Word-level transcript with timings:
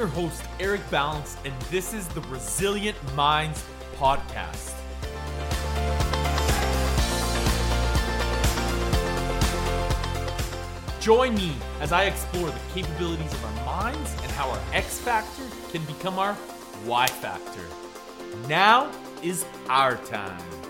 your 0.00 0.08
host, 0.08 0.42
Eric 0.58 0.80
Balance, 0.90 1.36
and 1.44 1.52
this 1.64 1.92
is 1.92 2.08
the 2.08 2.22
Resilient 2.22 2.96
Minds 3.14 3.62
Podcast. 3.96 4.72
Join 11.00 11.34
me 11.34 11.52
as 11.82 11.92
I 11.92 12.04
explore 12.04 12.48
the 12.48 12.60
capabilities 12.72 13.30
of 13.30 13.44
our 13.44 13.66
minds 13.66 14.10
and 14.22 14.32
how 14.32 14.48
our 14.48 14.60
X 14.72 14.98
factor 14.98 15.44
can 15.70 15.84
become 15.84 16.18
our 16.18 16.34
Y 16.86 17.06
factor. 17.06 17.66
Now 18.48 18.90
is 19.22 19.44
our 19.68 19.96
time. 19.96 20.69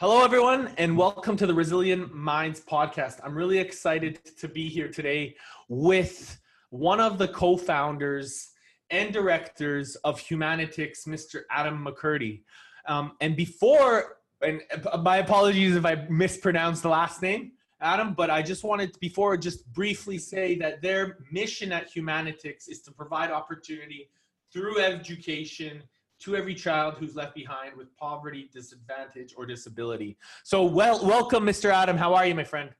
Hello, 0.00 0.22
everyone, 0.22 0.72
and 0.78 0.96
welcome 0.96 1.36
to 1.36 1.44
the 1.44 1.52
Resilient 1.52 2.14
Minds 2.14 2.60
podcast. 2.60 3.18
I'm 3.24 3.34
really 3.34 3.58
excited 3.58 4.20
to 4.36 4.46
be 4.46 4.68
here 4.68 4.86
today 4.86 5.34
with 5.68 6.38
one 6.70 7.00
of 7.00 7.18
the 7.18 7.26
co 7.26 7.56
founders 7.56 8.50
and 8.90 9.12
directors 9.12 9.96
of 10.04 10.20
Humanitix, 10.20 11.08
Mr. 11.08 11.40
Adam 11.50 11.84
McCurdie. 11.84 12.42
Um, 12.86 13.16
and 13.20 13.34
before, 13.34 14.18
and 14.40 14.62
my 15.02 15.16
apologies 15.16 15.74
if 15.74 15.84
I 15.84 16.06
mispronounced 16.08 16.84
the 16.84 16.90
last 16.90 17.20
name, 17.20 17.50
Adam, 17.80 18.14
but 18.14 18.30
I 18.30 18.40
just 18.40 18.62
wanted 18.62 18.94
to, 18.94 19.00
before 19.00 19.36
just 19.36 19.66
briefly 19.72 20.18
say 20.18 20.54
that 20.58 20.80
their 20.80 21.18
mission 21.32 21.72
at 21.72 21.92
Humanitix 21.92 22.68
is 22.68 22.82
to 22.82 22.92
provide 22.92 23.32
opportunity 23.32 24.10
through 24.52 24.78
education 24.78 25.82
to 26.20 26.36
every 26.36 26.54
child 26.54 26.94
who's 26.98 27.14
left 27.14 27.34
behind 27.34 27.76
with 27.76 27.94
poverty, 27.96 28.50
disadvantage, 28.52 29.34
or 29.36 29.46
disability. 29.46 30.16
So, 30.42 30.64
well, 30.64 31.04
welcome, 31.04 31.44
Mr. 31.44 31.70
Adam. 31.70 31.96
How 31.96 32.14
are 32.14 32.26
you, 32.26 32.34
my 32.34 32.44
friend? 32.44 32.70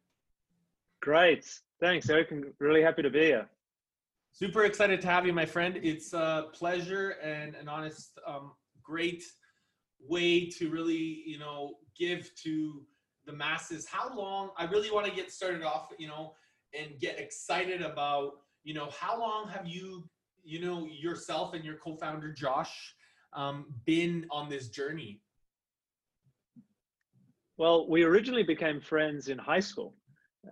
Great. 1.00 1.48
Thanks, 1.80 2.10
Eric. 2.10 2.32
I'm 2.32 2.52
really 2.58 2.82
happy 2.82 3.02
to 3.02 3.10
be 3.10 3.20
here. 3.20 3.48
Super 4.32 4.64
excited 4.64 5.00
to 5.00 5.06
have 5.06 5.26
you, 5.26 5.32
my 5.32 5.46
friend. 5.46 5.78
It's 5.82 6.12
a 6.12 6.46
pleasure 6.52 7.10
and 7.22 7.54
an 7.54 7.68
honest, 7.68 8.18
um, 8.26 8.52
great 8.82 9.24
way 10.08 10.46
to 10.46 10.70
really, 10.70 11.22
you 11.26 11.38
know, 11.38 11.74
give 11.96 12.30
to 12.42 12.82
the 13.26 13.32
masses. 13.32 13.86
How 13.86 14.14
long? 14.16 14.50
I 14.56 14.64
really 14.64 14.90
want 14.90 15.06
to 15.06 15.12
get 15.12 15.30
started 15.30 15.62
off, 15.62 15.92
you 15.98 16.08
know, 16.08 16.34
and 16.78 16.98
get 16.98 17.18
excited 17.18 17.82
about, 17.82 18.32
you 18.64 18.74
know, 18.74 18.90
how 18.90 19.18
long 19.18 19.48
have 19.48 19.66
you, 19.66 20.08
you 20.44 20.60
know, 20.60 20.86
yourself 20.86 21.54
and 21.54 21.64
your 21.64 21.76
co-founder 21.76 22.32
Josh 22.32 22.94
um, 23.38 23.66
been 23.86 24.26
on 24.30 24.48
this 24.48 24.68
journey? 24.68 25.20
Well, 27.56 27.88
we 27.88 28.02
originally 28.02 28.42
became 28.42 28.80
friends 28.80 29.28
in 29.28 29.38
high 29.38 29.60
school, 29.60 29.94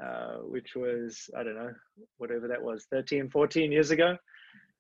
uh, 0.03 0.37
which 0.43 0.75
was, 0.77 1.29
I 1.37 1.43
don't 1.43 1.57
know, 1.57 1.73
whatever 2.19 2.49
that 2.49 2.63
was, 2.63 2.87
13, 2.91 3.29
14 3.29 3.73
years 3.73 3.91
ago. 3.91 4.17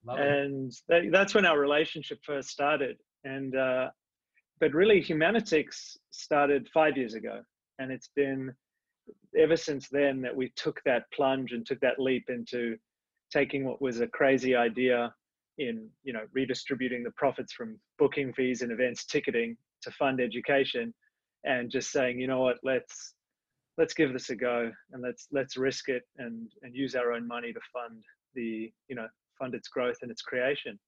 Love 0.04 0.18
and 0.18 0.72
that, 0.88 1.02
that's 1.10 1.34
when 1.34 1.44
our 1.44 1.58
relationship 1.58 2.18
first 2.24 2.48
started. 2.48 2.96
And, 3.24 3.56
uh, 3.56 3.90
but 4.60 4.72
really, 4.72 5.02
Humanitix 5.02 5.96
started 6.10 6.68
five 6.72 6.96
years 6.96 7.14
ago. 7.14 7.42
And 7.78 7.90
it's 7.90 8.10
been 8.14 8.54
ever 9.36 9.56
since 9.56 9.88
then 9.88 10.20
that 10.22 10.34
we 10.34 10.52
took 10.56 10.80
that 10.84 11.04
plunge 11.12 11.52
and 11.52 11.66
took 11.66 11.80
that 11.80 11.98
leap 11.98 12.26
into 12.28 12.76
taking 13.32 13.64
what 13.64 13.82
was 13.82 14.00
a 14.00 14.06
crazy 14.06 14.54
idea 14.54 15.12
in 15.58 15.88
you 16.04 16.12
know 16.12 16.24
redistributing 16.32 17.02
the 17.02 17.10
profits 17.12 17.52
from 17.52 17.78
booking 17.98 18.32
fees 18.32 18.62
and 18.62 18.72
events 18.72 19.06
ticketing 19.06 19.56
to 19.82 19.90
fund 19.92 20.20
education 20.20 20.92
and 21.44 21.70
just 21.70 21.90
saying 21.90 22.18
you 22.18 22.26
know 22.26 22.40
what? 22.40 22.58
Let's 22.62 23.14
let's 23.78 23.94
give 23.94 24.12
this 24.12 24.30
a 24.30 24.36
go 24.36 24.70
and 24.92 25.02
let's 25.02 25.28
let's 25.32 25.56
risk 25.56 25.88
it 25.88 26.02
and 26.18 26.50
and 26.62 26.74
use 26.74 26.94
our 26.94 27.12
own 27.12 27.26
money 27.26 27.52
to 27.52 27.60
fund 27.72 28.02
the 28.34 28.72
you 28.88 28.96
know 28.96 29.06
fund 29.38 29.54
its 29.54 29.68
growth 29.68 29.98
and 30.02 30.10
its 30.10 30.22
creation 30.22 30.78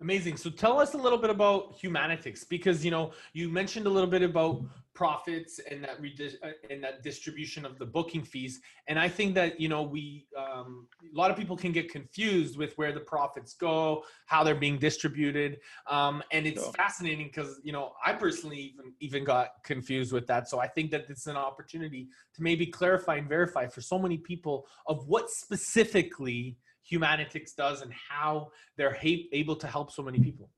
Amazing. 0.00 0.36
So 0.36 0.48
tell 0.48 0.78
us 0.78 0.94
a 0.94 0.96
little 0.96 1.18
bit 1.18 1.30
about 1.30 1.76
Humanitix 1.80 2.48
because 2.48 2.84
you 2.84 2.90
know 2.92 3.10
you 3.32 3.48
mentioned 3.48 3.86
a 3.86 3.90
little 3.90 4.08
bit 4.08 4.22
about 4.22 4.62
profits 4.94 5.58
and 5.68 5.82
that 5.82 6.00
redis- 6.00 6.36
uh, 6.42 6.50
and 6.70 6.82
that 6.84 7.02
distribution 7.02 7.64
of 7.64 7.80
the 7.80 7.86
booking 7.86 8.22
fees, 8.22 8.60
and 8.86 8.96
I 8.96 9.08
think 9.08 9.34
that 9.34 9.60
you 9.60 9.68
know 9.68 9.82
we 9.82 10.28
um, 10.36 10.86
a 11.02 11.18
lot 11.18 11.32
of 11.32 11.36
people 11.36 11.56
can 11.56 11.72
get 11.72 11.90
confused 11.90 12.56
with 12.56 12.78
where 12.78 12.92
the 12.92 13.00
profits 13.00 13.54
go, 13.54 14.04
how 14.26 14.44
they're 14.44 14.54
being 14.54 14.78
distributed, 14.78 15.58
um, 15.88 16.22
and 16.30 16.46
it's 16.46 16.62
sure. 16.62 16.72
fascinating 16.74 17.26
because 17.26 17.60
you 17.64 17.72
know 17.72 17.94
I 18.04 18.12
personally 18.12 18.58
even 18.72 18.92
even 19.00 19.24
got 19.24 19.64
confused 19.64 20.12
with 20.12 20.28
that. 20.28 20.48
So 20.48 20.60
I 20.60 20.68
think 20.68 20.92
that 20.92 21.06
it's 21.08 21.26
an 21.26 21.36
opportunity 21.36 22.06
to 22.34 22.42
maybe 22.42 22.66
clarify 22.66 23.16
and 23.16 23.28
verify 23.28 23.66
for 23.66 23.80
so 23.80 23.98
many 23.98 24.16
people 24.16 24.68
of 24.86 25.08
what 25.08 25.28
specifically 25.28 26.56
Humanitix 26.90 27.54
does 27.54 27.82
and 27.82 27.92
how 27.92 28.48
they're 28.76 28.98
able 29.02 29.56
to 29.56 29.66
help 29.66 29.92
so 29.92 30.02
many 30.02 30.18
people? 30.18 30.50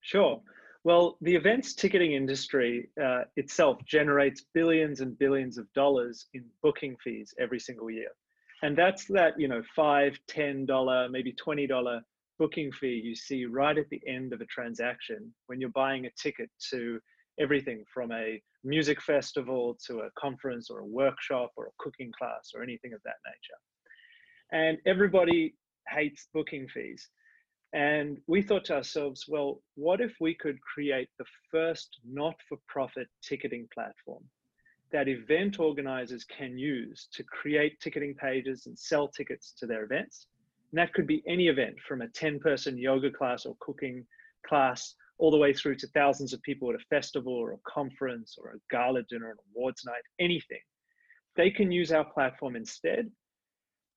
Sure. 0.00 0.40
Well, 0.82 1.18
the 1.20 1.34
events 1.34 1.74
ticketing 1.74 2.12
industry 2.12 2.88
uh, 3.02 3.24
itself 3.36 3.84
generates 3.84 4.44
billions 4.54 5.00
and 5.00 5.18
billions 5.18 5.58
of 5.58 5.70
dollars 5.74 6.26
in 6.32 6.44
booking 6.62 6.96
fees 7.04 7.34
every 7.38 7.60
single 7.60 7.90
year. 7.90 8.08
And 8.62 8.76
that's 8.76 9.04
that, 9.06 9.38
you 9.38 9.48
know, 9.48 9.62
five, 9.76 10.18
ten 10.26 10.64
dollar, 10.64 11.08
maybe 11.08 11.32
twenty 11.32 11.66
dollar 11.66 12.00
booking 12.38 12.72
fee 12.72 12.98
you 13.04 13.14
see 13.14 13.44
right 13.44 13.76
at 13.76 13.88
the 13.90 14.00
end 14.06 14.32
of 14.32 14.40
a 14.40 14.46
transaction 14.46 15.30
when 15.46 15.60
you're 15.60 15.68
buying 15.70 16.06
a 16.06 16.10
ticket 16.18 16.48
to 16.70 16.98
everything 17.38 17.84
from 17.92 18.10
a 18.12 18.40
music 18.64 19.00
festival 19.02 19.76
to 19.86 19.98
a 19.98 20.10
conference 20.18 20.70
or 20.70 20.78
a 20.78 20.86
workshop 20.86 21.50
or 21.56 21.66
a 21.66 21.70
cooking 21.78 22.10
class 22.18 22.52
or 22.54 22.62
anything 22.62 22.94
of 22.94 23.00
that 23.04 23.16
nature 23.26 23.60
and 24.52 24.78
everybody 24.86 25.54
hates 25.88 26.28
booking 26.32 26.68
fees. 26.68 27.08
And 27.72 28.18
we 28.26 28.42
thought 28.42 28.64
to 28.66 28.76
ourselves, 28.76 29.26
well, 29.28 29.62
what 29.76 30.00
if 30.00 30.14
we 30.20 30.34
could 30.34 30.60
create 30.60 31.08
the 31.18 31.24
first 31.50 31.98
not 32.04 32.34
for 32.48 32.58
profit 32.66 33.08
ticketing 33.22 33.68
platform 33.72 34.24
that 34.92 35.06
event 35.06 35.60
organizers 35.60 36.24
can 36.24 36.58
use 36.58 37.06
to 37.12 37.22
create 37.22 37.78
ticketing 37.80 38.12
pages 38.14 38.66
and 38.66 38.76
sell 38.76 39.06
tickets 39.06 39.52
to 39.58 39.66
their 39.66 39.84
events? 39.84 40.26
And 40.72 40.78
that 40.78 40.92
could 40.94 41.06
be 41.06 41.22
any 41.28 41.46
event 41.46 41.76
from 41.86 42.02
a 42.02 42.08
10 42.08 42.40
person 42.40 42.76
yoga 42.76 43.10
class 43.10 43.46
or 43.46 43.56
cooking 43.60 44.04
class 44.44 44.94
all 45.18 45.30
the 45.30 45.36
way 45.36 45.52
through 45.52 45.76
to 45.76 45.86
thousands 45.88 46.32
of 46.32 46.42
people 46.42 46.70
at 46.70 46.74
a 46.74 46.84
festival 46.88 47.34
or 47.34 47.52
a 47.52 47.70
conference 47.70 48.36
or 48.36 48.50
a 48.50 48.58
gala 48.70 49.02
dinner, 49.08 49.30
an 49.30 49.36
awards 49.54 49.84
night, 49.84 50.02
anything. 50.18 50.60
They 51.36 51.50
can 51.50 51.70
use 51.70 51.92
our 51.92 52.04
platform 52.04 52.56
instead 52.56 53.10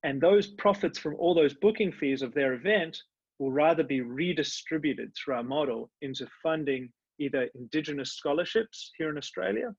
and 0.04 0.20
those 0.20 0.48
profits 0.48 1.00
from 1.00 1.16
all 1.16 1.34
those 1.34 1.54
booking 1.54 1.92
fees 1.92 2.22
of 2.22 2.34
their 2.34 2.54
event 2.54 2.98
will 3.40 3.52
rather 3.52 3.84
be 3.84 4.02
redistributed 4.02 5.12
through 5.16 5.36
our 5.36 5.44
model 5.44 5.90
into 6.02 6.28
funding 6.42 6.90
either 7.20 7.50
Indigenous 7.56 8.14
scholarships 8.14 8.92
here 8.98 9.10
in 9.10 9.18
Australia 9.18 9.74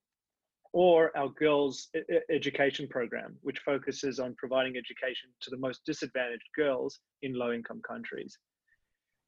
or 0.73 1.17
our 1.17 1.29
girls' 1.29 1.89
education 2.31 2.89
program, 2.89 3.37
which 3.43 3.61
focuses 3.61 4.19
on 4.19 4.35
providing 4.37 4.77
education 4.77 5.31
to 5.41 5.51
the 5.51 5.57
most 5.57 5.83
disadvantaged 5.87 6.49
girls 6.57 6.99
in 7.23 7.33
low 7.33 7.53
income 7.53 7.81
countries. 7.87 8.37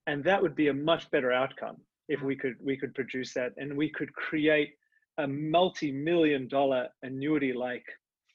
And 0.08 0.24
that 0.24 0.42
would 0.42 0.56
be 0.56 0.68
a 0.68 0.74
much 0.74 1.08
better 1.10 1.30
outcome 1.30 1.76
if 2.08 2.20
we 2.22 2.36
could 2.36 2.54
we 2.62 2.76
could 2.76 2.94
produce 2.94 3.32
that 3.34 3.52
and 3.56 3.76
we 3.76 3.90
could 3.90 4.12
create 4.14 4.74
a 5.18 5.26
multi-million 5.26 6.46
dollar 6.48 6.88
annuity 7.02 7.52
like 7.52 7.84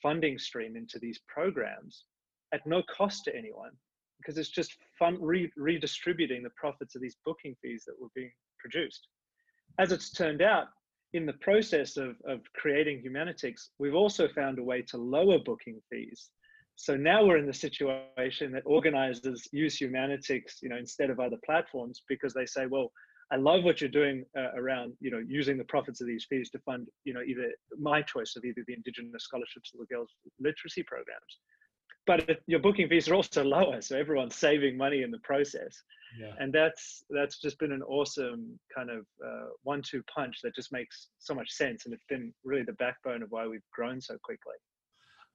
funding 0.02 0.38
stream 0.38 0.76
into 0.76 1.00
these 1.00 1.20
programs 1.28 2.06
at 2.54 2.66
no 2.66 2.82
cost 2.84 3.26
to 3.26 3.36
anyone 3.36 3.72
because 4.22 4.38
it's 4.38 4.50
just 4.50 4.78
fun 5.00 5.18
re- 5.20 5.52
redistributing 5.58 6.44
the 6.44 6.50
profits 6.52 6.96
of 6.96 7.02
these 7.02 7.18
booking 7.26 7.56
fees 7.62 7.84
that 7.88 8.00
were 8.00 8.10
being 8.16 8.32
produced. 8.60 9.08
As 9.80 9.92
it's 9.92 10.12
turned 10.12 10.42
out, 10.42 10.68
in 11.14 11.26
the 11.26 11.34
process 11.34 11.98
of, 11.98 12.16
of 12.26 12.40
creating 12.56 13.04
Humanitix, 13.04 13.70
we've 13.80 13.96
also 13.96 14.30
found 14.30 14.60
a 14.60 14.64
way 14.64 14.82
to 14.84 14.98
lower 14.98 15.40
booking 15.40 15.82
fees. 15.90 16.30
So 16.76 16.96
now 16.96 17.26
we're 17.26 17.38
in 17.38 17.48
the 17.48 17.54
situation 17.54 18.52
that 18.54 18.64
organizers 18.66 19.48
use 19.52 19.78
Humanitix, 19.78 20.62
you 20.62 20.70
know, 20.70 20.78
instead 20.78 21.10
of 21.10 21.20
other 21.20 21.38
platforms 21.46 22.02
because 22.08 22.34
they 22.34 22.46
say, 22.46 22.66
well, 22.66 22.92
I 23.32 23.38
love 23.38 23.64
what 23.64 23.82
you're 23.82 23.90
doing 23.90 24.26
uh, 24.38 24.52
around, 24.56 24.94
you 25.00 25.12
know, 25.12 25.22
using 25.26 25.58
the 25.58 25.64
profits 25.66 26.02
of 26.02 26.08
these 26.08 26.26
fees 26.30 26.50
to 26.52 26.60
fund, 26.60 26.88
you 27.04 27.14
know, 27.14 27.22
either 27.22 27.52
my 27.80 28.02
choice 28.02 28.36
of 28.36 28.44
either 28.46 28.64
the 28.68 28.74
Indigenous 28.74 29.24
scholarships 29.24 29.72
or 29.74 29.80
the 29.82 29.94
girls' 29.94 30.14
literacy 30.40 30.84
programs 30.84 31.40
but 32.08 32.40
your 32.48 32.60
booking 32.60 32.88
fees 32.88 33.08
are 33.08 33.16
also 33.16 33.44
lower 33.58 33.82
so 33.82 33.98
everyone's 33.98 34.36
saving 34.36 34.78
money 34.78 35.04
in 35.04 35.12
the 35.12 35.20
process 35.20 35.84
yeah. 36.20 36.34
and 36.40 36.52
that's 36.52 37.04
that's 37.10 37.40
just 37.40 37.58
been 37.60 37.72
an 37.72 37.84
awesome 37.84 38.60
kind 38.76 38.90
of 38.90 39.06
uh, 39.26 39.48
one-two 39.64 40.04
punch 40.14 40.38
that 40.44 40.56
just 40.56 40.72
makes 40.72 41.10
so 41.20 41.34
much 41.34 41.52
sense 41.52 41.86
and 41.86 41.94
it's 41.94 42.06
been 42.10 42.34
really 42.44 42.64
the 42.64 42.74
backbone 42.74 43.24
of 43.24 43.32
why 43.32 43.48
we've 43.48 43.62
grown 43.74 44.02
so 44.02 44.18
quickly 44.24 44.56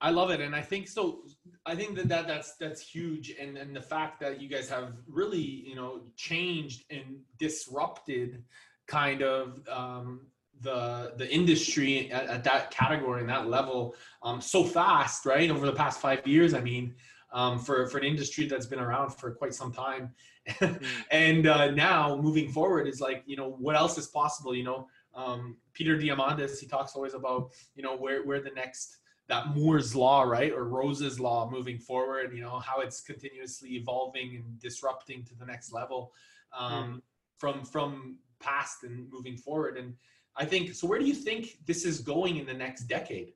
I 0.01 0.11
love 0.11 0.31
it, 0.31 0.41
and 0.41 0.55
I 0.55 0.61
think 0.61 0.89
so. 0.89 1.23
I 1.65 1.75
think 1.75 1.97
that, 1.97 2.09
that 2.09 2.27
that's 2.27 2.55
that's 2.57 2.83
huge, 2.83 3.35
and 3.41 3.57
and 3.57 3.75
the 3.75 3.81
fact 3.81 4.21
that 4.21 4.43
you 4.43 4.49
guys 4.49 4.69
have 4.69 4.93
really 5.09 5.41
you 5.41 5.75
know 5.75 6.03
changed 6.17 6.85
and 6.91 7.21
disrupted 7.39 8.45
kind 8.87 9.23
of 9.23 9.67
um, 9.71 10.27
the 10.63 11.13
the 11.17 11.33
industry 11.33 12.11
at, 12.11 12.27
at 12.27 12.45
that 12.45 12.71
category 12.71 13.21
and 13.21 13.29
that 13.29 13.49
level 13.49 13.95
um, 14.23 14.41
so 14.41 14.65
fast, 14.65 15.27
right? 15.27 15.51
Over 15.51 15.67
the 15.67 15.73
past 15.73 16.01
five 16.01 16.27
years, 16.27 16.55
I 16.55 16.61
mean, 16.61 16.95
um, 17.33 17.59
for 17.59 17.87
for 17.89 17.99
an 17.99 18.05
industry 18.05 18.47
that's 18.47 18.67
been 18.67 18.81
around 18.81 19.11
for 19.11 19.33
quite 19.33 19.55
some 19.55 19.73
time, 19.73 20.15
mm. 20.49 20.83
and 21.11 21.47
uh, 21.47 21.71
now 21.71 22.17
moving 22.17 22.51
forward 22.51 22.89
is 22.89 23.01
like 23.01 23.23
you 23.27 23.37
know 23.37 23.51
what 23.51 23.77
else 23.77 23.99
is 23.99 24.07
possible. 24.07 24.55
You 24.55 24.65
know, 24.65 24.89
um, 25.15 25.57
Peter 25.73 25.97
Diamandis 25.97 26.59
he 26.59 26.67
talks 26.67 26.95
always 26.95 27.15
about 27.15 27.51
you 27.75 27.83
know 27.83 27.97
where 27.97 28.25
where 28.25 28.41
the 28.41 28.51
next 28.51 28.99
that 29.29 29.49
Moore's 29.49 29.97
law, 29.97 30.23
right, 30.23 30.53
or 30.53 30.65
Rose's 30.65 31.19
law 31.19 31.51
moving 31.51 31.79
forward. 31.79 32.33
You 32.35 32.43
know 32.43 32.59
how 32.61 32.81
it's 32.81 33.01
continuously 33.01 33.71
evolving 33.77 34.37
and 34.37 34.59
disrupting 34.61 35.25
to 35.25 35.35
the 35.35 35.45
next 35.45 35.73
level 35.73 36.13
um, 36.57 36.73
mm. 36.73 37.03
from 37.39 37.65
from 37.65 38.19
past 38.41 38.85
and 38.85 39.11
moving 39.11 39.37
forward. 39.37 39.77
And 39.77 39.95
I 40.37 40.45
think 40.45 40.75
so. 40.75 40.87
Where 40.87 40.99
do 40.99 41.07
you 41.07 41.15
think 41.15 41.59
this 41.67 41.85
is 41.85 42.01
going 42.01 42.37
in 42.37 42.47
the 42.47 42.55
next 42.55 42.85
decade? 42.85 43.33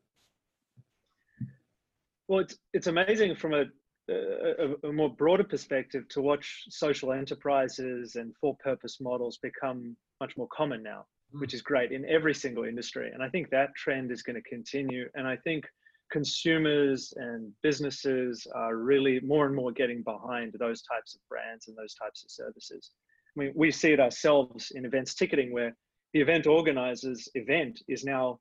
Well, 2.29 2.41
it's 2.41 2.56
it's 2.73 2.87
amazing 2.87 3.37
from 3.37 3.55
a 3.55 3.64
a, 4.08 4.75
a, 4.88 4.93
more 4.93 5.11
broader 5.11 5.44
perspective 5.44 6.08
to 6.08 6.20
watch 6.20 6.64
social 6.69 7.12
enterprises 7.12 8.17
and 8.17 8.35
for-purpose 8.41 8.99
models 9.00 9.38
become 9.41 9.97
much 10.20 10.37
more 10.37 10.49
common 10.52 10.82
now, 10.82 11.05
mm. 11.35 11.41
which 11.41 11.55
is 11.55 11.62
great 11.62 11.93
in 11.93 12.05
every 12.06 12.35
single 12.35 12.64
industry. 12.64 13.11
And 13.12 13.23
I 13.23 13.29
think 13.29 13.50
that 13.50 13.75
trend 13.76 14.11
is 14.11 14.23
going 14.23 14.37
to 14.37 14.49
continue. 14.49 15.08
And 15.14 15.26
I 15.29 15.37
think 15.37 15.64
consumers 16.11 17.14
and 17.17 17.52
businesses 17.62 18.47
are 18.55 18.76
really 18.76 19.20
more 19.20 19.47
and 19.47 19.55
more 19.55 19.70
getting 19.70 20.02
behind 20.02 20.55
those 20.58 20.82
types 20.82 21.14
of 21.14 21.20
brands 21.29 21.69
and 21.69 21.76
those 21.76 21.94
types 21.94 22.25
of 22.25 22.31
services. 22.31 22.91
I 23.37 23.41
mean, 23.41 23.52
we 23.55 23.70
see 23.70 23.93
it 23.93 24.00
ourselves 24.00 24.73
in 24.75 24.85
events 24.85 25.14
ticketing 25.14 25.52
where 25.52 25.76
the 26.12 26.20
event 26.20 26.46
organizer's 26.46 27.28
event 27.34 27.80
is 27.88 28.04
now 28.04 28.38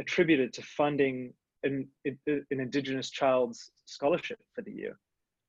attributed 0.00 0.52
to 0.54 0.62
funding 0.62 1.32
an, 1.62 1.88
an 2.26 2.44
Indigenous 2.50 3.10
child's 3.10 3.70
scholarship 3.86 4.38
for 4.54 4.62
the 4.62 4.72
year. 4.72 4.98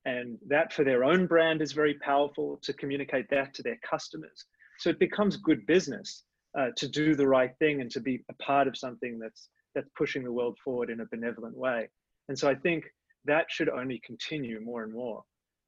And 0.04 0.38
that 0.48 0.72
for 0.72 0.84
their 0.84 1.02
own 1.02 1.26
brand 1.26 1.62
is 1.62 1.72
very 1.72 1.94
powerful 1.94 2.58
to 2.62 2.72
communicate 2.74 3.26
that 3.30 3.54
to 3.54 3.62
their 3.62 3.78
customers. 3.88 4.44
So 4.78 4.90
it 4.90 4.98
becomes 4.98 5.36
good 5.36 5.66
business 5.66 6.24
uh, 6.58 6.68
to 6.76 6.88
do 6.88 7.14
the 7.14 7.26
right 7.26 7.52
thing 7.58 7.80
and 7.80 7.90
to 7.90 8.00
be 8.00 8.22
a 8.30 8.34
part 8.42 8.68
of 8.68 8.76
something 8.76 9.18
that's 9.18 9.48
that's 9.74 9.88
pushing 9.96 10.22
the 10.22 10.30
world 10.30 10.56
forward 10.64 10.88
in 10.88 11.00
a 11.00 11.06
benevolent 11.10 11.56
way. 11.56 11.88
And 12.28 12.38
so 12.38 12.48
I 12.48 12.54
think 12.54 12.84
that 13.24 13.46
should 13.48 13.68
only 13.68 14.00
continue 14.04 14.60
more 14.60 14.84
and 14.84 14.92
more. 14.92 15.24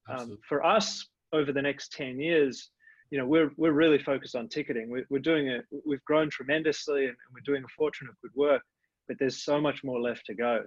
Um, 0.08 0.38
for 0.48 0.64
us, 0.64 1.04
over 1.32 1.52
the 1.52 1.62
next 1.62 1.92
10 1.92 2.20
years, 2.20 2.70
you 3.10 3.18
know, 3.18 3.26
we're, 3.26 3.50
we're 3.56 3.72
really 3.72 3.98
focused 3.98 4.34
on 4.34 4.48
ticketing. 4.48 4.90
We're, 4.90 5.06
we're 5.10 5.18
doing 5.18 5.48
it, 5.48 5.64
we've 5.86 6.04
grown 6.04 6.30
tremendously 6.30 7.06
and 7.06 7.16
we're 7.32 7.40
doing 7.44 7.64
a 7.64 7.74
fortune 7.76 8.08
of 8.08 8.14
good 8.20 8.32
work, 8.34 8.62
but 9.08 9.16
there's 9.18 9.44
so 9.44 9.60
much 9.60 9.84
more 9.84 10.00
left 10.00 10.26
to 10.26 10.34
go. 10.34 10.64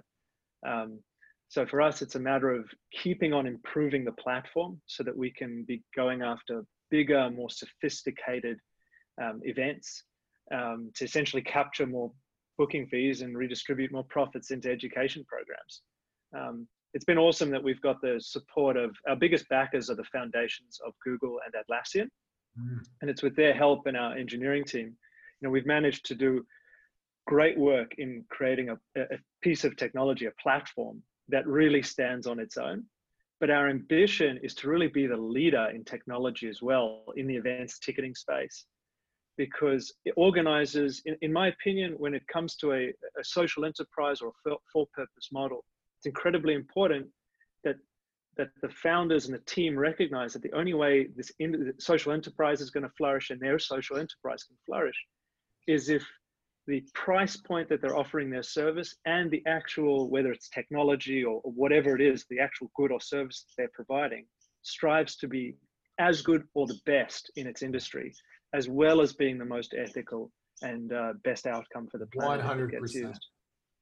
Um, 0.66 1.00
so 1.48 1.66
for 1.66 1.82
us, 1.82 2.00
it's 2.00 2.14
a 2.14 2.20
matter 2.20 2.50
of 2.50 2.64
keeping 2.92 3.32
on 3.32 3.46
improving 3.46 4.04
the 4.04 4.12
platform 4.12 4.80
so 4.86 5.02
that 5.02 5.16
we 5.16 5.32
can 5.32 5.64
be 5.66 5.82
going 5.96 6.22
after 6.22 6.64
bigger, 6.90 7.28
more 7.30 7.50
sophisticated 7.50 8.58
um, 9.22 9.40
events 9.42 10.04
um, 10.54 10.90
to 10.94 11.04
essentially 11.04 11.42
capture 11.42 11.86
more 11.86 12.12
booking 12.56 12.86
fees 12.86 13.22
and 13.22 13.36
redistribute 13.36 13.90
more 13.90 14.04
profits 14.10 14.50
into 14.50 14.70
education 14.70 15.24
programs. 15.28 15.82
Um, 16.36 16.68
it's 16.92 17.04
been 17.04 17.18
awesome 17.18 17.50
that 17.50 17.62
we've 17.62 17.80
got 17.80 18.00
the 18.00 18.20
support 18.20 18.76
of 18.76 18.94
our 19.08 19.16
biggest 19.16 19.48
backers 19.48 19.90
are 19.90 19.94
the 19.94 20.04
foundations 20.04 20.78
of 20.86 20.92
Google 21.04 21.38
and 21.44 21.54
Atlassian. 21.54 22.08
Mm. 22.58 22.84
And 23.00 23.10
it's 23.10 23.22
with 23.22 23.36
their 23.36 23.54
help 23.54 23.86
and 23.86 23.96
our 23.96 24.16
engineering 24.16 24.64
team, 24.64 24.86
you 24.86 25.42
know, 25.42 25.50
we've 25.50 25.66
managed 25.66 26.06
to 26.06 26.14
do 26.14 26.44
great 27.26 27.58
work 27.58 27.92
in 27.98 28.24
creating 28.28 28.70
a, 28.70 28.76
a 28.96 29.18
piece 29.42 29.64
of 29.64 29.76
technology, 29.76 30.26
a 30.26 30.42
platform 30.42 31.02
that 31.28 31.46
really 31.46 31.82
stands 31.82 32.26
on 32.26 32.40
its 32.40 32.56
own. 32.56 32.84
But 33.40 33.50
our 33.50 33.68
ambition 33.68 34.38
is 34.42 34.54
to 34.56 34.68
really 34.68 34.88
be 34.88 35.06
the 35.06 35.16
leader 35.16 35.68
in 35.74 35.84
technology 35.84 36.48
as 36.48 36.60
well 36.60 37.04
in 37.16 37.26
the 37.26 37.36
events 37.36 37.78
ticketing 37.78 38.14
space. 38.14 38.66
Because 39.38 39.94
organizers, 40.16 41.00
in, 41.06 41.16
in 41.22 41.32
my 41.32 41.48
opinion, 41.48 41.94
when 41.96 42.14
it 42.14 42.26
comes 42.26 42.56
to 42.56 42.72
a, 42.72 42.88
a 43.18 43.24
social 43.24 43.64
enterprise 43.64 44.20
or 44.20 44.32
a 44.46 44.56
for 44.72 44.86
purpose 44.92 45.28
model, 45.32 45.64
it's 45.98 46.06
incredibly 46.06 46.54
important 46.54 47.06
that 47.64 47.76
that 48.40 48.48
the 48.62 48.74
founders 48.82 49.26
and 49.26 49.34
the 49.34 49.44
team 49.44 49.78
recognize 49.78 50.32
that 50.32 50.40
the 50.40 50.52
only 50.54 50.72
way 50.72 51.08
this 51.14 51.30
in, 51.40 51.74
social 51.78 52.10
enterprise 52.10 52.62
is 52.62 52.70
going 52.70 52.84
to 52.84 52.92
flourish 52.96 53.28
and 53.28 53.38
their 53.38 53.58
social 53.58 53.98
enterprise 53.98 54.44
can 54.44 54.56
flourish 54.64 54.96
is 55.68 55.90
if 55.90 56.02
the 56.66 56.82
price 56.94 57.36
point 57.36 57.68
that 57.68 57.82
they're 57.82 57.98
offering 57.98 58.30
their 58.30 58.42
service 58.42 58.96
and 59.04 59.30
the 59.30 59.42
actual 59.46 60.08
whether 60.08 60.32
it's 60.32 60.48
technology 60.48 61.22
or, 61.22 61.42
or 61.44 61.52
whatever 61.52 61.94
it 61.94 62.00
is 62.00 62.24
the 62.30 62.40
actual 62.40 62.70
good 62.76 62.90
or 62.90 63.00
service 63.00 63.44
they're 63.58 63.68
providing 63.74 64.24
strives 64.62 65.16
to 65.16 65.28
be 65.28 65.54
as 65.98 66.22
good 66.22 66.42
or 66.54 66.66
the 66.66 66.80
best 66.86 67.30
in 67.36 67.46
its 67.46 67.62
industry 67.62 68.10
as 68.54 68.70
well 68.70 69.02
as 69.02 69.12
being 69.12 69.36
the 69.36 69.44
most 69.44 69.74
ethical 69.76 70.30
and 70.62 70.94
uh, 70.94 71.12
best 71.24 71.46
outcome 71.46 71.86
for 71.92 71.98
the 71.98 72.06
planet 72.06 72.42
100% 72.46 73.14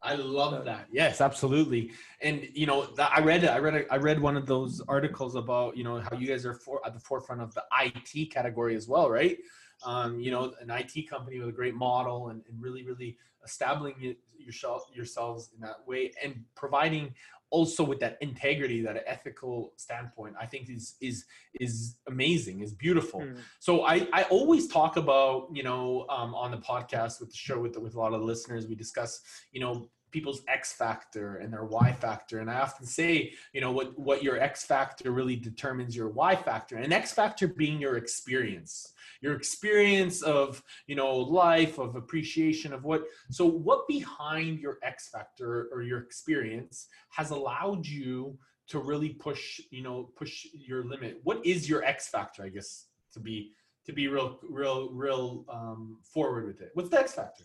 I 0.03 0.15
love 0.15 0.65
that. 0.65 0.87
Yes, 0.93 1.21
absolutely. 1.21 1.91
And 2.23 2.49
you 2.55 2.67
know, 2.67 2.89
I 2.99 3.21
read 3.21 3.45
I 3.45 3.59
read 3.59 3.87
I 3.91 3.97
read 3.97 4.21
one 4.21 4.37
of 4.37 4.47
those 4.47 4.81
articles 4.87 5.35
about 5.35 5.77
you 5.77 5.85
know 5.85 6.01
how 6.01 6.17
you 6.17 6.29
guys 6.29 6.47
are 6.47 6.55
for, 6.55 6.81
at 6.87 6.95
the 6.95 7.01
forefront 7.01 7.43
of 7.43 7.53
the 7.55 7.65
IT 7.83 8.31
category 8.31 8.77
as 8.77 8.87
well, 8.87 9.11
right? 9.11 9.39
Um, 9.85 10.19
you 10.19 10.31
know, 10.31 10.55
an 10.61 10.71
IT 10.71 11.09
company 11.09 11.39
with 11.39 11.49
a 11.49 11.53
great 11.53 11.75
model 11.75 12.31
and, 12.31 12.43
and 12.49 12.61
really, 12.61 12.83
really 12.83 13.17
establishing 13.45 14.17
yourself 14.37 14.85
yourselves 14.93 15.51
in 15.55 15.61
that 15.61 15.87
way 15.87 16.13
and 16.23 16.45
providing 16.55 17.15
also 17.51 17.83
with 17.83 17.99
that 18.01 18.19
integrity 18.21 18.83
that 18.83 19.03
ethical 19.07 19.73
standpoint 19.77 20.35
i 20.41 20.47
think 20.47 20.69
is 20.69 20.97
is 21.01 21.25
is 21.61 21.97
amazing 22.09 22.61
is 22.61 22.73
beautiful 22.73 23.21
mm. 23.21 23.39
so 23.59 23.85
i 23.85 24.07
i 24.13 24.23
always 24.25 24.69
talk 24.69 24.97
about 24.97 25.49
you 25.53 25.63
know 25.63 26.05
um, 26.11 26.35
on 26.35 26.51
the 26.51 26.59
podcast 26.59 27.21
with 27.21 27.31
the 27.31 27.37
show 27.37 27.59
with 27.59 27.77
with 27.79 27.95
a 27.95 27.99
lot 27.99 28.13
of 28.13 28.23
listeners 28.23 28.67
we 28.67 28.75
discuss 28.75 29.23
you 29.53 29.61
know 29.61 29.89
people's 30.11 30.43
X 30.49 30.73
factor 30.73 31.37
and 31.37 31.53
their 31.53 31.65
Y 31.65 31.93
factor. 31.93 32.41
And 32.41 32.51
I 32.51 32.61
often 32.61 32.87
say, 32.87 33.33
you 33.53 33.61
know, 33.61 33.73
what, 33.73 33.99
what 33.99 34.23
your 34.23 34.41
X 34.41 34.65
factor 34.65 35.11
really 35.11 35.37
determines 35.37 35.97
your 35.97 36.09
Y 36.09 36.37
factor. 36.37 36.77
And 36.77 36.93
X 36.93 37.13
factor 37.13 37.49
being 37.49 37.81
your 37.81 37.97
experience, 37.97 38.93
your 39.21 39.35
experience 39.35 40.23
of, 40.23 40.63
you 40.87 40.95
know, 40.95 41.17
life, 41.17 41.79
of 41.79 41.97
appreciation 41.97 42.73
of 42.73 42.85
what. 42.85 43.05
So, 43.31 43.47
what 43.47 43.87
behind 43.89 44.61
your 44.61 44.79
X 44.83 45.09
factor 45.09 45.69
or 45.73 45.83
your 45.83 45.99
experience 45.99 46.87
has 47.11 47.31
allowed 47.31 47.87
you 47.87 48.39
to 48.69 48.79
really 48.79 49.11
push, 49.11 49.61
you 49.71 49.83
know, 49.83 50.11
push 50.17 50.47
your 50.53 50.85
limit? 50.85 51.21
What 51.25 51.45
is 51.45 51.69
your 51.69 51.85
X 51.85 52.09
factor, 52.09 52.43
I 52.43 52.49
guess, 52.49 52.87
to 53.15 53.21
be 53.21 53.53
to 53.87 53.93
be 53.95 54.07
real, 54.07 54.39
real, 54.49 54.91
real 54.91 55.47
um, 55.49 55.99
forward 56.03 56.47
with 56.47 56.61
it? 56.61 56.71
What's 56.75 56.91
the 56.91 57.01
X 57.01 57.15
factor? 57.15 57.45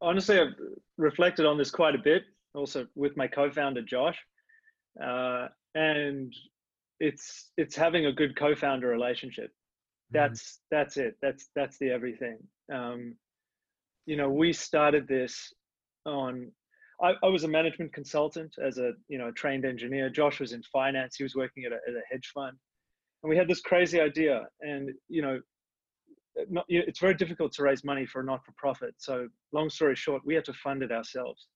Honestly, 0.00 0.38
I've 0.38 0.54
reflected 0.96 1.46
on 1.46 1.58
this 1.58 1.70
quite 1.70 1.94
a 1.94 1.98
bit, 1.98 2.24
also 2.54 2.86
with 2.94 3.16
my 3.16 3.26
co-founder 3.26 3.82
Josh, 3.82 4.18
uh, 5.02 5.48
and 5.74 6.34
it's 6.98 7.50
it's 7.56 7.76
having 7.76 8.06
a 8.06 8.12
good 8.12 8.36
co-founder 8.36 8.86
relationship. 8.86 9.46
Mm-hmm. 9.46 10.18
That's 10.18 10.42
mm-hmm. 10.42 10.76
that's 10.76 10.96
it. 10.96 11.16
That's 11.22 11.48
that's 11.54 11.78
the 11.78 11.90
everything. 11.90 12.38
Um, 12.72 13.16
you 14.06 14.16
know, 14.16 14.30
we 14.30 14.52
started 14.52 15.06
this 15.08 15.52
on. 16.06 16.50
I, 17.02 17.14
I, 17.22 17.28
was 17.28 17.44
a 17.44 17.48
management 17.48 17.94
consultant 17.94 18.56
as 18.62 18.76
a 18.76 18.92
you 19.08 19.18
know 19.18 19.28
a 19.28 19.32
trained 19.32 19.64
engineer. 19.64 20.10
Josh 20.10 20.40
was 20.40 20.52
in 20.52 20.62
finance. 20.64 21.16
He 21.16 21.22
was 21.22 21.34
working 21.34 21.64
at 21.64 21.72
a, 21.72 21.76
at 21.76 21.94
a 21.94 22.02
hedge 22.10 22.30
fund, 22.34 22.56
and 23.22 23.30
we 23.30 23.36
had 23.36 23.48
this 23.48 23.60
crazy 23.60 24.00
idea. 24.00 24.46
And 24.60 24.90
you 25.08 25.22
know, 25.22 25.40
not, 26.48 26.64
it's 26.68 27.00
very 27.00 27.14
difficult 27.14 27.52
to 27.52 27.62
raise 27.62 27.84
money 27.84 28.06
for 28.06 28.20
a 28.20 28.24
not-for-profit. 28.24 28.94
So 28.98 29.28
long 29.52 29.70
story 29.70 29.96
short, 29.96 30.22
we 30.24 30.34
had 30.34 30.44
to 30.46 30.52
fund 30.54 30.82
it 30.82 30.92
ourselves. 30.92 31.46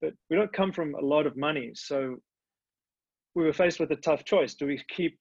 But 0.00 0.12
we 0.30 0.36
don't 0.36 0.52
come 0.52 0.72
from 0.72 0.94
a 0.94 1.00
lot 1.00 1.26
of 1.26 1.36
money. 1.36 1.72
So 1.74 2.16
we 3.34 3.44
were 3.44 3.52
faced 3.52 3.80
with 3.80 3.90
a 3.90 3.96
tough 3.96 4.24
choice. 4.24 4.54
Do 4.54 4.66
we 4.66 4.82
keep 4.88 5.18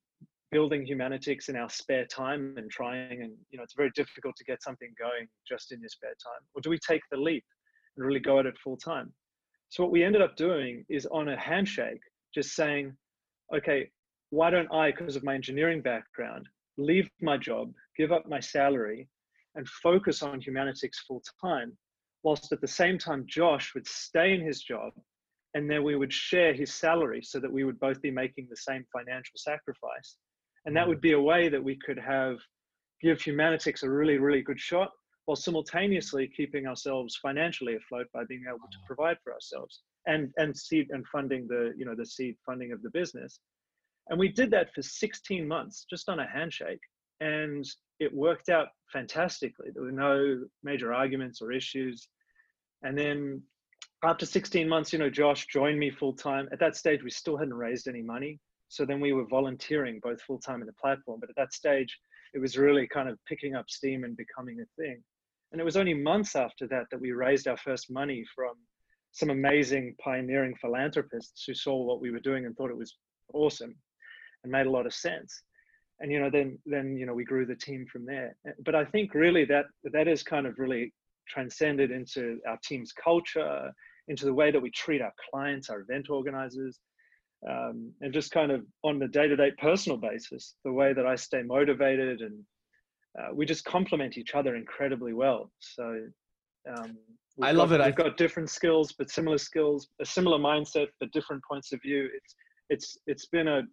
building 0.53 0.85
Humanitix 0.85 1.50
in 1.50 1.55
our 1.55 1.69
spare 1.69 2.05
time 2.05 2.53
and 2.57 2.69
trying 2.69 3.23
and 3.23 3.33
you 3.50 3.57
know 3.57 3.63
it's 3.63 3.73
very 3.75 3.91
difficult 3.95 4.35
to 4.38 4.43
get 4.43 4.62
something 4.62 4.93
going 5.00 5.27
just 5.50 5.71
in 5.71 5.79
your 5.79 5.89
spare 5.89 6.12
time 6.23 6.43
or 6.53 6.62
do 6.62 6.69
we 6.69 6.77
take 6.77 7.01
the 7.12 7.17
leap 7.17 7.43
and 7.97 8.05
really 8.05 8.19
go 8.19 8.38
at 8.38 8.45
it 8.45 8.53
full 8.63 8.77
time 8.77 9.12
so 9.69 9.81
what 9.81 9.91
we 9.91 10.03
ended 10.03 10.21
up 10.21 10.35
doing 10.35 10.85
is 10.89 11.07
on 11.07 11.29
a 11.29 11.39
handshake 11.39 12.01
just 12.35 12.53
saying 12.55 12.95
okay 13.53 13.89
why 14.29 14.51
don't 14.51 14.71
i 14.71 14.91
because 14.91 15.15
of 15.15 15.23
my 15.23 15.33
engineering 15.33 15.81
background 15.81 16.47
leave 16.77 17.09
my 17.21 17.37
job, 17.37 17.71
give 17.97 18.11
up 18.11 18.27
my 18.27 18.39
salary, 18.39 19.07
and 19.55 19.67
focus 19.67 20.23
on 20.23 20.41
Humanitix 20.41 20.91
full 21.07 21.21
time, 21.41 21.77
whilst 22.23 22.51
at 22.51 22.61
the 22.61 22.67
same 22.67 22.97
time, 22.97 23.25
Josh 23.27 23.73
would 23.75 23.87
stay 23.87 24.33
in 24.33 24.41
his 24.41 24.61
job 24.61 24.93
and 25.53 25.69
then 25.69 25.83
we 25.83 25.95
would 25.95 26.11
share 26.11 26.53
his 26.53 26.73
salary 26.73 27.21
so 27.21 27.39
that 27.39 27.51
we 27.51 27.63
would 27.63 27.79
both 27.79 28.01
be 28.01 28.09
making 28.09 28.47
the 28.49 28.57
same 28.57 28.83
financial 28.91 29.35
sacrifice. 29.35 30.17
And 30.65 30.75
that 30.75 30.85
mm. 30.85 30.89
would 30.89 31.01
be 31.01 31.11
a 31.11 31.21
way 31.21 31.49
that 31.49 31.63
we 31.63 31.77
could 31.85 31.99
have 31.99 32.37
give 33.01 33.19
Humanitix 33.19 33.83
a 33.83 33.89
really, 33.89 34.17
really 34.17 34.41
good 34.41 34.59
shot 34.59 34.89
while 35.25 35.35
simultaneously 35.35 36.29
keeping 36.35 36.67
ourselves 36.67 37.17
financially 37.21 37.75
afloat 37.75 38.07
by 38.13 38.23
being 38.27 38.43
able 38.47 38.59
to 38.59 38.77
oh. 38.81 38.87
provide 38.87 39.17
for 39.23 39.33
ourselves 39.33 39.81
and 40.05 40.31
and 40.37 40.55
seed 40.55 40.87
and 40.89 41.05
funding 41.07 41.47
the 41.47 41.73
you 41.77 41.85
know 41.85 41.95
the 41.95 42.05
seed 42.05 42.35
funding 42.45 42.71
of 42.71 42.81
the 42.81 42.89
business 42.89 43.39
and 44.10 44.19
we 44.19 44.27
did 44.27 44.51
that 44.51 44.74
for 44.74 44.81
16 44.81 45.48
months 45.48 45.86
just 45.89 46.10
on 46.10 46.19
a 46.19 46.27
handshake 46.27 46.81
and 47.22 47.65
it 48.00 48.13
worked 48.13 48.50
out 48.50 48.67
fantastically. 48.91 49.67
There 49.74 49.83
were 49.83 49.91
no 49.91 50.43
major 50.63 50.93
arguments 50.93 51.41
or 51.41 51.51
issues. 51.51 52.07
And 52.83 52.98
then 52.98 53.41
after 54.03 54.25
16 54.25 54.67
months 54.67 54.91
you 54.91 55.00
know 55.00 55.10
josh 55.10 55.48
joined 55.48 55.79
me 55.79 55.89
full 55.89 56.13
time 56.13 56.50
at 56.51 56.60
that 56.60 56.75
stage 56.75 57.01
we 57.01 57.10
still 57.10 57.38
hadn't 57.38 57.53
raised 57.53 57.88
any 57.88 58.01
money. 58.01 58.39
So 58.67 58.86
then 58.86 59.00
we 59.00 59.13
were 59.13 59.25
volunteering 59.27 60.00
both 60.01 60.22
full 60.22 60.39
time 60.39 60.62
in 60.62 60.67
the 60.67 60.74
platform. 60.74 61.19
But 61.19 61.29
at 61.29 61.36
that 61.38 61.53
stage 61.53 61.98
it 62.33 62.39
was 62.39 62.57
really 62.57 62.88
kind 62.88 63.07
of 63.07 63.17
picking 63.27 63.55
up 63.55 63.69
steam 63.69 64.03
and 64.03 64.17
becoming 64.17 64.60
a 64.60 64.81
thing. 64.81 65.01
And 65.51 65.62
it 65.62 65.63
was 65.63 65.77
only 65.77 65.93
months 65.93 66.36
after 66.36 66.67
that 66.67 66.86
that 66.91 67.00
we 67.00 67.12
raised 67.12 67.48
our 67.48 67.57
first 67.57 67.91
money 67.91 68.25
from 68.36 68.55
some 69.12 69.29
amazing 69.29 69.95
pioneering 70.03 70.55
philanthropists 70.60 71.43
who 71.45 71.53
saw 71.53 71.83
what 71.83 72.01
we 72.01 72.10
were 72.10 72.19
doing 72.19 72.45
and 72.45 72.57
thought 72.57 72.72
it 72.72 72.77
was 72.77 72.98
awesome 73.33 73.75
and 74.43 74.51
made 74.51 74.65
a 74.65 74.71
lot 74.71 74.85
of 74.85 74.93
sense 74.93 75.43
and 76.00 76.12
you 76.12 76.19
know 76.19 76.29
then 76.29 76.57
then 76.65 76.97
you 76.97 77.05
know 77.05 77.13
we 77.13 77.23
grew 77.23 77.45
the 77.45 77.55
team 77.55 77.85
from 77.91 78.05
there 78.05 78.35
but 78.65 78.75
i 78.75 78.85
think 78.85 79.13
really 79.13 79.45
that 79.45 79.65
that 79.91 80.07
is 80.07 80.23
kind 80.23 80.45
of 80.45 80.59
really 80.59 80.93
transcended 81.27 81.91
into 81.91 82.39
our 82.47 82.59
team's 82.63 82.91
culture 82.91 83.71
into 84.09 84.25
the 84.25 84.33
way 84.33 84.51
that 84.51 84.62
we 84.62 84.69
treat 84.71 85.01
our 85.01 85.13
clients 85.31 85.69
our 85.69 85.81
event 85.81 86.09
organizers 86.09 86.79
um, 87.50 87.91
and 88.01 88.13
just 88.13 88.31
kind 88.31 88.51
of 88.51 88.62
on 88.83 89.00
the 89.00 89.07
day-to-day 89.07 89.51
personal 89.57 89.97
basis 89.97 90.55
the 90.65 90.71
way 90.71 90.93
that 90.93 91.05
i 91.05 91.15
stay 91.15 91.41
motivated 91.41 92.21
and 92.21 92.38
uh, 93.19 93.33
we 93.33 93.45
just 93.45 93.63
complement 93.63 94.17
each 94.17 94.33
other 94.33 94.55
incredibly 94.55 95.13
well 95.13 95.51
so 95.59 96.01
um, 96.77 96.97
I 97.41 97.51
love 97.51 97.69
got, 97.69 97.79
it. 97.79 97.83
I've 97.83 97.95
got 97.95 98.15
different 98.15 98.50
skills, 98.50 98.93
but 98.97 99.09
similar 99.09 99.39
skills, 99.39 99.88
a 100.00 100.05
similar 100.05 100.38
mindset, 100.38 100.88
but 101.00 101.12
different 101.12 101.41
points 101.43 101.73
of 101.73 101.81
view. 101.81 102.07
It's 102.13 102.35
it's 102.69 102.97
it's 103.07 103.25
been 103.25 103.47
a 103.47 103.63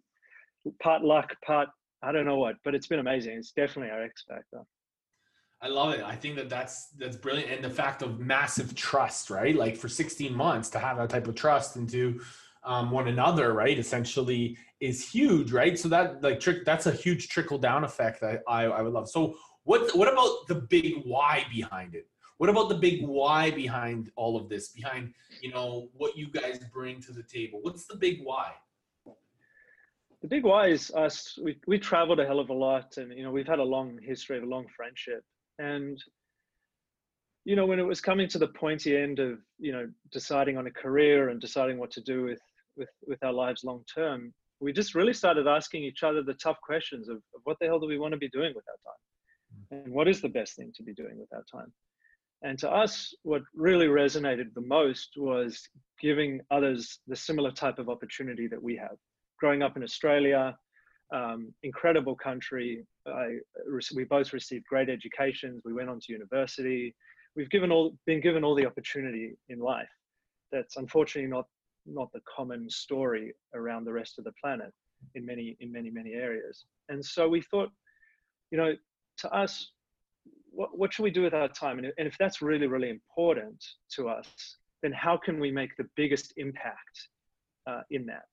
part 0.81 1.03
luck, 1.03 1.33
part 1.45 1.69
I 2.03 2.11
don't 2.11 2.25
know 2.25 2.37
what, 2.37 2.55
but 2.63 2.73
it's 2.73 2.87
been 2.87 2.99
amazing. 2.99 3.37
It's 3.37 3.51
definitely 3.51 3.91
our 3.91 4.03
X 4.03 4.23
factor. 4.27 4.63
I 5.61 5.67
love 5.67 5.93
it. 5.93 6.01
I 6.01 6.15
think 6.15 6.35
that 6.37 6.49
that's 6.49 6.87
that's 6.97 7.15
brilliant, 7.15 7.51
and 7.51 7.63
the 7.63 7.69
fact 7.69 8.01
of 8.01 8.19
massive 8.19 8.73
trust, 8.73 9.29
right? 9.29 9.55
Like 9.55 9.77
for 9.77 9.87
16 9.87 10.33
months 10.33 10.69
to 10.71 10.79
have 10.79 10.97
that 10.97 11.09
type 11.09 11.27
of 11.27 11.35
trust 11.35 11.75
into 11.75 12.19
um, 12.63 12.89
one 12.89 13.07
another, 13.07 13.53
right? 13.53 13.77
Essentially, 13.77 14.57
is 14.79 15.07
huge, 15.07 15.51
right? 15.51 15.77
So 15.77 15.87
that 15.89 16.23
like 16.23 16.39
trick, 16.39 16.65
that's 16.65 16.87
a 16.87 16.91
huge 16.91 17.29
trickle 17.29 17.59
down 17.59 17.83
effect 17.83 18.21
that 18.21 18.41
I 18.47 18.63
I 18.65 18.81
would 18.81 18.93
love. 18.93 19.09
So 19.09 19.35
what 19.63 19.95
what 19.95 20.11
about 20.11 20.47
the 20.47 20.55
big 20.55 21.03
why 21.03 21.45
behind 21.53 21.93
it? 21.93 22.07
What 22.37 22.49
about 22.49 22.69
the 22.69 22.75
big 22.75 23.05
why 23.05 23.51
behind 23.51 24.09
all 24.15 24.35
of 24.35 24.49
this? 24.49 24.69
Behind 24.69 25.13
you 25.41 25.51
know 25.51 25.89
what 25.93 26.17
you 26.17 26.27
guys 26.27 26.57
bring 26.73 26.99
to 27.01 27.11
the 27.11 27.21
table? 27.21 27.59
What's 27.61 27.85
the 27.85 27.97
big 27.97 28.21
why? 28.23 28.53
The 30.21 30.27
big 30.27 30.43
why 30.43 30.67
is 30.67 30.91
us. 30.91 31.37
We 31.41 31.57
we 31.67 31.79
traveled 31.79 32.19
a 32.19 32.25
hell 32.25 32.39
of 32.39 32.49
a 32.49 32.53
lot, 32.53 32.97
and 32.97 33.11
you 33.17 33.23
know 33.23 33.31
we've 33.31 33.47
had 33.47 33.59
a 33.59 33.63
long 33.63 33.97
history 34.01 34.37
of 34.37 34.43
a 34.43 34.47
long 34.47 34.67
friendship, 34.75 35.23
and 35.57 35.97
you 37.43 37.55
know 37.55 37.65
when 37.65 37.79
it 37.79 37.87
was 37.87 38.01
coming 38.01 38.27
to 38.29 38.37
the 38.37 38.47
pointy 38.47 38.95
end 38.95 39.19
of 39.19 39.39
you 39.57 39.71
know 39.71 39.89
deciding 40.11 40.57
on 40.57 40.67
a 40.67 40.71
career 40.71 41.29
and 41.29 41.41
deciding 41.41 41.79
what 41.79 41.91
to 41.91 42.01
do 42.01 42.23
with 42.23 42.41
with 42.77 42.89
with 43.07 43.23
our 43.23 43.33
lives 43.33 43.63
long 43.63 43.83
term, 43.93 44.31
we 44.59 44.71
just 44.71 44.93
really 44.93 45.13
started 45.13 45.47
asking 45.47 45.83
each 45.83 46.03
other 46.03 46.21
the 46.21 46.35
tough 46.35 46.59
questions 46.61 47.09
of, 47.09 47.17
of 47.17 47.41
what 47.45 47.57
the 47.59 47.65
hell 47.65 47.79
do 47.79 47.87
we 47.87 47.97
want 47.97 48.13
to 48.13 48.17
be 48.17 48.29
doing 48.29 48.53
with 48.55 48.65
our 48.69 48.79
time, 48.91 49.83
and 49.85 49.93
what 49.93 50.07
is 50.07 50.21
the 50.21 50.29
best 50.29 50.55
thing 50.55 50.71
to 50.75 50.83
be 50.83 50.93
doing 50.93 51.17
with 51.17 51.33
our 51.33 51.43
time 51.51 51.73
and 52.43 52.57
to 52.59 52.69
us, 52.69 53.13
what 53.23 53.43
really 53.53 53.87
resonated 53.87 54.53
the 54.53 54.61
most 54.61 55.09
was 55.15 55.67
giving 55.99 56.41
others 56.49 56.99
the 57.07 57.15
similar 57.15 57.51
type 57.51 57.77
of 57.77 57.87
opportunity 57.87 58.47
that 58.47 58.61
we 58.61 58.75
have. 58.77 58.97
Growing 59.41 59.63
up 59.63 59.75
in 59.75 59.83
Australia, 59.83 60.55
um, 61.11 61.51
incredible 61.63 62.15
country. 62.15 62.85
I, 63.07 63.37
we 63.95 64.03
both 64.03 64.33
received 64.33 64.65
great 64.65 64.87
educations. 64.87 65.63
We 65.65 65.73
went 65.73 65.89
on 65.89 65.99
to 65.99 66.13
university. 66.13 66.95
We've 67.35 67.49
given 67.49 67.71
all, 67.71 67.97
been 68.05 68.21
given 68.21 68.43
all 68.43 68.53
the 68.53 68.67
opportunity 68.67 69.33
in 69.49 69.57
life. 69.57 69.89
That's 70.51 70.77
unfortunately 70.77 71.31
not, 71.31 71.47
not 71.87 72.09
the 72.13 72.21
common 72.37 72.69
story 72.69 73.33
around 73.55 73.85
the 73.85 73.93
rest 73.93 74.19
of 74.19 74.25
the 74.25 74.33
planet 74.39 74.71
in 75.15 75.25
many, 75.25 75.57
in 75.59 75.71
many, 75.71 75.89
many 75.89 76.13
areas. 76.13 76.65
And 76.89 77.03
so 77.03 77.27
we 77.27 77.41
thought, 77.41 77.69
you 78.51 78.59
know, 78.59 78.75
to 79.21 79.33
us, 79.33 79.71
what, 80.51 80.77
what 80.77 80.93
should 80.93 81.03
we 81.03 81.09
do 81.09 81.23
with 81.23 81.33
our 81.33 81.47
time? 81.47 81.79
And, 81.79 81.91
and 81.97 82.07
if 82.07 82.15
that's 82.19 82.43
really, 82.43 82.67
really 82.67 82.91
important 82.91 83.65
to 83.95 84.07
us, 84.07 84.27
then 84.83 84.91
how 84.91 85.17
can 85.17 85.39
we 85.39 85.49
make 85.49 85.75
the 85.77 85.89
biggest 85.95 86.33
impact 86.37 87.07
uh, 87.67 87.81
in 87.89 88.05
that? 88.05 88.25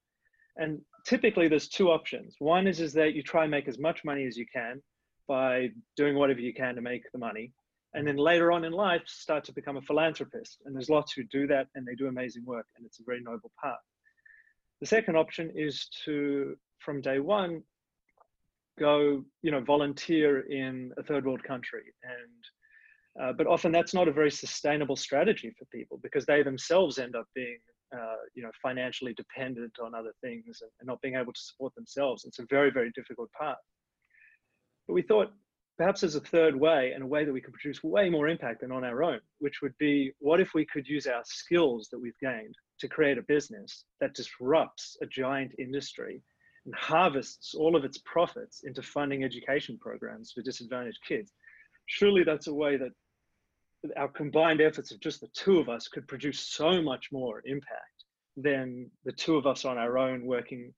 And 0.60 0.80
typically 1.08 1.48
there's 1.48 1.68
two 1.68 1.90
options. 1.90 2.36
One 2.38 2.66
is, 2.66 2.80
is 2.80 2.92
that 2.92 3.14
you 3.14 3.22
try 3.22 3.44
and 3.44 3.50
make 3.50 3.66
as 3.66 3.78
much 3.78 4.04
money 4.04 4.26
as 4.26 4.36
you 4.36 4.44
can 4.52 4.82
by 5.26 5.70
doing 5.96 6.16
whatever 6.16 6.40
you 6.40 6.52
can 6.52 6.74
to 6.74 6.82
make 6.82 7.10
the 7.12 7.18
money. 7.18 7.52
And 7.94 8.06
then 8.06 8.16
later 8.16 8.52
on 8.52 8.64
in 8.66 8.72
life, 8.72 9.02
start 9.06 9.42
to 9.44 9.52
become 9.54 9.78
a 9.78 9.82
philanthropist. 9.82 10.58
And 10.66 10.76
there's 10.76 10.90
lots 10.90 11.12
who 11.12 11.24
do 11.24 11.46
that 11.46 11.68
and 11.74 11.86
they 11.86 11.94
do 11.94 12.08
amazing 12.08 12.44
work 12.44 12.66
and 12.76 12.84
it's 12.84 13.00
a 13.00 13.04
very 13.04 13.22
noble 13.22 13.50
path. 13.62 13.78
The 14.80 14.86
second 14.86 15.16
option 15.16 15.50
is 15.54 15.88
to, 16.04 16.56
from 16.78 17.00
day 17.00 17.20
one, 17.20 17.62
go, 18.78 19.24
you 19.40 19.50
know, 19.50 19.60
volunteer 19.60 20.40
in 20.40 20.92
a 20.98 21.02
third 21.02 21.24
world 21.24 21.42
country. 21.42 21.84
And, 22.02 23.24
uh, 23.24 23.32
but 23.32 23.46
often 23.46 23.72
that's 23.72 23.94
not 23.94 24.08
a 24.08 24.12
very 24.12 24.30
sustainable 24.30 24.94
strategy 24.94 25.54
for 25.58 25.64
people 25.72 25.98
because 26.02 26.26
they 26.26 26.42
themselves 26.42 26.98
end 26.98 27.16
up 27.16 27.26
being, 27.34 27.58
uh, 27.94 28.16
you 28.34 28.42
know, 28.42 28.50
financially 28.62 29.14
dependent 29.14 29.72
on 29.82 29.94
other 29.94 30.12
things 30.22 30.60
and, 30.60 30.70
and 30.80 30.86
not 30.86 31.00
being 31.00 31.14
able 31.14 31.32
to 31.32 31.40
support 31.40 31.74
themselves. 31.74 32.24
It's 32.24 32.38
a 32.38 32.46
very, 32.50 32.70
very 32.70 32.90
difficult 32.94 33.30
part. 33.32 33.58
But 34.86 34.94
we 34.94 35.02
thought 35.02 35.32
perhaps 35.78 36.00
there's 36.00 36.16
a 36.16 36.20
third 36.20 36.56
way 36.56 36.92
and 36.94 37.04
a 37.04 37.06
way 37.06 37.24
that 37.24 37.32
we 37.32 37.40
could 37.40 37.54
produce 37.54 37.82
way 37.82 38.10
more 38.10 38.28
impact 38.28 38.60
than 38.60 38.72
on 38.72 38.84
our 38.84 39.02
own, 39.02 39.20
which 39.38 39.62
would 39.62 39.76
be 39.78 40.12
what 40.18 40.40
if 40.40 40.52
we 40.54 40.66
could 40.66 40.86
use 40.86 41.06
our 41.06 41.22
skills 41.24 41.88
that 41.90 42.00
we've 42.00 42.18
gained 42.20 42.54
to 42.80 42.88
create 42.88 43.18
a 43.18 43.22
business 43.22 43.84
that 44.00 44.14
disrupts 44.14 44.96
a 45.02 45.06
giant 45.06 45.52
industry 45.58 46.22
and 46.66 46.74
harvests 46.74 47.54
all 47.54 47.76
of 47.76 47.84
its 47.84 47.98
profits 48.04 48.62
into 48.64 48.82
funding 48.82 49.24
education 49.24 49.78
programs 49.80 50.32
for 50.32 50.42
disadvantaged 50.42 50.98
kids. 51.06 51.32
Surely 51.86 52.24
that's 52.24 52.48
a 52.48 52.54
way 52.54 52.76
that 52.76 52.92
our 53.96 54.08
combined 54.08 54.60
efforts 54.60 54.90
of 54.90 55.00
just 55.00 55.20
the 55.20 55.28
two 55.28 55.58
of 55.58 55.68
us 55.68 55.88
could 55.88 56.06
produce 56.08 56.40
so 56.40 56.82
much 56.82 57.08
more 57.12 57.42
impact 57.44 58.04
than 58.36 58.90
the 59.04 59.12
two 59.12 59.36
of 59.36 59.46
us 59.46 59.64
on 59.64 59.78
our 59.78 59.98
own 59.98 60.26
working 60.26 60.72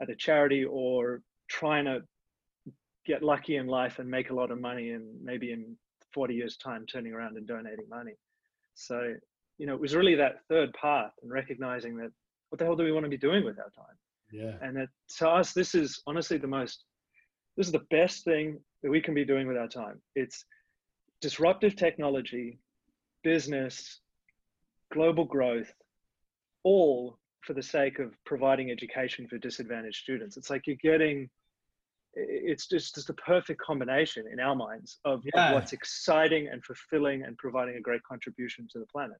at 0.00 0.10
a 0.10 0.16
charity 0.16 0.64
or 0.64 1.20
trying 1.48 1.84
to 1.84 2.02
get 3.04 3.22
lucky 3.22 3.56
in 3.56 3.66
life 3.66 3.98
and 3.98 4.08
make 4.08 4.30
a 4.30 4.34
lot 4.34 4.50
of 4.50 4.60
money 4.60 4.90
and 4.90 5.04
maybe 5.22 5.52
in 5.52 5.76
40 6.12 6.34
years 6.34 6.56
time 6.56 6.84
turning 6.86 7.12
around 7.12 7.36
and 7.36 7.46
donating 7.46 7.88
money 7.88 8.14
so 8.74 9.14
you 9.58 9.66
know 9.66 9.74
it 9.74 9.80
was 9.80 9.94
really 9.94 10.14
that 10.14 10.40
third 10.48 10.72
path 10.72 11.12
and 11.22 11.30
recognizing 11.30 11.96
that 11.96 12.10
what 12.50 12.58
the 12.58 12.64
hell 12.64 12.76
do 12.76 12.84
we 12.84 12.92
want 12.92 13.04
to 13.04 13.10
be 13.10 13.16
doing 13.16 13.44
with 13.44 13.58
our 13.58 13.70
time 13.70 13.96
yeah. 14.32 14.52
And 14.60 14.76
that 14.76 14.88
to 15.18 15.28
us, 15.28 15.52
this 15.52 15.74
is 15.74 16.02
honestly 16.06 16.38
the 16.38 16.46
most, 16.46 16.84
this 17.56 17.66
is 17.66 17.72
the 17.72 17.86
best 17.90 18.24
thing 18.24 18.58
that 18.82 18.90
we 18.90 19.00
can 19.00 19.14
be 19.14 19.24
doing 19.24 19.46
with 19.46 19.56
our 19.56 19.68
time. 19.68 20.00
It's 20.14 20.44
disruptive 21.20 21.76
technology, 21.76 22.58
business, 23.22 24.00
global 24.92 25.24
growth, 25.24 25.72
all 26.64 27.18
for 27.40 27.54
the 27.54 27.62
sake 27.62 27.98
of 27.98 28.12
providing 28.24 28.70
education 28.70 29.26
for 29.26 29.38
disadvantaged 29.38 30.02
students. 30.02 30.36
It's 30.36 30.50
like 30.50 30.66
you're 30.66 30.76
getting, 30.82 31.28
it's 32.14 32.66
just, 32.66 32.96
just 32.96 33.08
a 33.10 33.14
perfect 33.14 33.60
combination 33.60 34.24
in 34.32 34.40
our 34.40 34.54
minds 34.54 34.98
of, 35.04 35.22
yeah. 35.34 35.48
of 35.48 35.54
what's 35.54 35.72
exciting 35.72 36.48
and 36.48 36.64
fulfilling 36.64 37.22
and 37.22 37.36
providing 37.38 37.76
a 37.76 37.80
great 37.80 38.02
contribution 38.02 38.68
to 38.72 38.78
the 38.78 38.86
planet. 38.86 39.18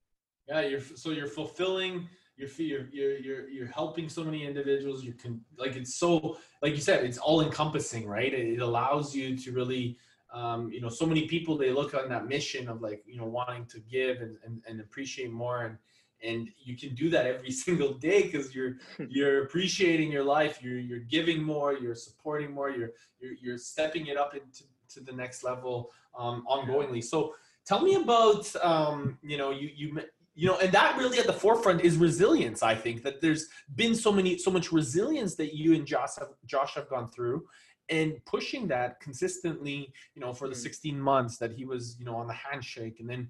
Yeah, 0.48 0.60
you're 0.60 0.80
so 0.80 1.10
you're 1.10 1.26
fulfilling 1.26 2.08
you're 2.36 2.48
you're 2.58 3.18
you're 3.18 3.48
you're 3.48 3.66
helping 3.66 4.08
so 4.08 4.22
many 4.22 4.46
individuals 4.46 5.02
you 5.02 5.12
can 5.12 5.40
like 5.58 5.74
it's 5.74 5.96
so 5.96 6.38
like 6.62 6.72
you 6.72 6.80
said 6.80 7.04
it's 7.04 7.18
all 7.18 7.40
encompassing 7.40 8.06
right 8.06 8.32
it, 8.32 8.60
allows 8.60 9.14
you 9.14 9.36
to 9.36 9.52
really 9.52 9.98
um, 10.36 10.70
you 10.70 10.82
know 10.82 10.90
so 10.90 11.06
many 11.06 11.26
people 11.26 11.56
they 11.56 11.72
look 11.72 11.94
on 11.94 12.08
that 12.10 12.28
mission 12.28 12.68
of 12.68 12.82
like 12.82 13.02
you 13.06 13.18
know 13.18 13.24
wanting 13.24 13.64
to 13.66 13.80
give 13.80 14.20
and, 14.20 14.36
and, 14.44 14.62
and 14.68 14.80
appreciate 14.80 15.32
more. 15.32 15.64
And 15.64 15.78
and 16.22 16.48
you 16.58 16.76
can 16.76 16.94
do 16.94 17.08
that 17.10 17.26
every 17.26 17.50
single 17.64 17.94
day 17.94 18.22
because 18.22 18.54
you're 18.54 18.74
you're 19.08 19.44
appreciating 19.44 20.12
your 20.12 20.24
life. 20.24 20.62
You're 20.62 20.78
you're 20.78 21.00
giving 21.00 21.42
more. 21.42 21.72
You're 21.72 21.94
supporting 21.94 22.52
more. 22.52 22.70
You're 22.70 22.90
you're, 23.18 23.32
you're 23.40 23.58
stepping 23.58 24.08
it 24.08 24.18
up 24.18 24.34
into 24.34 24.64
to 24.90 25.00
the 25.00 25.12
next 25.12 25.42
level 25.42 25.90
um, 26.16 26.44
ongoingly. 26.48 27.02
So 27.02 27.34
tell 27.66 27.80
me 27.80 27.94
about 27.94 28.54
um, 28.62 29.18
you 29.22 29.38
know 29.38 29.50
you 29.50 29.70
you 29.74 30.00
you 30.34 30.46
know 30.46 30.58
and 30.58 30.70
that 30.70 30.98
really 30.98 31.18
at 31.18 31.26
the 31.26 31.32
forefront 31.32 31.80
is 31.80 31.96
resilience 31.96 32.62
i 32.62 32.74
think 32.74 33.02
that 33.02 33.22
there's 33.22 33.48
been 33.74 33.94
so 33.94 34.12
many 34.12 34.36
so 34.36 34.50
much 34.50 34.70
resilience 34.70 35.34
that 35.34 35.56
you 35.56 35.74
and 35.74 35.86
josh 35.86 36.10
have 36.18 36.28
josh 36.44 36.74
have 36.74 36.90
gone 36.90 37.08
through 37.08 37.42
and 37.88 38.24
pushing 38.24 38.66
that 38.68 39.00
consistently, 39.00 39.92
you 40.14 40.20
know, 40.20 40.32
for 40.32 40.48
the 40.48 40.54
Mm. 40.54 40.62
16 40.62 41.00
months 41.00 41.38
that 41.38 41.52
he 41.52 41.64
was, 41.64 41.96
you 41.98 42.04
know, 42.04 42.16
on 42.16 42.26
the 42.26 42.34
handshake 42.34 43.00
and 43.00 43.08
then 43.08 43.28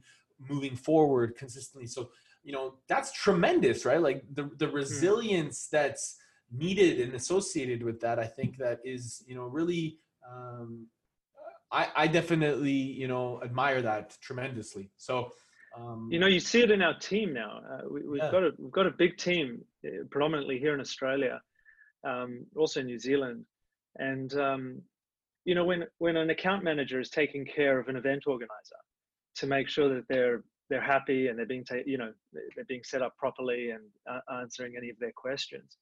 moving 0.49 0.77
forward 0.77 1.37
consistently. 1.37 1.87
So, 1.87 2.11
you 2.45 2.53
know, 2.53 2.75
that's 2.89 3.13
tremendous, 3.13 3.85
right? 3.85 4.01
Like 4.01 4.23
the 4.35 4.51
the 4.57 4.69
resilience 4.69 5.69
that's 5.69 6.17
needed 6.51 7.01
and 7.01 7.15
associated 7.15 7.83
with 7.83 8.01
that, 8.01 8.19
I 8.19 8.27
think 8.27 8.57
that 8.59 8.81
is, 8.85 9.23
you 9.27 9.35
know, 9.35 9.45
really 9.45 9.99
um 10.31 10.87
I, 11.73 11.89
I 11.97 12.07
definitely, 12.07 12.71
you 12.71 13.09
know, 13.09 13.43
admire 13.43 13.83
that 13.83 14.17
tremendously. 14.21 14.91
So, 14.97 15.33
um, 15.77 16.09
You 16.13 16.21
know, 16.21 16.29
you 16.29 16.39
see 16.39 16.63
it 16.63 16.71
in 16.71 16.81
our 16.81 16.97
team 16.99 17.33
now. 17.33 17.61
Uh, 17.71 17.89
we, 17.91 18.03
we've 18.03 18.23
Yeah. 18.23 18.31
got 18.31 18.45
a 18.45 18.51
we've 18.59 18.73
got 18.73 18.87
a 18.87 18.93
big 18.93 19.17
team, 19.19 19.65
uh, 19.85 20.05
predominantly 20.11 20.59
here 20.59 20.75
in 20.75 20.81
Australia, 20.81 21.43
um, 22.05 22.47
also 22.57 22.81
in 22.81 22.87
New 22.87 22.99
Zealand, 22.99 23.45
and 23.99 24.35
um, 24.35 24.83
you 25.45 25.55
know, 25.55 25.65
when 25.65 25.85
when 25.99 26.17
an 26.17 26.31
account 26.31 26.65
manager 26.65 27.01
is 27.01 27.11
taking 27.11 27.45
care 27.45 27.79
of 27.79 27.89
an 27.89 27.97
event 27.97 28.25
organizer 28.27 28.77
to 29.37 29.47
make 29.47 29.69
sure 29.69 29.89
that 29.95 30.05
they're 30.09 30.45
they're 30.69 30.81
happy 30.81 31.29
and 31.29 31.39
they're 31.39 31.47
being 31.47 31.65
ta- 31.65 31.77
you 31.87 31.99
know 31.99 32.13
they- 32.33 32.41
they're 32.55 32.65
being 32.67 32.85
set 32.85 33.03
up 33.03 33.17
properly 33.17 33.71
and 33.71 33.85
uh, 34.11 34.21
answering 34.41 34.75
any 34.77 34.91
of 34.91 34.99
their 34.99 35.13
questions, 35.17 35.77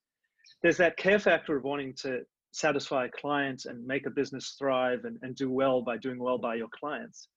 there's 0.61 0.77
that 0.77 0.97
care 0.97 1.19
factor 1.19 1.55
of 1.57 1.63
wanting 1.63 1.93
to 1.93 2.21
satisfy 2.51 3.07
clients 3.09 3.65
and 3.65 3.85
make 3.85 4.05
a 4.05 4.09
business 4.09 4.55
thrive 4.57 5.03
and, 5.03 5.17
and 5.23 5.35
do 5.35 5.49
well 5.51 5.81
by 5.81 5.97
doing 5.97 6.19
well 6.19 6.37
by 6.37 6.55
your 6.55 6.69
clients 6.79 7.27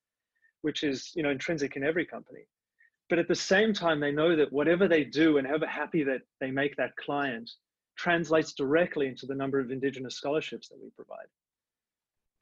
which 0.62 0.82
is 0.82 1.12
you 1.14 1.22
know 1.22 1.30
intrinsic 1.30 1.76
in 1.76 1.84
every 1.84 2.04
company. 2.04 2.40
But 3.08 3.18
at 3.18 3.28
the 3.28 3.34
same 3.34 3.72
time 3.72 4.00
they 4.00 4.12
know 4.12 4.36
that 4.36 4.52
whatever 4.52 4.86
they 4.86 5.04
do 5.04 5.38
and 5.38 5.46
however 5.46 5.66
happy 5.66 6.04
that 6.04 6.22
they 6.40 6.50
make 6.50 6.76
that 6.76 6.96
client 6.96 7.50
translates 7.98 8.52
directly 8.52 9.06
into 9.08 9.26
the 9.26 9.34
number 9.34 9.58
of 9.58 9.70
indigenous 9.70 10.14
scholarships 10.14 10.68
that 10.68 10.78
we 10.82 10.90
provide. 10.90 11.26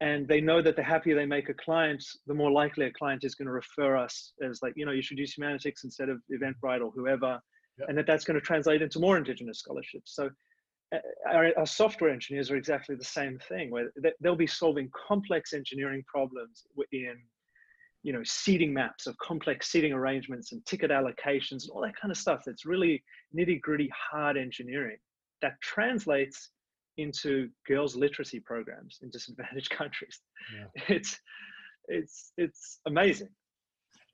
And 0.00 0.28
they 0.28 0.42
know 0.42 0.60
that 0.60 0.76
the 0.76 0.82
happier 0.82 1.14
they 1.16 1.24
make 1.26 1.48
a 1.48 1.54
client 1.54 2.04
the 2.26 2.34
more 2.34 2.50
likely 2.50 2.84
a 2.86 2.92
client 2.92 3.24
is 3.24 3.34
going 3.34 3.46
to 3.46 3.52
refer 3.52 3.96
us 3.96 4.32
as 4.46 4.60
like 4.62 4.74
you 4.76 4.84
know 4.84 4.92
you 4.92 5.02
should 5.02 5.18
use 5.18 5.34
Humanitix 5.34 5.84
instead 5.84 6.10
of 6.10 6.20
eventbrite 6.30 6.82
or 6.84 6.90
whoever 6.90 7.40
Yep. 7.78 7.88
and 7.90 7.98
that 7.98 8.06
that's 8.06 8.24
going 8.24 8.40
to 8.40 8.40
translate 8.40 8.80
into 8.80 8.98
more 8.98 9.18
indigenous 9.18 9.58
scholarships. 9.58 10.14
So 10.14 10.30
uh, 10.94 10.98
our, 11.30 11.52
our 11.58 11.66
software 11.66 12.10
engineers 12.10 12.50
are 12.50 12.56
exactly 12.56 12.96
the 12.96 13.04
same 13.04 13.38
thing 13.48 13.70
where 13.70 13.90
they- 14.02 14.14
they'll 14.20 14.34
be 14.34 14.46
solving 14.46 14.90
complex 15.08 15.52
engineering 15.52 16.02
problems 16.06 16.64
in 16.92 17.16
you 18.02 18.12
know 18.12 18.22
seating 18.24 18.72
maps 18.72 19.06
of 19.06 19.18
complex 19.18 19.68
seating 19.68 19.92
arrangements 19.92 20.52
and 20.52 20.64
ticket 20.64 20.90
allocations 20.90 21.62
and 21.64 21.70
all 21.72 21.82
that 21.82 21.96
kind 22.00 22.10
of 22.10 22.16
stuff 22.16 22.42
that's 22.46 22.64
really 22.64 23.02
nitty 23.36 23.60
gritty 23.60 23.90
hard 24.10 24.36
engineering 24.36 24.96
that 25.42 25.60
translates 25.60 26.50
into 26.98 27.48
girls 27.66 27.94
literacy 27.96 28.40
programs 28.40 28.98
in 29.02 29.10
disadvantaged 29.10 29.70
countries 29.80 30.20
Yeah. 30.54 30.66
it's 30.88 31.18
it's 31.88 32.32
it's 32.36 32.80
amazing 32.86 33.28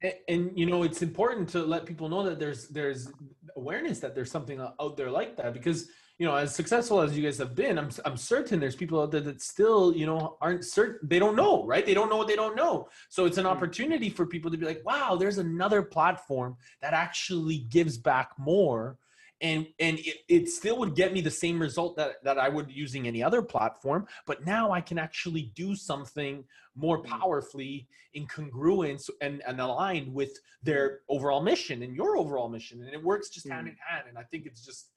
and, 0.02 0.14
and 0.28 0.58
you 0.58 0.66
know 0.66 0.82
it's 0.82 1.02
important 1.02 1.48
to 1.50 1.60
let 1.62 1.86
people 1.86 2.08
know 2.08 2.22
that 2.24 2.38
there's 2.38 2.68
there's 2.68 3.10
awareness 3.56 4.00
that 4.00 4.14
there's 4.14 4.30
something 4.30 4.60
out 4.60 4.96
there 4.96 5.10
like 5.10 5.36
that 5.36 5.52
because 5.52 5.88
you 6.18 6.26
know 6.26 6.34
as 6.34 6.54
successful 6.54 7.00
as 7.00 7.16
you 7.16 7.22
guys 7.22 7.38
have 7.38 7.54
been 7.54 7.78
i'm, 7.78 7.88
I'm 8.04 8.16
certain 8.16 8.58
there's 8.60 8.76
people 8.76 9.00
out 9.00 9.10
there 9.12 9.20
that 9.22 9.40
still 9.40 9.94
you 9.96 10.06
know 10.06 10.36
aren't 10.40 10.64
certain 10.64 10.98
they 11.08 11.18
don't 11.18 11.36
know 11.36 11.64
right 11.66 11.86
they 11.86 11.94
don't 11.94 12.10
know 12.10 12.16
what 12.16 12.28
they 12.28 12.36
don't 12.36 12.56
know 12.56 12.88
so 13.08 13.24
it's 13.26 13.38
an 13.38 13.44
Mm. 13.44 13.54
opportunity 13.54 14.10
for 14.10 14.26
people 14.26 14.50
to 14.50 14.58
be 14.58 14.66
like 14.66 14.82
wow 14.84 15.14
there's 15.16 15.38
another 15.38 15.82
platform 15.82 16.56
that 16.82 16.92
actually 16.94 17.58
gives 17.70 17.96
back 17.96 18.30
more 18.38 18.98
and 19.42 19.66
and 19.80 19.99
it, 19.99 20.18
it 20.28 20.49
still 20.49 20.78
would 20.78 20.94
get 20.94 21.12
me 21.12 21.20
the 21.20 21.30
same 21.30 21.61
result 21.61 21.96
that 21.96 22.22
that 22.25 22.38
i 22.38 22.49
would 22.49 22.70
using 22.70 23.06
any 23.06 23.22
other 23.22 23.42
platform 23.42 24.06
but 24.26 24.46
now 24.46 24.70
i 24.70 24.80
can 24.80 24.99
actually 24.99 25.52
do 25.54 25.75
something 25.75 26.44
more 26.75 27.02
Mm. 27.02 27.06
powerfully 27.06 27.87
in 28.14 28.26
congruence 28.26 29.11
and, 29.20 29.42
and 29.46 29.61
aligned 29.61 30.12
with 30.14 30.32
their 30.62 31.00
overall 31.09 31.42
mission 31.42 31.83
and 31.83 31.94
your 31.94 32.16
overall 32.16 32.48
mission 32.48 32.83
and 32.83 32.94
it 32.94 33.02
works 33.02 33.28
just 33.28 33.48
hand 33.48 33.66
Mm. 33.66 33.70
in 33.72 33.76
hand 33.88 34.05
and 34.09 34.16
i 34.16 34.22
think 34.22 34.46
it's 34.46 34.64
just 34.64 34.88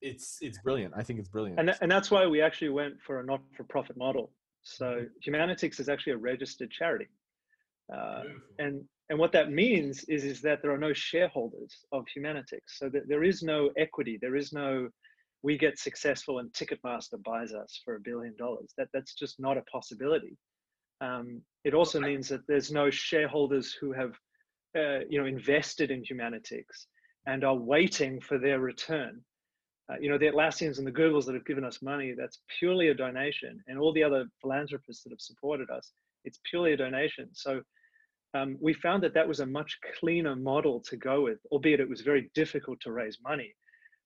it's 0.00 0.38
it's 0.40 0.58
brilliant. 0.58 0.94
I 0.96 1.02
think 1.02 1.18
it's 1.18 1.28
brilliant. 1.28 1.58
And, 1.58 1.74
and 1.80 1.90
that's 1.90 2.08
why 2.08 2.24
we 2.24 2.40
actually 2.40 2.68
went 2.68 2.94
for 3.04 3.18
a 3.18 3.24
not-for-profit 3.24 3.96
model. 3.96 4.30
So 4.62 5.06
Humanitix 5.26 5.80
is 5.80 5.88
actually 5.88 6.12
a 6.12 6.18
registered 6.18 6.70
charity. 6.70 7.08
Uh, 7.92 8.22
and 8.60 8.84
and 9.10 9.18
what 9.18 9.32
that 9.32 9.50
means 9.50 10.04
is 10.04 10.24
is 10.24 10.40
that 10.42 10.60
there 10.62 10.72
are 10.72 10.78
no 10.78 10.92
shareholders 10.92 11.84
of 11.92 12.04
Humanitix 12.16 12.60
so 12.66 12.88
that 12.90 13.08
there 13.08 13.24
is 13.24 13.42
no 13.42 13.70
equity 13.76 14.18
there 14.20 14.36
is 14.36 14.52
no 14.52 14.88
we 15.42 15.56
get 15.56 15.78
successful 15.78 16.40
and 16.40 16.52
ticketmaster 16.52 17.22
buys 17.22 17.52
us 17.52 17.80
for 17.84 17.94
a 17.94 18.00
billion 18.00 18.34
dollars. 18.36 18.72
That 18.76 18.88
that's 18.92 19.14
just 19.14 19.38
not 19.38 19.56
a 19.56 19.62
possibility. 19.62 20.36
Um, 21.00 21.42
it 21.64 21.74
also 21.74 22.00
means 22.00 22.28
that 22.28 22.46
there's 22.48 22.72
no 22.72 22.90
shareholders 22.90 23.72
who 23.72 23.92
have 23.92 24.14
uh, 24.76 25.00
you 25.08 25.20
know 25.20 25.26
invested 25.26 25.90
in 25.90 26.02
Humanitix 26.02 26.64
and 27.26 27.44
are 27.44 27.54
waiting 27.54 28.20
for 28.20 28.38
their 28.38 28.58
return. 28.58 29.20
Uh, 29.90 29.96
you 30.00 30.10
know 30.10 30.18
the 30.18 30.26
atlassians 30.26 30.78
and 30.78 30.86
the 30.86 30.92
googles 30.92 31.24
that 31.24 31.34
have 31.34 31.46
given 31.46 31.64
us 31.64 31.80
money 31.80 32.14
that's 32.18 32.40
purely 32.58 32.88
a 32.88 32.94
donation 32.94 33.58
and 33.68 33.78
all 33.78 33.92
the 33.92 34.02
other 34.02 34.26
philanthropists 34.42 35.02
that 35.02 35.10
have 35.10 35.20
supported 35.20 35.70
us 35.70 35.92
it's 36.24 36.40
purely 36.50 36.72
a 36.72 36.76
donation. 36.76 37.28
So 37.32 37.62
um, 38.34 38.56
we 38.60 38.74
found 38.74 39.02
that 39.02 39.14
that 39.14 39.26
was 39.26 39.40
a 39.40 39.46
much 39.46 39.78
cleaner 39.98 40.36
model 40.36 40.80
to 40.80 40.96
go 40.96 41.22
with, 41.22 41.38
albeit 41.50 41.80
it 41.80 41.88
was 41.88 42.02
very 42.02 42.30
difficult 42.34 42.78
to 42.80 42.92
raise 42.92 43.18
money 43.22 43.54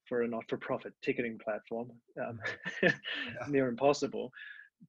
for 0.09 0.23
a 0.23 0.29
not-for-profit 0.29 0.93
ticketing 1.03 1.39
platform, 1.43 1.91
um, 2.25 2.39
near 3.49 3.69
impossible. 3.69 4.31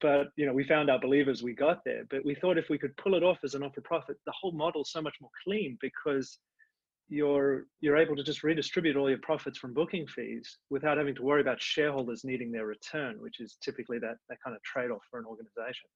But 0.02 0.28
you 0.36 0.46
know, 0.46 0.54
we 0.54 0.64
found 0.64 0.90
our 0.90 1.00
believers, 1.00 1.44
we 1.44 1.54
got 1.54 1.84
there. 1.86 2.04
But 2.10 2.26
we 2.26 2.36
thought 2.36 2.58
if 2.58 2.70
we 2.70 2.78
could 2.78 2.96
pull 2.98 3.16
it 3.16 3.24
off 3.24 3.40
as 3.44 3.56
a 3.56 3.60
not-for-profit, 3.60 4.18
the 4.26 4.34
whole 4.40 4.52
model's 4.52 4.92
so 4.92 5.02
much 5.02 5.16
more 5.22 5.32
clean 5.44 5.78
because 5.82 6.40
you're 7.10 7.66
you're 7.82 7.98
able 7.98 8.16
to 8.16 8.24
just 8.24 8.44
redistribute 8.44 8.96
all 8.96 9.10
your 9.10 9.20
profits 9.20 9.58
from 9.58 9.74
booking 9.74 10.08
fees 10.08 10.58
without 10.70 10.98
having 10.98 11.14
to 11.14 11.22
worry 11.22 11.42
about 11.42 11.62
shareholders 11.62 12.24
needing 12.24 12.52
their 12.52 12.66
return, 12.66 13.20
which 13.20 13.40
is 13.40 13.58
typically 13.62 14.00
that 14.00 14.16
that 14.30 14.38
kind 14.44 14.56
of 14.56 14.64
trade-off 14.64 15.04
for 15.10 15.20
an 15.20 15.26
organization. 15.26 15.90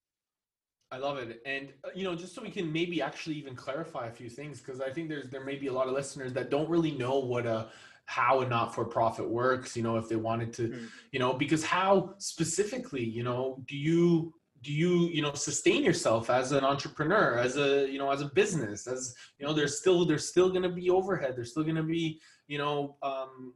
I 0.90 0.98
love 0.98 1.18
it, 1.18 1.42
and 1.46 1.70
uh, 1.84 1.90
you 1.94 2.06
know, 2.06 2.16
just 2.16 2.34
so 2.34 2.42
we 2.42 2.50
can 2.50 2.72
maybe 2.72 3.02
actually 3.02 3.36
even 3.36 3.56
clarify 3.56 4.08
a 4.08 4.12
few 4.12 4.30
things, 4.30 4.60
because 4.60 4.80
I 4.80 4.90
think 4.90 5.10
there's 5.10 5.30
there 5.30 5.44
may 5.44 5.56
be 5.56 5.68
a 5.68 5.74
lot 5.74 5.88
of 5.88 5.94
listeners 5.94 6.32
that 6.34 6.50
don't 6.50 6.70
really 6.70 6.92
know 6.92 7.20
what 7.20 7.46
a 7.46 7.68
how 8.06 8.40
a 8.40 8.48
not-for-profit 8.48 9.28
works. 9.30 9.76
You 9.76 9.84
know, 9.84 9.98
if 9.98 10.08
they 10.08 10.16
wanted 10.16 10.54
to, 10.54 10.70
Mm. 10.70 10.88
you 11.12 11.20
know, 11.20 11.34
because 11.34 11.62
how 11.62 12.16
specifically, 12.20 13.04
you 13.04 13.24
know, 13.24 13.62
do 13.68 13.76
you 13.76 14.34
do 14.62 14.72
you 14.72 15.10
you 15.10 15.22
know 15.22 15.34
sustain 15.34 15.84
yourself 15.84 16.30
as 16.30 16.54
an 16.54 16.64
entrepreneur, 16.64 17.38
as 17.38 17.58
a 17.58 17.88
you 17.92 18.00
know 18.00 18.10
as 18.10 18.22
a 18.22 18.30
business, 18.30 18.88
as 18.88 19.14
you 19.38 19.46
know, 19.46 19.52
there's 19.54 19.78
still 19.78 20.06
there's 20.06 20.28
still 20.28 20.50
going 20.50 20.64
to 20.64 20.70
be 20.70 20.90
overhead, 20.90 21.36
there's 21.36 21.52
still 21.52 21.64
going 21.64 21.76
to 21.76 21.84
be 21.84 22.22
you 22.48 22.58
know 22.58 22.96
um, 23.04 23.54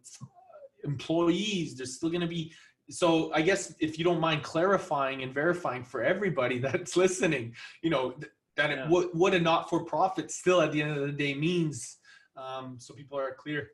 employees, 0.83 1.75
there's 1.75 1.95
still 1.95 2.09
going 2.09 2.21
to 2.21 2.27
be 2.27 2.51
so 2.91 3.31
I 3.33 3.41
guess 3.41 3.73
if 3.79 3.97
you 3.97 4.03
don't 4.03 4.19
mind 4.19 4.43
clarifying 4.43 5.23
and 5.23 5.33
verifying 5.33 5.83
for 5.83 6.03
everybody 6.03 6.59
that's 6.67 6.95
listening, 6.95 7.55
you 7.81 7.89
know, 7.89 8.11
th- 8.11 8.31
that 8.57 8.69
it, 8.71 8.87
what 8.89 9.15
what 9.15 9.33
a 9.33 9.39
not-for-profit 9.39 10.29
still 10.31 10.61
at 10.61 10.71
the 10.71 10.81
end 10.81 10.97
of 10.97 11.05
the 11.05 11.11
day 11.11 11.33
means, 11.33 11.97
um, 12.35 12.75
so 12.79 12.93
people 12.93 13.17
are 13.17 13.33
clear. 13.33 13.71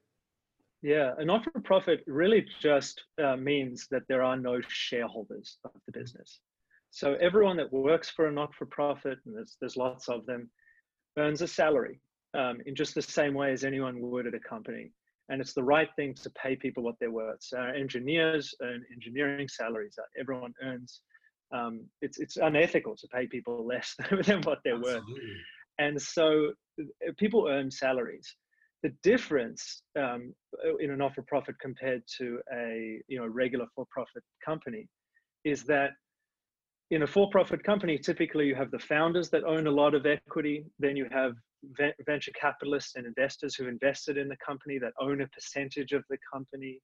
Yeah, 0.84 1.13
a 1.17 1.25
not-for-profit 1.25 2.03
really 2.06 2.45
just 2.62 3.03
uh, 3.21 3.36
means 3.36 3.88
that 3.89 4.03
there 4.08 4.21
are 4.21 4.38
no 4.38 4.62
shareholders 4.67 5.58
of 5.65 5.71
the 5.88 5.99
business. 5.99 6.39
So 6.91 7.15
everyone 7.15 7.58
that 7.58 7.73
works 7.73 8.10
for 8.10 8.27
a 8.27 8.32
not-for-profit, 8.32 9.17
and 9.25 9.36
there's 9.36 9.58
there's 9.60 9.77
lots 9.77 10.08
of 10.08 10.25
them, 10.25 10.49
earns 11.17 11.41
a 11.41 11.47
salary 11.47 11.99
um, 12.36 12.60
in 12.65 12.75
just 12.75 12.93
the 12.93 13.01
same 13.01 13.34
way 13.34 13.51
as 13.51 13.63
anyone 13.63 13.99
would 13.99 14.27
at 14.27 14.36
a 14.36 14.39
company. 14.39 14.91
And 15.29 15.41
it's 15.41 15.53
the 15.53 15.63
right 15.63 15.89
thing 15.95 16.13
to 16.15 16.29
pay 16.31 16.55
people 16.55 16.83
what 16.83 16.95
they're 16.99 17.11
worth. 17.11 17.41
So 17.41 17.57
our 17.57 17.73
engineers 17.75 18.53
earn 18.61 18.83
engineering 18.93 19.47
salaries. 19.49 19.95
Uh, 19.99 20.03
Everyone 20.19 20.53
earns. 20.63 21.01
Um, 21.53 21.85
it's 22.01 22.19
it's 22.19 22.37
unethical 22.37 22.95
to 22.97 23.07
pay 23.07 23.27
people 23.27 23.65
less 23.73 23.95
than 24.25 24.41
what 24.41 24.59
they're 24.63 24.75
worth 24.75 24.97
Absolutely. 24.97 25.35
and 25.79 26.01
so 26.01 26.51
uh, 26.81 27.11
people 27.17 27.47
earn 27.47 27.71
salaries. 27.71 28.35
The 28.83 28.93
difference 29.01 29.81
um, 29.97 30.33
in 30.79 30.91
a 30.91 30.97
not-for-profit 30.97 31.55
compared 31.59 32.03
to 32.17 32.39
a 32.53 32.99
you 33.07 33.17
know 33.19 33.25
regular 33.27 33.65
for-profit 33.75 34.23
company 34.45 34.87
is 35.45 35.63
that 35.63 35.91
in 36.91 37.03
a 37.03 37.07
for-profit 37.07 37.63
company, 37.63 37.97
typically 37.97 38.47
you 38.47 38.55
have 38.55 38.71
the 38.71 38.79
founders 38.79 39.29
that 39.29 39.43
own 39.43 39.67
a 39.67 39.71
lot 39.71 39.93
of 39.93 40.05
equity. 40.05 40.65
Then 40.79 40.95
you 40.95 41.07
have 41.11 41.31
ve- 41.31 41.46
venture 42.06 42.32
capitalists 42.39 42.96
and 42.96 43.06
investors 43.06 43.56
who 43.56 43.67
invested 43.67 44.17
in 44.17 44.28
the 44.28 44.38
company 44.38 44.78
that 44.80 44.93
own 45.00 45.22
a 45.22 45.28
percentage 45.28 45.91
of 45.91 46.04
the 46.10 46.17
company. 46.32 46.80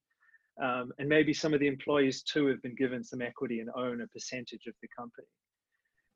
Um, 0.61 0.91
and 0.99 1.09
maybe 1.09 1.33
some 1.33 1.53
of 1.53 1.59
the 1.59 1.67
employees 1.67 2.21
too 2.21 2.47
have 2.47 2.61
been 2.61 2.75
given 2.75 3.03
some 3.03 3.21
equity 3.21 3.59
and 3.59 3.69
own 3.75 4.01
a 4.01 4.07
percentage 4.07 4.67
of 4.67 4.73
the 4.81 4.87
company. 4.95 5.27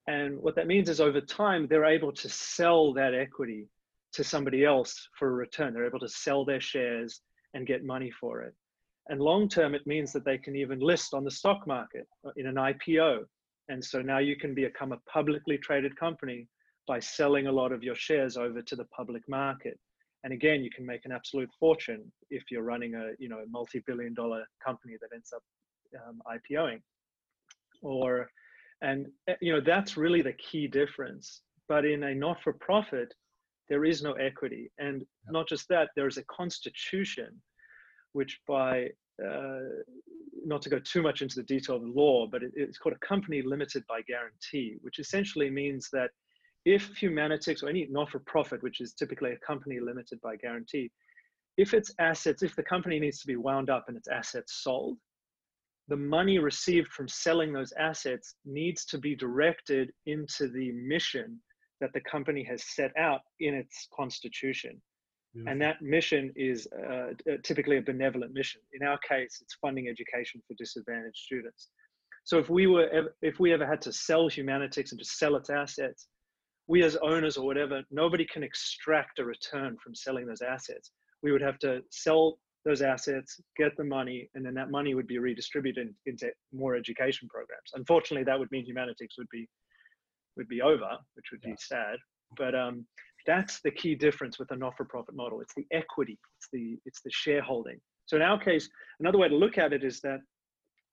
And 0.08 0.40
what 0.40 0.56
that 0.56 0.68
means 0.68 0.90
is 0.90 1.02
over 1.02 1.20
time, 1.20 1.68
they're 1.68 1.86
able 1.86 2.14
to 2.14 2.30
sell 2.30 2.94
that 2.94 3.14
equity 3.14 3.68
to 4.14 4.24
somebody 4.24 4.64
else 4.64 5.10
for 5.18 5.28
a 5.28 5.32
return. 5.32 5.74
They're 5.74 5.86
able 5.86 6.00
to 6.00 6.08
sell 6.08 6.46
their 6.46 6.62
shares 6.62 7.22
and 7.54 7.68
get 7.68 7.84
money 7.84 8.12
for 8.12 8.42
it. 8.44 8.54
And 9.10 9.22
long 9.22 9.48
term, 9.48 9.74
it 9.74 9.88
means 9.88 10.12
that 10.14 10.26
they 10.26 10.38
can 10.38 10.56
even 10.56 10.80
list 10.80 11.14
on 11.14 11.24
the 11.24 11.32
stock 11.32 11.66
market 11.66 12.08
uh, 12.26 12.32
in 12.36 12.48
an 12.48 12.56
IPO 12.56 13.26
And 13.70 13.84
so 13.84 14.02
now 14.02 14.20
you 14.20 14.36
can 14.36 14.54
become 14.54 14.92
a 14.92 15.00
publicly 15.12 15.58
traded 15.58 15.96
company 15.98 16.48
by 16.88 17.00
selling 17.00 17.48
a 17.48 17.52
lot 17.52 17.72
of 17.72 17.84
your 17.84 17.96
shares 17.96 18.38
over 18.38 18.62
to 18.62 18.76
the 18.76 18.86
public 18.86 19.28
market. 19.28 19.80
And 20.24 20.34
again, 20.34 20.64
you 20.64 20.70
can 20.70 20.86
make 20.86 21.06
an 21.06 21.12
absolute 21.12 21.50
fortune 21.60 22.12
if 22.30 22.44
you're 22.50 22.64
running 22.64 22.96
a 22.96 23.12
you 23.20 23.30
know 23.30 23.44
multi-billion 23.50 24.14
dollar 24.14 24.46
company 24.66 24.96
that 25.02 25.10
ends 25.14 25.32
up 25.36 25.44
um, 26.08 26.22
IPOing. 26.28 26.82
Or, 27.82 28.28
and 28.82 29.08
eh, 29.28 29.36
you 29.42 29.54
know 29.54 29.62
that's 29.62 29.98
really 29.98 30.22
the 30.22 30.34
key 30.34 30.68
difference. 30.68 31.42
But 31.70 31.86
in 31.86 32.04
a 32.04 32.16
not-for-profit, 32.16 33.14
there 33.68 33.84
is 33.84 34.02
no 34.02 34.14
equity, 34.14 34.72
and 34.80 35.06
not 35.30 35.50
just 35.50 35.68
that, 35.68 35.90
there 35.98 36.08
is 36.08 36.18
a 36.18 36.24
constitution, 36.24 37.42
which 38.14 38.40
by 38.48 38.88
uh, 39.24 39.60
not 40.46 40.62
to 40.62 40.70
go 40.70 40.80
too 40.80 41.02
much 41.02 41.22
into 41.22 41.36
the 41.36 41.44
detail 41.44 41.76
of 41.76 41.82
the 41.82 41.90
law, 41.90 42.26
but 42.26 42.44
it, 42.44 42.52
it's 42.56 42.78
called 42.78 42.96
a 42.96 43.06
company 43.06 43.42
limited 43.42 43.84
by 43.88 44.02
guarantee, 44.04 44.78
which 44.82 45.00
essentially 45.00 45.50
means 45.50 45.90
that 45.92 46.12
if 46.68 47.00
Humanitix 47.00 47.64
or 47.64 47.70
any 47.70 47.88
not-for-profit, 47.90 48.62
which 48.62 48.82
is 48.82 48.94
typically 48.94 49.32
a 49.32 49.46
company 49.46 49.80
limited 49.80 50.20
by 50.22 50.36
guarantee, 50.36 50.92
if 51.56 51.74
its 51.74 51.94
assets, 51.98 52.44
if 52.44 52.56
the 52.58 52.64
company 52.64 53.00
needs 53.00 53.20
to 53.22 53.28
be 53.28 53.38
wound 53.38 53.70
up 53.70 53.86
and 53.88 53.96
its 53.96 54.10
assets 54.10 54.62
sold, 54.64 54.98
the 55.88 55.96
money 55.96 56.40
received 56.40 56.90
from 56.90 57.08
selling 57.08 57.54
those 57.54 57.72
assets 57.80 58.36
needs 58.46 58.84
to 58.86 58.98
be 58.98 59.16
directed 59.16 59.92
into 60.08 60.50
the 60.50 60.74
mission 60.74 61.40
that 61.80 61.94
the 61.94 62.02
company 62.02 62.44
has 62.44 62.62
set 62.76 62.92
out 62.98 63.22
in 63.40 63.54
its 63.54 63.88
constitution. 63.96 64.82
And 65.46 65.62
that 65.62 65.82
mission 65.82 66.34
is 66.36 66.68
uh, 66.90 67.14
typically 67.44 67.78
a 67.78 67.82
benevolent 67.82 68.34
mission. 68.34 68.60
In 68.74 68.86
our 68.86 68.98
case, 69.08 69.38
it's 69.40 69.56
funding 69.62 69.88
education 69.88 70.42
for 70.48 70.56
disadvantaged 70.58 71.16
students. 71.16 71.70
So 72.24 72.40
if 72.40 72.50
we 72.50 72.66
were, 72.66 72.90
ever, 72.90 73.16
if 73.22 73.40
we 73.40 73.54
ever 73.54 73.66
had 73.66 73.82
to 73.84 73.94
sell 73.94 74.30
Humanitix 74.30 74.92
and 74.92 75.00
just 75.00 75.20
sell 75.20 75.36
its 75.36 75.52
assets, 75.52 76.08
we 76.68 76.84
as 76.84 76.98
owners 76.98 77.38
or 77.38 77.46
whatever, 77.46 77.82
nobody 77.92 78.26
can 78.26 78.44
extract 78.44 79.20
a 79.20 79.26
return 79.26 79.78
from 79.82 79.96
selling 79.96 80.28
those 80.28 80.42
assets. 80.42 80.92
We 81.24 81.32
would 81.32 81.42
have 81.42 81.60
to 81.60 81.82
sell 81.92 82.38
those 82.66 82.82
assets, 82.82 83.40
get 83.56 83.72
the 83.78 83.84
money, 83.84 84.30
and 84.36 84.46
then 84.46 84.54
that 84.56 84.70
money 84.70 84.94
would 84.94 85.08
be 85.08 85.20
redistributed 85.20 85.94
into 86.06 86.30
more 86.54 86.76
education 86.76 87.28
programs. 87.30 87.72
Unfortunately, 87.74 88.26
that 88.26 88.38
would 88.38 88.52
mean 88.52 88.66
Humanitix 88.66 89.18
would 89.18 89.30
be 89.32 89.48
would 90.36 90.48
be 90.48 90.62
over, 90.62 90.90
which 91.16 91.26
would 91.32 91.42
yeah. 91.44 91.52
be 91.52 91.58
sad. 91.60 91.98
But 92.38 92.54
um, 92.54 92.86
that's 93.26 93.60
the 93.62 93.72
key 93.72 93.96
difference 93.96 94.38
with 94.38 94.52
a 94.52 94.56
not-for-profit 94.56 95.16
model. 95.16 95.42
It's 95.42 95.54
the 95.56 95.66
equity, 95.72 96.20
it's 96.38 96.50
the 96.52 96.78
it's 96.86 97.02
the 97.02 97.12
shareholding. 97.12 97.80
So 98.06 98.18
in 98.18 98.22
our 98.22 98.40
case, 98.40 98.70
another 99.00 99.18
way 99.18 99.30
to 99.30 99.36
look 99.36 99.58
at 99.58 99.74
it 99.74 99.84
is 99.84 100.02
that 100.02 100.20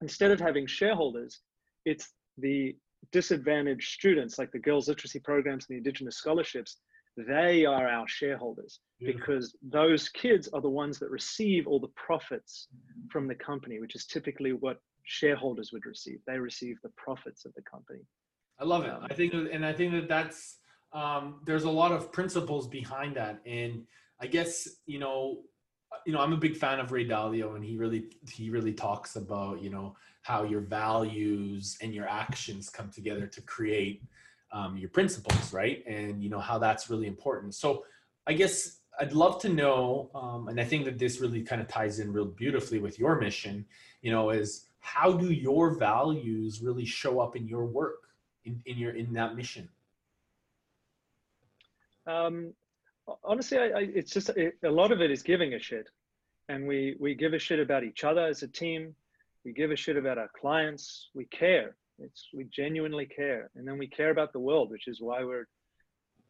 instead 0.01 0.31
of 0.31 0.41
having 0.41 0.67
shareholders, 0.67 1.41
it's 1.85 2.13
the 2.39 2.77
disadvantaged 3.13 3.93
students, 3.93 4.39
like 4.39 4.53
the 4.53 4.59
girls' 4.59 4.89
literacy 4.89 5.21
programs 5.21 5.67
and 5.69 5.75
the 5.75 5.79
Indigenous 5.79 6.17
scholarships, 6.17 6.79
they 7.17 7.65
are 7.65 7.89
our 7.89 8.09
shareholders 8.09 8.81
because 9.01 9.55
those 9.63 10.09
kids 10.09 10.49
are 10.53 10.61
the 10.61 10.69
ones 10.69 10.99
that 10.99 11.11
receive 11.11 11.67
all 11.67 11.79
the 11.79 11.93
profits 11.95 12.69
from 13.11 13.29
the 13.29 13.35
company, 13.35 13.79
which 13.79 13.95
is 13.95 14.07
typically 14.07 14.53
what 14.53 14.79
shareholders 15.05 15.71
would 15.73 15.87
receive. 15.87 16.19
They 16.27 16.39
receive 16.39 16.77
the 16.83 16.91
profits 16.97 17.45
of 17.45 17.53
the 17.55 17.63
company. 17.63 18.01
I 18.59 18.65
love 18.65 18.85
it. 18.85 18.91
Um, 18.91 19.07
I 19.09 19.15
think, 19.15 19.35
and 19.35 19.65
I 19.65 19.73
think 19.73 19.93
that 19.93 20.09
that's 20.09 20.59
um, 20.93 21.41
there's 21.47 21.65
a 21.65 21.71
lot 21.71 21.93
of 21.93 22.13
principles 22.13 22.69
behind 22.69 23.17
that, 23.17 23.41
and 23.47 23.83
I 24.21 24.27
guess 24.27 24.69
you 24.87 24.99
know, 24.99 25.43
you 26.05 26.13
know, 26.13 26.21
I'm 26.21 26.33
a 26.33 26.37
big 26.37 26.57
fan 26.57 26.81
of 26.81 26.93
Ray 26.93 27.07
Dalio, 27.07 27.57
and 27.57 27.65
he 27.65 27.77
really 27.77 28.07
he 28.31 28.51
really 28.51 28.73
talks 28.73 29.17
about 29.17 29.63
you 29.63 29.71
know 29.71 29.97
how 30.23 30.45
your 30.45 30.61
values 30.61 31.77
and 31.83 31.95
your 31.95 32.09
actions 32.09 32.71
come 32.71 32.91
together 32.91 33.27
to 33.27 33.41
create 33.43 34.03
um, 34.53 34.77
your 34.77 34.89
principles, 34.89 35.53
right? 35.53 35.85
And 35.87 36.23
you 36.23 36.31
know 36.31 36.39
how 36.39 36.59
that's 36.59 36.89
really 36.91 37.07
important. 37.07 37.55
So 37.55 37.85
I 38.27 38.33
guess 38.33 38.79
I'd 38.99 39.13
love 39.13 39.41
to 39.43 39.49
know, 39.49 40.11
um, 40.15 40.49
and 40.49 40.61
I 40.61 40.65
think 40.65 40.85
that 40.85 40.99
this 40.99 41.21
really 41.21 41.43
kind 41.43 41.61
of 41.61 41.69
ties 41.69 41.99
in 41.99 42.13
real 42.13 42.27
beautifully 42.27 42.79
with 42.79 42.99
your 42.99 43.21
mission. 43.21 43.67
You 44.03 44.13
know, 44.13 44.31
is 44.31 44.67
how 44.81 45.13
do 45.13 45.33
your 45.33 45.77
values 45.77 46.61
really 46.63 46.85
show 46.85 47.21
up 47.21 47.37
in 47.37 47.49
your 47.49 47.65
work, 47.65 48.09
in, 48.45 48.63
in 48.67 48.79
your 48.79 48.93
in 48.93 49.13
that 49.15 49.35
mission? 49.35 49.69
Um, 52.07 52.53
honestly, 53.25 53.59
I, 53.59 53.65
I, 53.65 53.89
it's 53.95 54.13
just 54.13 54.31
it, 54.31 54.55
a 54.65 54.71
lot 54.71 54.93
of 54.93 55.01
it 55.01 55.11
is 55.11 55.23
giving 55.23 55.55
a 55.55 55.59
shit, 55.59 55.89
and 56.49 56.67
we 56.67 56.97
we 57.01 57.15
give 57.15 57.35
a 57.35 57.39
shit 57.39 57.59
about 57.59 57.85
each 57.85 58.05
other 58.05 58.27
as 58.27 58.43
a 58.43 58.49
team. 58.49 58.95
We 59.45 59.53
give 59.53 59.71
a 59.71 59.77
shit 59.77 59.97
about 59.97 60.19
our 60.19 60.31
clients. 60.41 61.11
We 61.15 61.27
care. 61.27 61.77
It's 61.99 62.29
we 62.35 62.45
genuinely 62.45 63.07
care, 63.07 63.51
and 63.55 63.67
then 63.67 63.79
we 63.79 63.87
care 63.87 64.11
about 64.11 64.33
the 64.33 64.41
world, 64.41 64.71
which 64.71 64.89
is 64.89 65.01
why 65.01 65.25
we're 65.25 65.47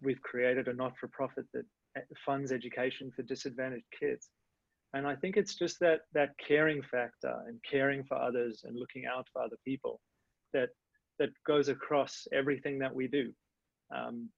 we've 0.02 0.20
created 0.20 0.68
a 0.68 0.74
not-for-profit 0.74 1.46
that 1.54 1.64
eh, 1.96 2.00
funds 2.26 2.52
education 2.52 3.10
for 3.14 3.22
disadvantaged 3.22 3.86
kids. 3.98 4.28
And 4.92 5.06
I 5.06 5.16
think 5.16 5.36
it's 5.36 5.56
just 5.56 5.80
that 5.80 6.00
that 6.12 6.30
caring 6.38 6.82
factor 6.82 7.34
and 7.46 7.58
caring 7.68 8.04
for 8.04 8.16
others 8.16 8.62
and 8.64 8.78
looking 8.78 9.04
out 9.06 9.26
for 9.32 9.42
other 9.42 9.56
people 9.64 10.00
that 10.52 10.70
that 11.18 11.30
goes 11.46 11.68
across 11.68 12.26
everything 12.32 12.78
that 12.80 12.94
we 12.94 13.06
do. 13.08 13.32
Um, 13.94 14.28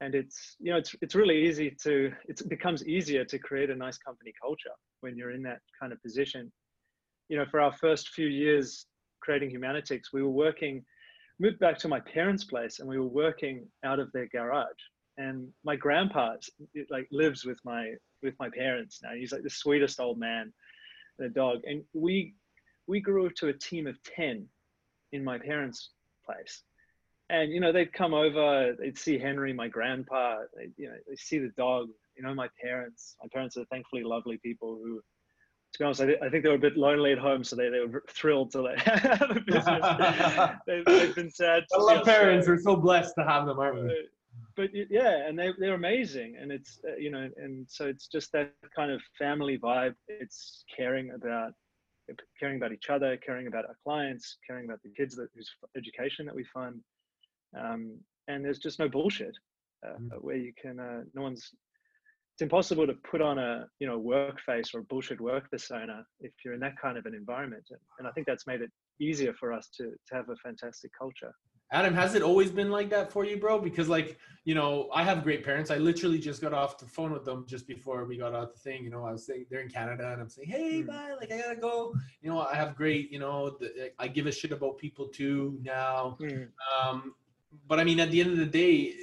and 0.00 0.14
it's 0.14 0.56
you 0.58 0.72
know 0.72 0.78
it's 0.78 0.94
it's 1.02 1.14
really 1.14 1.46
easy 1.46 1.76
to 1.82 2.12
it 2.28 2.48
becomes 2.48 2.86
easier 2.86 3.24
to 3.24 3.38
create 3.38 3.70
a 3.70 3.76
nice 3.76 3.98
company 3.98 4.32
culture 4.40 4.74
when 5.00 5.16
you're 5.16 5.32
in 5.32 5.42
that 5.42 5.60
kind 5.78 5.92
of 5.92 6.02
position. 6.02 6.50
You 7.28 7.36
know 7.38 7.46
for 7.50 7.60
our 7.60 7.72
first 7.72 8.08
few 8.10 8.26
years 8.26 8.86
creating 9.20 9.50
humanitix 9.50 10.04
we 10.12 10.22
were 10.22 10.30
working 10.30 10.84
moved 11.38 11.58
back 11.58 11.78
to 11.78 11.88
my 11.88 12.00
parents 12.00 12.44
place 12.44 12.80
and 12.80 12.88
we 12.88 12.98
were 12.98 13.06
working 13.06 13.66
out 13.84 13.98
of 13.98 14.10
their 14.12 14.28
garage. 14.28 14.68
And 15.16 15.48
my 15.64 15.76
grandpa 15.76 16.36
like 16.90 17.08
lives 17.12 17.44
with 17.44 17.58
my 17.64 17.92
with 18.22 18.34
my 18.38 18.48
parents 18.50 19.00
now. 19.02 19.10
He's 19.14 19.32
like 19.32 19.42
the 19.42 19.50
sweetest 19.50 20.00
old 20.00 20.18
man 20.18 20.52
the 21.18 21.28
dog. 21.28 21.60
And 21.64 21.82
we 21.92 22.34
we 22.86 23.00
grew 23.00 23.30
to 23.30 23.48
a 23.48 23.52
team 23.52 23.86
of 23.86 24.02
10 24.02 24.46
in 25.12 25.22
my 25.22 25.38
parents 25.38 25.90
place 26.24 26.62
and 27.30 27.52
you 27.52 27.60
know 27.60 27.72
they'd 27.72 27.92
come 27.92 28.12
over 28.12 28.74
they'd 28.78 28.98
see 28.98 29.18
henry 29.18 29.52
my 29.52 29.68
grandpa 29.68 30.38
they 30.56 30.68
you 30.76 30.88
know 30.88 30.96
they 31.08 31.16
see 31.16 31.38
the 31.38 31.52
dog 31.56 31.88
you 32.16 32.22
know 32.22 32.34
my 32.34 32.48
parents 32.62 33.16
my 33.22 33.28
parents 33.32 33.56
are 33.56 33.64
thankfully 33.66 34.02
lovely 34.02 34.38
people 34.38 34.78
who 34.82 35.00
to 35.72 35.78
be 35.78 35.84
honest, 35.84 36.00
I, 36.00 36.26
I 36.26 36.28
think 36.28 36.42
they 36.42 36.48
were 36.48 36.56
a 36.56 36.58
bit 36.58 36.76
lonely 36.76 37.12
at 37.12 37.18
home, 37.18 37.44
so 37.44 37.54
they, 37.54 37.68
they 37.68 37.78
were 37.78 38.02
thrilled 38.10 38.50
to 38.52 38.62
like 38.62 38.78
have 38.80 39.30
a 39.30 39.40
business. 39.46 40.56
they've, 40.66 40.84
they've, 40.84 41.14
been 41.14 41.30
sad. 41.30 41.64
I 41.72 41.80
love 41.80 42.04
parents. 42.04 42.48
We're 42.48 42.58
so 42.58 42.74
blessed 42.74 43.14
to 43.18 43.24
have 43.24 43.46
them, 43.46 43.60
aren't 43.60 43.84
we? 43.84 44.08
But 44.56 44.70
yeah, 44.72 45.28
and 45.28 45.38
they 45.38 45.50
they're 45.58 45.74
amazing, 45.74 46.36
and 46.40 46.50
it's 46.50 46.80
uh, 46.88 46.96
you 46.96 47.10
know, 47.10 47.28
and 47.36 47.66
so 47.68 47.86
it's 47.86 48.08
just 48.08 48.32
that 48.32 48.52
kind 48.74 48.90
of 48.90 49.00
family 49.18 49.58
vibe. 49.58 49.94
It's 50.08 50.64
caring 50.76 51.12
about 51.12 51.52
caring 52.38 52.56
about 52.56 52.72
each 52.72 52.90
other, 52.90 53.16
caring 53.16 53.46
about 53.46 53.64
our 53.66 53.76
clients, 53.84 54.38
caring 54.46 54.64
about 54.64 54.80
the 54.82 54.90
kids 54.90 55.14
that 55.16 55.28
whose 55.34 55.50
education 55.76 56.26
that 56.26 56.34
we 56.34 56.44
fund, 56.52 56.80
um, 57.58 57.98
and 58.28 58.44
there's 58.44 58.58
just 58.58 58.78
no 58.78 58.88
bullshit 58.88 59.36
uh, 59.86 59.98
mm. 59.98 60.10
where 60.20 60.36
you 60.36 60.52
can 60.60 60.78
uh, 60.78 61.02
no 61.14 61.22
one's 61.22 61.50
it's 62.40 62.42
impossible 62.42 62.86
to 62.86 62.94
put 63.10 63.20
on 63.20 63.38
a 63.38 63.66
you 63.80 63.86
know 63.86 63.98
work 63.98 64.40
face 64.40 64.70
or 64.74 64.80
a 64.80 64.84
bullshit 64.84 65.20
work 65.20 65.50
persona 65.50 66.02
if 66.20 66.32
you're 66.42 66.54
in 66.54 66.60
that 66.60 66.74
kind 66.80 66.96
of 66.96 67.04
an 67.04 67.14
environment 67.14 67.64
and, 67.98 68.08
i 68.08 68.10
think 68.12 68.26
that's 68.26 68.46
made 68.46 68.62
it 68.62 68.70
easier 68.98 69.34
for 69.34 69.52
us 69.52 69.68
to 69.76 69.90
to 70.08 70.14
have 70.14 70.30
a 70.30 70.36
fantastic 70.36 70.90
culture 70.98 71.32
adam 71.72 71.92
has 71.92 72.14
it 72.14 72.22
always 72.22 72.50
been 72.50 72.70
like 72.70 72.88
that 72.88 73.12
for 73.12 73.26
you 73.26 73.36
bro 73.36 73.60
because 73.60 73.90
like 73.90 74.18
you 74.46 74.54
know 74.54 74.88
i 74.94 75.02
have 75.02 75.22
great 75.22 75.44
parents 75.44 75.70
i 75.70 75.76
literally 75.76 76.18
just 76.18 76.40
got 76.40 76.54
off 76.54 76.78
the 76.78 76.86
phone 76.86 77.12
with 77.12 77.26
them 77.26 77.44
just 77.46 77.66
before 77.68 78.06
we 78.06 78.16
got 78.16 78.34
out 78.34 78.54
the 78.54 78.60
thing 78.60 78.82
you 78.84 78.90
know 78.90 79.04
i 79.04 79.12
was 79.12 79.26
saying 79.26 79.44
they're 79.50 79.60
in 79.60 79.68
canada 79.68 80.10
and 80.10 80.22
i'm 80.22 80.30
saying 80.30 80.48
hey 80.48 80.82
mm. 80.82 80.86
bye 80.86 81.12
like 81.20 81.30
i 81.30 81.36
gotta 81.36 81.60
go 81.60 81.92
you 82.22 82.30
know 82.30 82.40
i 82.40 82.54
have 82.54 82.74
great 82.74 83.12
you 83.12 83.18
know 83.18 83.50
the, 83.60 83.90
i 83.98 84.08
give 84.08 84.26
a 84.26 84.32
shit 84.32 84.50
about 84.50 84.78
people 84.78 85.08
too 85.08 85.58
now 85.62 86.16
mm. 86.22 86.48
um 86.82 87.14
but 87.66 87.80
i 87.80 87.84
mean 87.84 88.00
at 88.00 88.10
the 88.10 88.20
end 88.20 88.30
of 88.30 88.38
the 88.38 88.46
day 88.46 88.94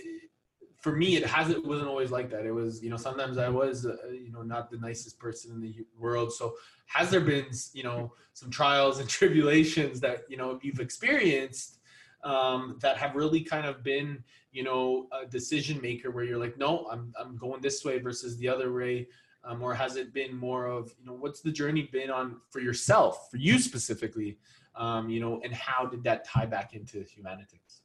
for 0.77 0.95
me 0.95 1.15
it 1.15 1.25
hasn't 1.25 1.65
wasn't 1.65 1.87
always 1.87 2.11
like 2.11 2.29
that. 2.29 2.45
It 2.45 2.51
was 2.51 2.83
you 2.83 2.89
know 2.89 2.97
sometimes 2.97 3.37
i 3.37 3.49
was 3.49 3.85
uh, 3.85 3.97
you 4.11 4.31
know 4.31 4.43
not 4.43 4.69
the 4.69 4.77
nicest 4.77 5.19
person 5.19 5.51
in 5.51 5.59
the 5.59 5.85
world. 5.97 6.31
So 6.31 6.53
has 6.85 7.09
there 7.09 7.19
been 7.19 7.47
you 7.73 7.83
know 7.83 8.13
some 8.33 8.49
trials 8.49 8.99
and 8.99 9.09
tribulations 9.19 9.99
that 10.01 10.21
you 10.29 10.37
know 10.37 10.59
you've 10.61 10.79
experienced 10.79 11.79
um, 12.23 12.77
that 12.81 12.97
have 12.97 13.15
really 13.15 13.41
kind 13.41 13.65
of 13.65 13.83
been 13.83 14.23
you 14.51 14.63
know 14.63 15.07
a 15.11 15.25
decision 15.25 15.79
maker 15.81 16.09
where 16.11 16.23
you're 16.23 16.39
like 16.39 16.57
no 16.57 16.87
i'm, 16.91 17.13
I'm 17.19 17.37
going 17.37 17.61
this 17.61 17.85
way 17.85 17.99
versus 17.99 18.37
the 18.37 18.49
other 18.49 18.73
way 18.73 19.07
um, 19.43 19.61
or 19.61 19.73
has 19.73 19.97
it 19.97 20.13
been 20.13 20.35
more 20.35 20.65
of 20.65 20.93
you 20.99 21.05
know 21.05 21.13
what's 21.13 21.41
the 21.41 21.51
journey 21.51 21.89
been 21.91 22.09
on 22.09 22.37
for 22.49 22.59
yourself 22.59 23.29
for 23.29 23.37
you 23.37 23.59
specifically 23.59 24.39
um, 24.75 25.09
you 25.09 25.19
know 25.19 25.39
and 25.43 25.53
how 25.53 25.85
did 25.85 26.03
that 26.05 26.25
tie 26.25 26.45
back 26.45 26.73
into 26.73 26.97
Humanitix 26.99 27.81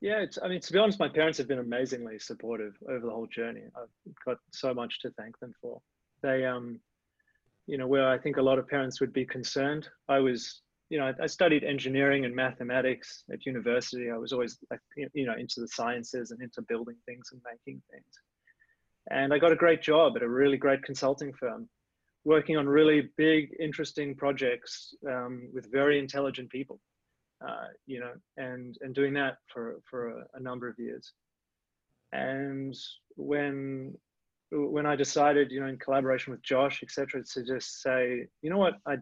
yeah, 0.00 0.20
it's, 0.20 0.38
I 0.42 0.48
mean, 0.48 0.60
to 0.60 0.72
be 0.72 0.78
honest, 0.78 0.98
my 0.98 1.08
parents 1.08 1.38
have 1.38 1.48
been 1.48 1.58
amazingly 1.58 2.18
supportive 2.18 2.74
over 2.88 3.06
the 3.06 3.12
whole 3.12 3.26
journey. 3.26 3.62
I've 3.76 4.14
got 4.24 4.38
so 4.52 4.72
much 4.72 5.00
to 5.00 5.10
thank 5.12 5.38
them 5.40 5.52
for. 5.60 5.80
They, 6.22 6.44
um, 6.44 6.80
you 7.66 7.78
know, 7.78 7.86
where 7.86 8.08
I 8.08 8.18
think 8.18 8.36
a 8.36 8.42
lot 8.42 8.58
of 8.58 8.68
parents 8.68 9.00
would 9.00 9.12
be 9.12 9.24
concerned, 9.24 9.88
I 10.08 10.18
was 10.20 10.62
you 10.90 10.98
know, 10.98 11.12
I 11.20 11.26
studied 11.26 11.64
engineering 11.64 12.24
and 12.24 12.34
mathematics 12.34 13.24
at 13.30 13.44
university. 13.44 14.10
I 14.10 14.16
was 14.16 14.32
always, 14.32 14.58
you 15.14 15.26
know, 15.26 15.34
into 15.34 15.60
the 15.60 15.68
sciences 15.68 16.30
and 16.30 16.40
into 16.40 16.62
building 16.62 16.96
things 17.04 17.28
and 17.32 17.40
making 17.44 17.82
things. 17.90 18.06
And 19.10 19.32
I 19.32 19.38
got 19.38 19.52
a 19.52 19.56
great 19.56 19.82
job 19.82 20.16
at 20.16 20.22
a 20.22 20.28
really 20.28 20.56
great 20.56 20.82
consulting 20.82 21.32
firm, 21.34 21.68
working 22.24 22.56
on 22.56 22.66
really 22.66 23.10
big, 23.18 23.54
interesting 23.60 24.14
projects 24.14 24.94
um, 25.06 25.50
with 25.52 25.70
very 25.70 25.98
intelligent 25.98 26.50
people. 26.50 26.80
Uh, 27.46 27.68
you 27.86 28.00
know, 28.00 28.12
and 28.36 28.76
and 28.80 28.94
doing 28.94 29.14
that 29.14 29.36
for 29.52 29.80
for 29.88 30.08
a, 30.08 30.24
a 30.34 30.40
number 30.40 30.68
of 30.68 30.78
years. 30.78 31.12
And 32.12 32.74
when 33.16 33.94
when 34.50 34.86
I 34.86 34.96
decided, 34.96 35.52
you 35.52 35.60
know, 35.60 35.66
in 35.66 35.78
collaboration 35.78 36.32
with 36.32 36.42
Josh, 36.42 36.82
etc., 36.82 37.22
to 37.22 37.44
just 37.44 37.82
say, 37.82 38.26
you 38.42 38.50
know 38.50 38.58
what, 38.58 38.74
I 38.86 38.94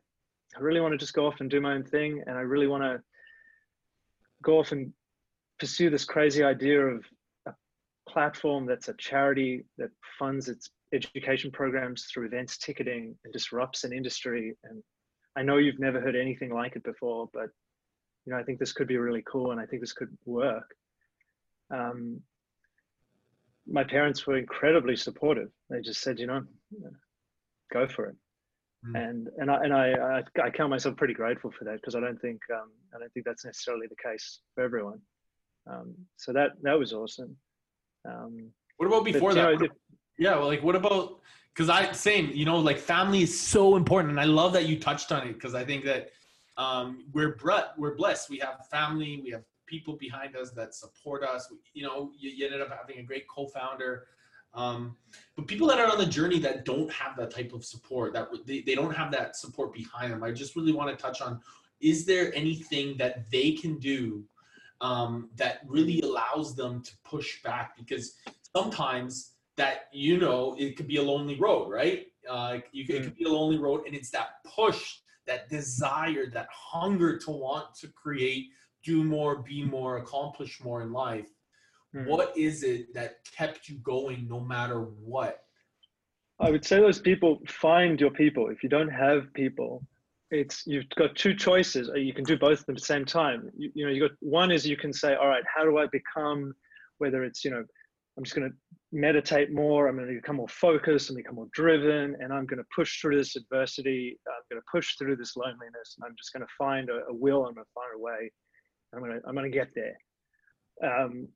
I 0.56 0.60
really 0.60 0.80
want 0.80 0.92
to 0.92 0.98
just 0.98 1.14
go 1.14 1.26
off 1.26 1.40
and 1.40 1.50
do 1.50 1.60
my 1.60 1.74
own 1.74 1.84
thing. 1.84 2.22
And 2.26 2.36
I 2.36 2.42
really 2.42 2.66
want 2.66 2.82
to 2.82 3.00
go 4.42 4.58
off 4.58 4.72
and 4.72 4.92
pursue 5.58 5.90
this 5.90 6.04
crazy 6.04 6.42
idea 6.42 6.80
of 6.80 7.04
a 7.46 7.52
platform 8.08 8.66
that's 8.66 8.88
a 8.88 8.94
charity 8.94 9.64
that 9.78 9.90
funds 10.18 10.48
its 10.48 10.70
education 10.92 11.50
programs 11.50 12.04
through 12.04 12.26
events 12.26 12.58
ticketing 12.58 13.16
and 13.24 13.32
disrupts 13.32 13.84
an 13.84 13.92
industry. 13.92 14.54
And 14.64 14.82
I 15.36 15.42
know 15.42 15.56
you've 15.56 15.80
never 15.80 16.00
heard 16.00 16.16
anything 16.16 16.52
like 16.52 16.76
it 16.76 16.84
before, 16.84 17.28
but 17.32 17.48
you 18.26 18.32
know, 18.32 18.38
I 18.38 18.42
think 18.42 18.58
this 18.58 18.72
could 18.72 18.88
be 18.88 18.98
really 18.98 19.22
cool 19.30 19.52
and 19.52 19.60
I 19.60 19.66
think 19.66 19.80
this 19.80 19.92
could 19.92 20.16
work. 20.24 20.74
Um, 21.72 22.20
my 23.66 23.84
parents 23.84 24.26
were 24.26 24.36
incredibly 24.36 24.96
supportive. 24.96 25.48
They 25.70 25.80
just 25.80 26.00
said, 26.00 26.18
you 26.18 26.26
know, 26.26 26.42
go 27.72 27.86
for 27.86 28.06
it. 28.06 28.16
Mm. 28.86 29.08
And 29.08 29.28
and 29.38 29.50
I 29.50 29.64
and 29.64 29.72
I, 29.72 29.92
I, 29.92 30.42
I 30.44 30.50
count 30.50 30.70
myself 30.70 30.96
pretty 30.96 31.14
grateful 31.14 31.50
for 31.50 31.64
that 31.64 31.76
because 31.76 31.94
I 31.94 32.00
don't 32.00 32.20
think 32.20 32.40
um, 32.52 32.70
I 32.94 32.98
don't 32.98 33.12
think 33.12 33.26
that's 33.26 33.44
necessarily 33.44 33.86
the 33.88 33.96
case 34.08 34.40
for 34.54 34.62
everyone. 34.62 35.00
Um, 35.68 35.94
so 36.16 36.32
that 36.32 36.50
that 36.62 36.78
was 36.78 36.92
awesome. 36.92 37.36
Um, 38.08 38.50
what 38.76 38.86
about 38.86 39.04
before 39.04 39.30
but, 39.30 39.58
that? 39.58 39.60
Know, 39.60 39.68
yeah, 40.18 40.36
well, 40.36 40.46
like 40.46 40.62
what 40.62 40.76
about? 40.76 41.20
Because 41.54 41.70
I 41.70 41.90
same, 41.92 42.30
you 42.32 42.44
know, 42.44 42.58
like 42.58 42.78
family 42.78 43.22
is 43.22 43.38
so 43.38 43.76
important, 43.76 44.10
and 44.10 44.20
I 44.20 44.24
love 44.24 44.52
that 44.52 44.66
you 44.66 44.78
touched 44.78 45.10
on 45.10 45.26
it 45.26 45.32
because 45.32 45.54
I 45.54 45.64
think 45.64 45.84
that 45.86 46.10
um, 46.56 47.04
we're 47.12 47.36
we're 47.76 47.94
blessed. 47.94 48.30
We 48.30 48.38
have 48.38 48.66
family, 48.70 49.20
we 49.22 49.30
have 49.30 49.44
people 49.66 49.96
behind 49.96 50.36
us 50.36 50.50
that 50.52 50.74
support 50.74 51.22
us. 51.24 51.48
We, 51.50 51.58
you 51.74 51.86
know, 51.86 52.12
you, 52.16 52.30
you 52.30 52.46
ended 52.46 52.60
up 52.60 52.70
having 52.70 52.98
a 52.98 53.02
great 53.02 53.26
co-founder 53.28 54.06
um, 54.56 54.96
but 55.36 55.46
people 55.46 55.68
that 55.68 55.78
are 55.78 55.86
on 55.86 55.98
the 55.98 56.06
journey 56.06 56.38
that 56.40 56.64
don't 56.64 56.90
have 56.90 57.14
that 57.18 57.30
type 57.30 57.52
of 57.52 57.64
support, 57.64 58.14
that 58.14 58.28
they, 58.46 58.62
they 58.62 58.74
don't 58.74 58.94
have 58.94 59.12
that 59.12 59.36
support 59.36 59.72
behind 59.72 60.12
them, 60.12 60.24
I 60.24 60.32
just 60.32 60.56
really 60.56 60.72
want 60.72 60.96
to 60.96 61.00
touch 61.00 61.20
on 61.20 61.40
is 61.78 62.06
there 62.06 62.34
anything 62.34 62.96
that 62.96 63.30
they 63.30 63.52
can 63.52 63.78
do 63.78 64.24
um, 64.80 65.28
that 65.36 65.60
really 65.66 66.00
allows 66.00 66.56
them 66.56 66.82
to 66.82 66.92
push 67.04 67.42
back? 67.42 67.76
Because 67.76 68.14
sometimes 68.56 69.32
that, 69.56 69.88
you 69.92 70.16
know, 70.16 70.56
it 70.58 70.74
could 70.74 70.88
be 70.88 70.96
a 70.96 71.02
lonely 71.02 71.38
road, 71.38 71.68
right? 71.68 72.06
Uh, 72.28 72.58
you, 72.72 72.86
it 72.88 73.02
could 73.02 73.14
be 73.14 73.24
a 73.24 73.28
lonely 73.28 73.58
road, 73.58 73.82
and 73.86 73.94
it's 73.94 74.10
that 74.10 74.42
push, 74.42 75.00
that 75.26 75.48
desire, 75.48 76.26
that 76.32 76.48
hunger 76.50 77.18
to 77.18 77.30
want 77.30 77.74
to 77.80 77.88
create, 77.88 78.46
do 78.84 79.02
more, 79.02 79.42
be 79.42 79.64
more, 79.64 79.98
accomplish 79.98 80.62
more 80.62 80.82
in 80.82 80.92
life 80.92 81.28
Mm. 81.96 82.06
What 82.06 82.36
is 82.36 82.62
it 82.62 82.92
that 82.94 83.18
kept 83.36 83.68
you 83.68 83.76
going 83.76 84.26
no 84.28 84.40
matter 84.40 84.80
what? 84.80 85.42
I 86.38 86.50
would 86.50 86.64
say 86.64 86.80
those 86.80 87.00
people 87.00 87.40
find 87.48 87.98
your 87.98 88.10
people. 88.10 88.48
If 88.48 88.62
you 88.62 88.68
don't 88.68 88.90
have 88.90 89.32
people, 89.32 89.82
it's 90.30 90.64
you've 90.66 90.88
got 90.96 91.16
two 91.16 91.34
choices. 91.34 91.90
You 91.94 92.12
can 92.12 92.24
do 92.24 92.38
both 92.38 92.68
at 92.68 92.74
the 92.74 92.80
same 92.80 93.06
time. 93.06 93.50
You, 93.56 93.70
you 93.74 93.86
know, 93.86 93.92
you 93.92 94.00
got 94.02 94.10
one 94.20 94.50
is 94.50 94.66
you 94.66 94.76
can 94.76 94.92
say, 94.92 95.14
all 95.14 95.28
right, 95.28 95.44
how 95.52 95.64
do 95.64 95.78
I 95.78 95.86
become? 95.86 96.54
Whether 96.98 97.24
it's 97.24 97.44
you 97.44 97.50
know, 97.50 97.64
I'm 98.16 98.24
just 98.24 98.34
going 98.34 98.50
to 98.50 98.56
meditate 98.92 99.52
more. 99.52 99.88
I'm 99.88 99.96
going 99.96 100.08
to 100.08 100.14
become 100.14 100.36
more 100.36 100.48
focused 100.48 101.10
and 101.10 101.16
become 101.16 101.34
more 101.34 101.48
driven, 101.52 102.16
and 102.20 102.32
I'm 102.32 102.46
going 102.46 102.58
to 102.58 102.68
push 102.74 103.00
through 103.00 103.18
this 103.18 103.36
adversity. 103.36 104.18
I'm 104.26 104.42
going 104.50 104.60
to 104.60 104.66
push 104.70 104.96
through 104.96 105.16
this 105.16 105.36
loneliness, 105.36 105.96
and 105.96 106.06
I'm 106.06 106.14
just 106.16 106.32
going 106.32 106.46
to 106.46 106.52
find 106.56 106.88
a, 106.88 107.04
a 107.10 107.14
will. 107.14 107.44
I'm 107.44 107.54
going 107.54 107.64
to 107.64 107.72
find 107.74 107.90
a 107.94 107.98
way. 107.98 108.30
I'm 108.94 109.00
going 109.00 109.12
to 109.12 109.20
I'm 109.26 109.34
going 109.34 109.50
to 109.50 109.56
get 109.56 109.68
there. 109.74 109.96
Um, 110.82 111.28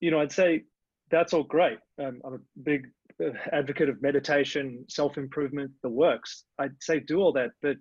you 0.00 0.10
know, 0.10 0.20
I'd 0.20 0.32
say 0.32 0.62
that's 1.10 1.34
all 1.34 1.42
great. 1.42 1.78
Um, 2.00 2.20
I'm 2.24 2.34
a 2.34 2.60
big 2.62 2.88
uh, 3.22 3.30
advocate 3.52 3.88
of 3.88 4.00
meditation, 4.00 4.84
self 4.88 5.18
improvement, 5.18 5.70
the 5.82 5.90
works. 5.90 6.44
I'd 6.58 6.80
say 6.80 7.00
do 7.00 7.20
all 7.20 7.32
that, 7.34 7.50
but 7.60 7.76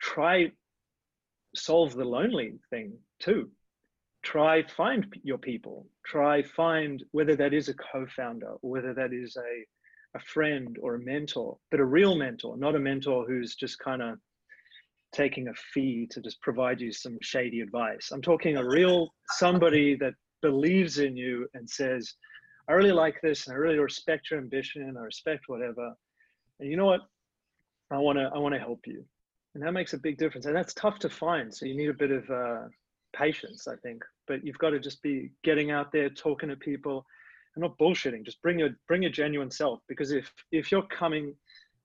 try 0.00 0.50
solve 1.54 1.94
the 1.94 2.04
lonely 2.04 2.54
thing 2.70 2.98
too. 3.20 3.50
Try 4.26 4.64
find 4.64 5.06
your 5.22 5.38
people. 5.38 5.86
Try 6.04 6.42
find 6.42 7.00
whether 7.12 7.36
that 7.36 7.54
is 7.54 7.68
a 7.68 7.74
co-founder 7.74 8.54
or 8.60 8.70
whether 8.70 8.92
that 8.92 9.12
is 9.12 9.36
a 9.36 9.52
a 10.16 10.20
friend 10.20 10.78
or 10.82 10.96
a 10.96 10.98
mentor, 10.98 11.58
but 11.70 11.78
a 11.78 11.84
real 11.84 12.16
mentor, 12.16 12.56
not 12.56 12.74
a 12.74 12.78
mentor 12.78 13.24
who's 13.24 13.54
just 13.54 13.78
kind 13.78 14.02
of 14.02 14.18
taking 15.12 15.46
a 15.46 15.54
fee 15.72 16.08
to 16.10 16.20
just 16.20 16.40
provide 16.40 16.80
you 16.80 16.90
some 16.90 17.18
shady 17.22 17.60
advice. 17.60 18.10
I'm 18.10 18.22
talking 18.22 18.56
a 18.56 18.68
real 18.68 19.14
somebody 19.28 19.94
that 19.96 20.14
believes 20.42 20.98
in 20.98 21.16
you 21.16 21.46
and 21.54 21.68
says, 21.68 22.14
I 22.68 22.72
really 22.72 22.92
like 22.92 23.20
this 23.22 23.46
and 23.46 23.54
I 23.54 23.58
really 23.58 23.78
respect 23.78 24.30
your 24.30 24.40
ambition, 24.40 24.96
I 24.98 25.02
respect 25.02 25.44
whatever. 25.46 25.94
And 26.58 26.68
you 26.68 26.76
know 26.76 26.86
what? 26.86 27.02
I 27.92 27.98
want 27.98 28.18
to 28.18 28.28
I 28.34 28.38
want 28.38 28.54
to 28.54 28.60
help 28.60 28.80
you. 28.86 29.04
And 29.54 29.62
that 29.62 29.72
makes 29.72 29.92
a 29.92 29.98
big 29.98 30.18
difference. 30.18 30.46
And 30.46 30.56
that's 30.56 30.74
tough 30.74 30.98
to 31.00 31.08
find. 31.08 31.54
So 31.54 31.64
you 31.64 31.76
need 31.76 31.90
a 31.90 31.94
bit 31.94 32.10
of 32.10 32.28
uh, 32.28 32.64
patience, 33.14 33.66
I 33.68 33.76
think. 33.76 34.02
But 34.26 34.44
you've 34.44 34.58
got 34.58 34.70
to 34.70 34.80
just 34.80 35.02
be 35.02 35.30
getting 35.44 35.70
out 35.70 35.92
there, 35.92 36.08
talking 36.08 36.48
to 36.48 36.56
people, 36.56 37.04
and 37.54 37.62
not 37.62 37.78
bullshitting. 37.78 38.24
Just 38.24 38.42
bring 38.42 38.58
your 38.58 38.70
bring 38.88 39.02
your 39.02 39.10
genuine 39.10 39.50
self. 39.50 39.80
Because 39.88 40.12
if 40.12 40.32
if 40.52 40.70
you're 40.70 40.82
coming 40.82 41.34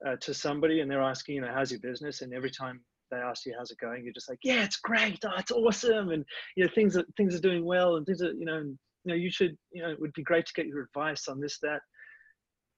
uh, 0.06 0.16
to 0.22 0.34
somebody 0.34 0.82
and 0.82 0.90
they're 0.90 1.02
asking, 1.02 1.36
you 1.36 1.42
know, 1.42 1.52
how's 1.54 1.72
your 1.72 1.80
business, 1.80 2.22
and 2.22 2.34
every 2.34 2.52
time 2.52 2.82
they 3.10 3.18
ask 3.18 3.46
you 3.46 3.54
how's 3.58 3.72
it 3.72 3.78
going, 3.80 4.04
you're 4.04 4.14
just 4.14 4.30
like, 4.30 4.40
yeah, 4.44 4.64
it's 4.64 4.78
great, 4.78 5.20
oh, 5.26 5.38
it's 5.38 5.52
awesome, 5.52 6.10
and 6.10 6.26
you 6.56 6.64
know 6.64 6.72
things 6.74 6.98
are 6.98 7.06
things 7.18 7.36
are 7.36 7.42
doing 7.42 7.66
well, 7.66 7.96
and 7.96 8.06
things 8.06 8.22
are 8.22 8.34
you 8.34 8.46
know 8.46 8.60
you 8.60 8.78
know 9.06 9.16
you 9.16 9.32
should 9.32 9.58
you 9.72 9.82
know 9.82 9.90
it 9.90 10.00
would 10.00 10.14
be 10.14 10.24
great 10.24 10.46
to 10.46 10.54
get 10.54 10.68
your 10.68 10.82
advice 10.82 11.28
on 11.28 11.40
this 11.40 11.60
that. 11.60 11.82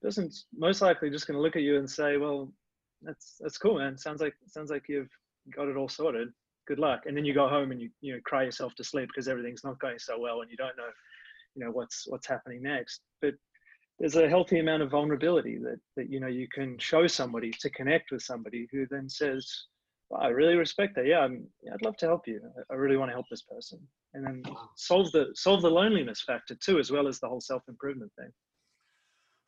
Doesn't 0.02 0.36
most 0.54 0.82
likely 0.82 1.10
just 1.10 1.28
going 1.28 1.38
to 1.38 1.42
look 1.42 1.56
at 1.56 1.62
you 1.62 1.78
and 1.78 1.90
say, 1.90 2.18
well, 2.18 2.52
that's 3.04 3.36
that's 3.40 3.58
cool, 3.58 3.78
man. 3.78 3.98
Sounds 3.98 4.22
like 4.22 4.34
sounds 4.48 4.70
like 4.70 4.90
you've 4.90 5.10
got 5.56 5.68
it 5.68 5.78
all 5.78 5.90
sorted. 5.90 6.30
Good 6.68 6.80
luck. 6.80 7.02
And 7.06 7.16
then 7.16 7.26
you 7.26 7.34
go 7.34 7.48
home 7.48 7.72
and 7.72 7.82
you 7.82 7.90
you 8.02 8.14
know 8.14 8.20
cry 8.26 8.44
yourself 8.44 8.74
to 8.76 8.84
sleep 8.84 9.10
because 9.10 9.28
everything's 9.28 9.64
not 9.64 9.80
going 9.80 10.00
so 10.00 10.20
well 10.20 10.42
and 10.42 10.52
you 10.52 10.58
don't 10.58 10.78
know 10.78 10.90
you 11.56 11.64
know 11.64 11.72
what's 11.72 12.06
what's 12.08 12.28
happening 12.28 12.62
next. 12.62 13.02
But 13.22 13.34
there's 14.00 14.16
a 14.16 14.30
healthy 14.30 14.60
amount 14.60 14.84
of 14.84 14.92
vulnerability 14.92 15.58
that 15.60 15.80
that 15.98 16.10
you 16.10 16.20
know 16.20 16.28
you 16.28 16.48
can 16.54 16.78
show 16.80 17.08
somebody 17.08 17.52
to 17.60 17.70
connect 17.72 18.12
with 18.12 18.22
somebody 18.22 18.68
who 18.72 18.86
then 18.90 19.10
says 19.10 19.66
I 20.20 20.28
really 20.28 20.56
respect 20.56 20.96
that. 20.96 21.08
Yeah, 21.08 21.20
I'm, 21.20 21.48
I'd 21.72 21.82
love 21.82 21.98
to 21.98 22.06
help 22.06 22.28
you. 22.28 22.40
I 22.70 22.76
really 22.76 22.98
want 22.98 23.10
to 23.10 23.14
help 23.14 23.26
this 23.30 23.42
person, 23.42 23.80
and 24.14 24.26
then 24.26 24.44
solve 24.76 25.12
the 25.12 25.28
solve 25.34 25.62
the 25.62 25.72
loneliness 25.72 26.22
factor 26.22 26.56
too, 26.56 26.80
as 26.80 26.92
well 26.92 27.08
as 27.08 27.20
the 27.20 27.28
whole 27.28 27.42
self 27.42 27.64
improvement 27.68 28.12
thing. 28.18 28.30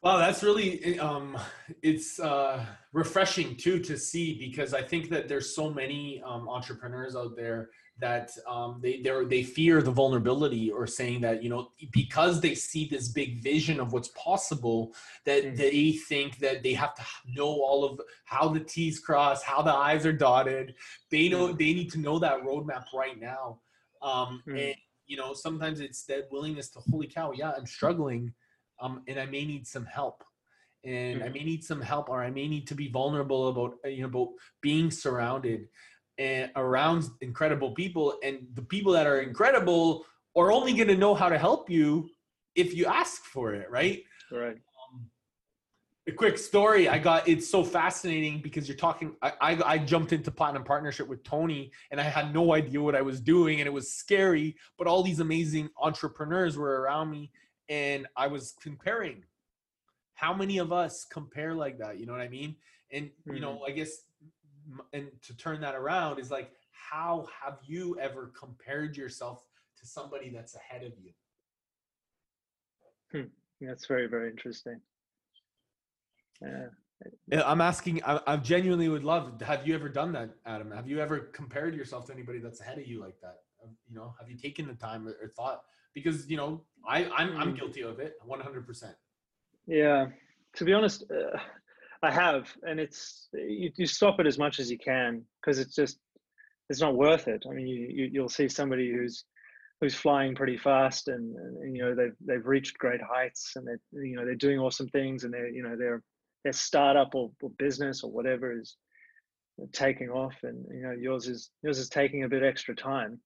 Wow, 0.06 0.18
that's 0.18 0.44
really 0.44 1.00
um, 1.00 1.36
it's 1.82 2.20
uh, 2.20 2.64
refreshing 2.94 3.56
too 3.56 3.80
to 3.80 3.98
see 3.98 4.38
because 4.38 4.72
I 4.72 4.84
think 4.84 5.10
that 5.10 5.28
there's 5.28 5.56
so 5.56 5.72
many 5.72 6.22
um, 6.24 6.48
entrepreneurs 6.48 7.16
out 7.16 7.36
there 7.36 7.72
that 7.98 8.30
um, 8.48 8.80
they 8.84 9.02
they 9.28 9.42
fear 9.42 9.82
the 9.82 9.90
vulnerability 9.90 10.70
or 10.70 10.86
saying 10.86 11.22
that 11.22 11.42
you 11.42 11.50
know 11.50 11.72
because 11.92 12.40
they 12.40 12.54
see 12.54 12.88
this 12.88 13.08
big 13.08 13.42
vision 13.42 13.80
of 13.80 13.94
what's 13.94 14.10
possible 14.10 14.94
that 15.26 15.44
mm-hmm. 15.44 15.56
they 15.56 15.94
think 15.94 16.38
that 16.38 16.62
they 16.62 16.74
have 16.74 16.94
to 16.94 17.04
know 17.34 17.48
all 17.48 17.84
of 17.84 18.00
how 18.26 18.48
the 18.48 18.60
t's 18.60 19.00
cross 19.00 19.42
how 19.42 19.62
the 19.62 19.74
i's 19.74 20.06
are 20.06 20.14
dotted 20.14 20.76
they 21.10 21.30
know 21.30 21.48
mm-hmm. 21.48 21.58
they 21.58 21.74
need 21.74 21.90
to 21.90 22.00
know 22.00 22.20
that 22.20 22.44
roadmap 22.44 22.84
right 22.94 23.20
now 23.20 23.60
um, 24.02 24.44
mm-hmm. 24.46 24.58
and 24.58 24.76
you 25.08 25.16
know 25.16 25.34
sometimes 25.34 25.80
it's 25.80 26.04
that 26.04 26.28
willingness 26.32 26.70
to 26.70 26.80
holy 26.92 27.08
cow 27.08 27.32
yeah 27.32 27.54
i'm 27.58 27.66
struggling 27.66 28.34
um, 28.80 29.02
and 29.08 29.20
i 29.20 29.26
may 29.26 29.46
need 29.46 29.68
some 29.68 29.86
help. 29.86 30.24
And 30.84 31.24
I 31.24 31.26
mm-hmm. 31.26 31.34
may 31.34 31.44
need 31.44 31.64
some 31.64 31.82
help, 31.82 32.10
or 32.10 32.24
I 32.24 32.30
may 32.30 32.48
need 32.48 32.68
to 32.68 32.76
be 32.76 32.90
vulnerable 32.90 33.48
about 33.48 33.72
you 33.86 34.02
know 34.02 34.08
about 34.08 34.30
being 34.62 34.92
surrounded 34.92 35.68
and 36.18 36.52
around 36.56 37.10
incredible 37.22 37.72
people 37.72 38.16
and 38.24 38.40
the 38.54 38.62
people 38.62 38.94
that 38.94 39.08
are 39.08 39.22
incredible 39.22 40.06
are 40.36 40.52
only 40.52 40.74
going 40.74 40.88
to 40.88 40.98
know 40.98 41.14
how 41.14 41.30
to 41.30 41.38
help 41.38 41.70
you 41.70 42.10
if 42.56 42.74
you 42.74 42.86
ask 42.86 43.24
for 43.24 43.54
it 43.54 43.70
right? 43.70 44.04
Right. 44.32 44.56
Um, 44.56 45.10
a 46.08 46.12
quick 46.12 46.38
story 46.38 46.88
i 46.88 47.00
got 47.00 47.28
it's 47.28 47.50
so 47.50 47.64
fascinating 47.64 48.40
because 48.42 48.68
you're 48.68 48.78
talking 48.78 49.16
I, 49.22 49.34
I, 49.42 49.62
I 49.66 49.78
jumped 49.80 50.14
into 50.14 50.32
platinum 50.32 50.64
partnership 50.64 51.08
with 51.08 51.24
tony 51.24 51.72
and 51.92 52.00
i 52.00 52.04
had 52.04 52.34
no 52.34 52.54
idea 52.54 52.82
what 52.82 52.96
i 52.96 53.02
was 53.02 53.20
doing 53.20 53.60
and 53.60 53.68
it 53.68 53.74
was 53.74 53.92
scary 53.92 54.56
but 54.78 54.88
all 54.88 55.02
these 55.02 55.20
amazing 55.20 55.70
entrepreneurs 55.82 56.58
were 56.58 56.82
around 56.82 57.10
me 57.10 57.32
and 57.70 58.08
i 58.16 58.28
was 58.28 58.56
comparing 58.62 59.24
how 60.14 60.34
many 60.34 60.58
of 60.58 60.72
us 60.72 61.06
compare 61.12 61.54
like 61.54 61.78
that 61.78 62.00
you 62.00 62.06
know 62.06 62.14
what 62.14 62.22
i 62.22 62.28
mean 62.28 62.56
and 62.92 63.10
you 63.26 63.40
know 63.40 63.54
mm-hmm. 63.54 63.72
i 63.72 63.72
guess 63.72 64.04
and 64.94 65.08
to 65.22 65.36
turn 65.38 65.62
that 65.62 65.76
around 65.76 66.20
is 66.20 66.32
like 66.32 66.52
how 66.90 67.28
have 67.44 67.58
you 67.66 67.98
ever 68.00 68.32
compared 68.38 68.96
yourself 68.96 69.46
to 69.80 69.86
somebody 69.88 70.30
that's 70.30 70.56
ahead 70.56 70.84
of 70.84 70.94
you? 71.00 71.12
Hmm. 73.12 73.28
That's 73.62 73.86
very, 73.86 74.08
very 74.08 74.30
interesting. 74.30 74.80
Yeah. 76.42 76.68
I'm 77.46 77.62
asking, 77.62 78.04
I, 78.04 78.20
I 78.28 78.38
genuinely 78.38 78.90
would 78.90 79.04
love, 79.04 79.42
have 79.42 79.68
you 79.68 79.76
ever 79.76 79.90
done 79.90 80.12
that, 80.14 80.32
Adam? 80.46 80.72
Have 80.72 80.88
you 80.88 81.00
ever 81.00 81.20
compared 81.20 81.76
yourself 81.76 82.06
to 82.08 82.14
anybody 82.14 82.40
that's 82.40 82.62
ahead 82.62 82.78
of 82.78 82.88
you 82.88 83.00
like 83.00 83.20
that? 83.22 83.40
You 83.90 83.96
know, 83.96 84.14
have 84.20 84.30
you 84.30 84.38
taken 84.38 84.68
the 84.68 84.74
time 84.74 85.08
or, 85.08 85.16
or 85.22 85.30
thought? 85.30 85.64
Because, 85.96 86.30
you 86.30 86.38
know, 86.38 86.62
I, 86.88 87.06
I'm, 87.06 87.36
I'm 87.38 87.50
hmm. 87.50 87.56
guilty 87.56 87.82
of 87.82 88.00
it 88.00 88.14
100%. 88.28 88.94
Yeah. 89.68 90.08
To 90.58 90.66
be 90.66 90.74
honest, 90.74 91.06
uh, 91.10 91.38
I 92.04 92.12
have, 92.12 92.50
and 92.64 92.80
it's, 92.80 93.30
you, 93.34 93.72
you 93.76 93.88
stop 93.88 94.20
it 94.20 94.28
as 94.28 94.38
much 94.38 94.60
as 94.60 94.70
you 94.70 94.78
can 94.78 95.24
because 95.42 95.58
it's 95.58 95.74
just, 95.74 95.98
it's 96.70 96.82
not 96.82 96.96
worth 96.96 97.28
it. 97.28 97.44
I 97.50 97.54
mean, 97.54 97.68
you, 97.68 97.88
you, 97.90 98.10
you'll 98.12 98.30
see 98.30 98.48
somebody 98.48 98.92
who's, 98.92 99.26
who's 99.82 99.96
flying 99.96 100.36
pretty 100.36 100.58
fast 100.58 101.08
and, 101.08 101.36
and, 101.36 101.76
you 101.76 101.84
know 101.84 101.94
they've 101.94 102.16
they've 102.26 102.46
reached 102.46 102.78
great 102.78 103.02
heights 103.02 103.54
and 103.56 103.68
they 103.68 104.08
you 104.08 104.16
know 104.16 104.26
they're 104.26 104.36
doing 104.36 104.60
awesome 104.60 104.88
things 104.90 105.24
and 105.24 105.34
they're 105.34 105.50
you 105.50 105.62
know 105.62 105.76
their 105.76 106.02
their 106.44 106.54
startup 106.54 107.14
or, 107.14 107.32
or 107.42 107.50
business 107.58 108.04
or 108.04 108.12
whatever 108.12 108.58
is 108.58 108.78
taking 109.74 110.10
off 110.10 110.36
and 110.44 110.66
you 110.74 110.84
know 110.84 110.92
yours 110.92 111.28
is 111.28 111.50
yours 111.64 111.80
is 111.80 111.90
taking 111.90 112.24
a 112.24 112.30
bit 112.30 112.44
extra 112.44 112.76
time 112.76 113.20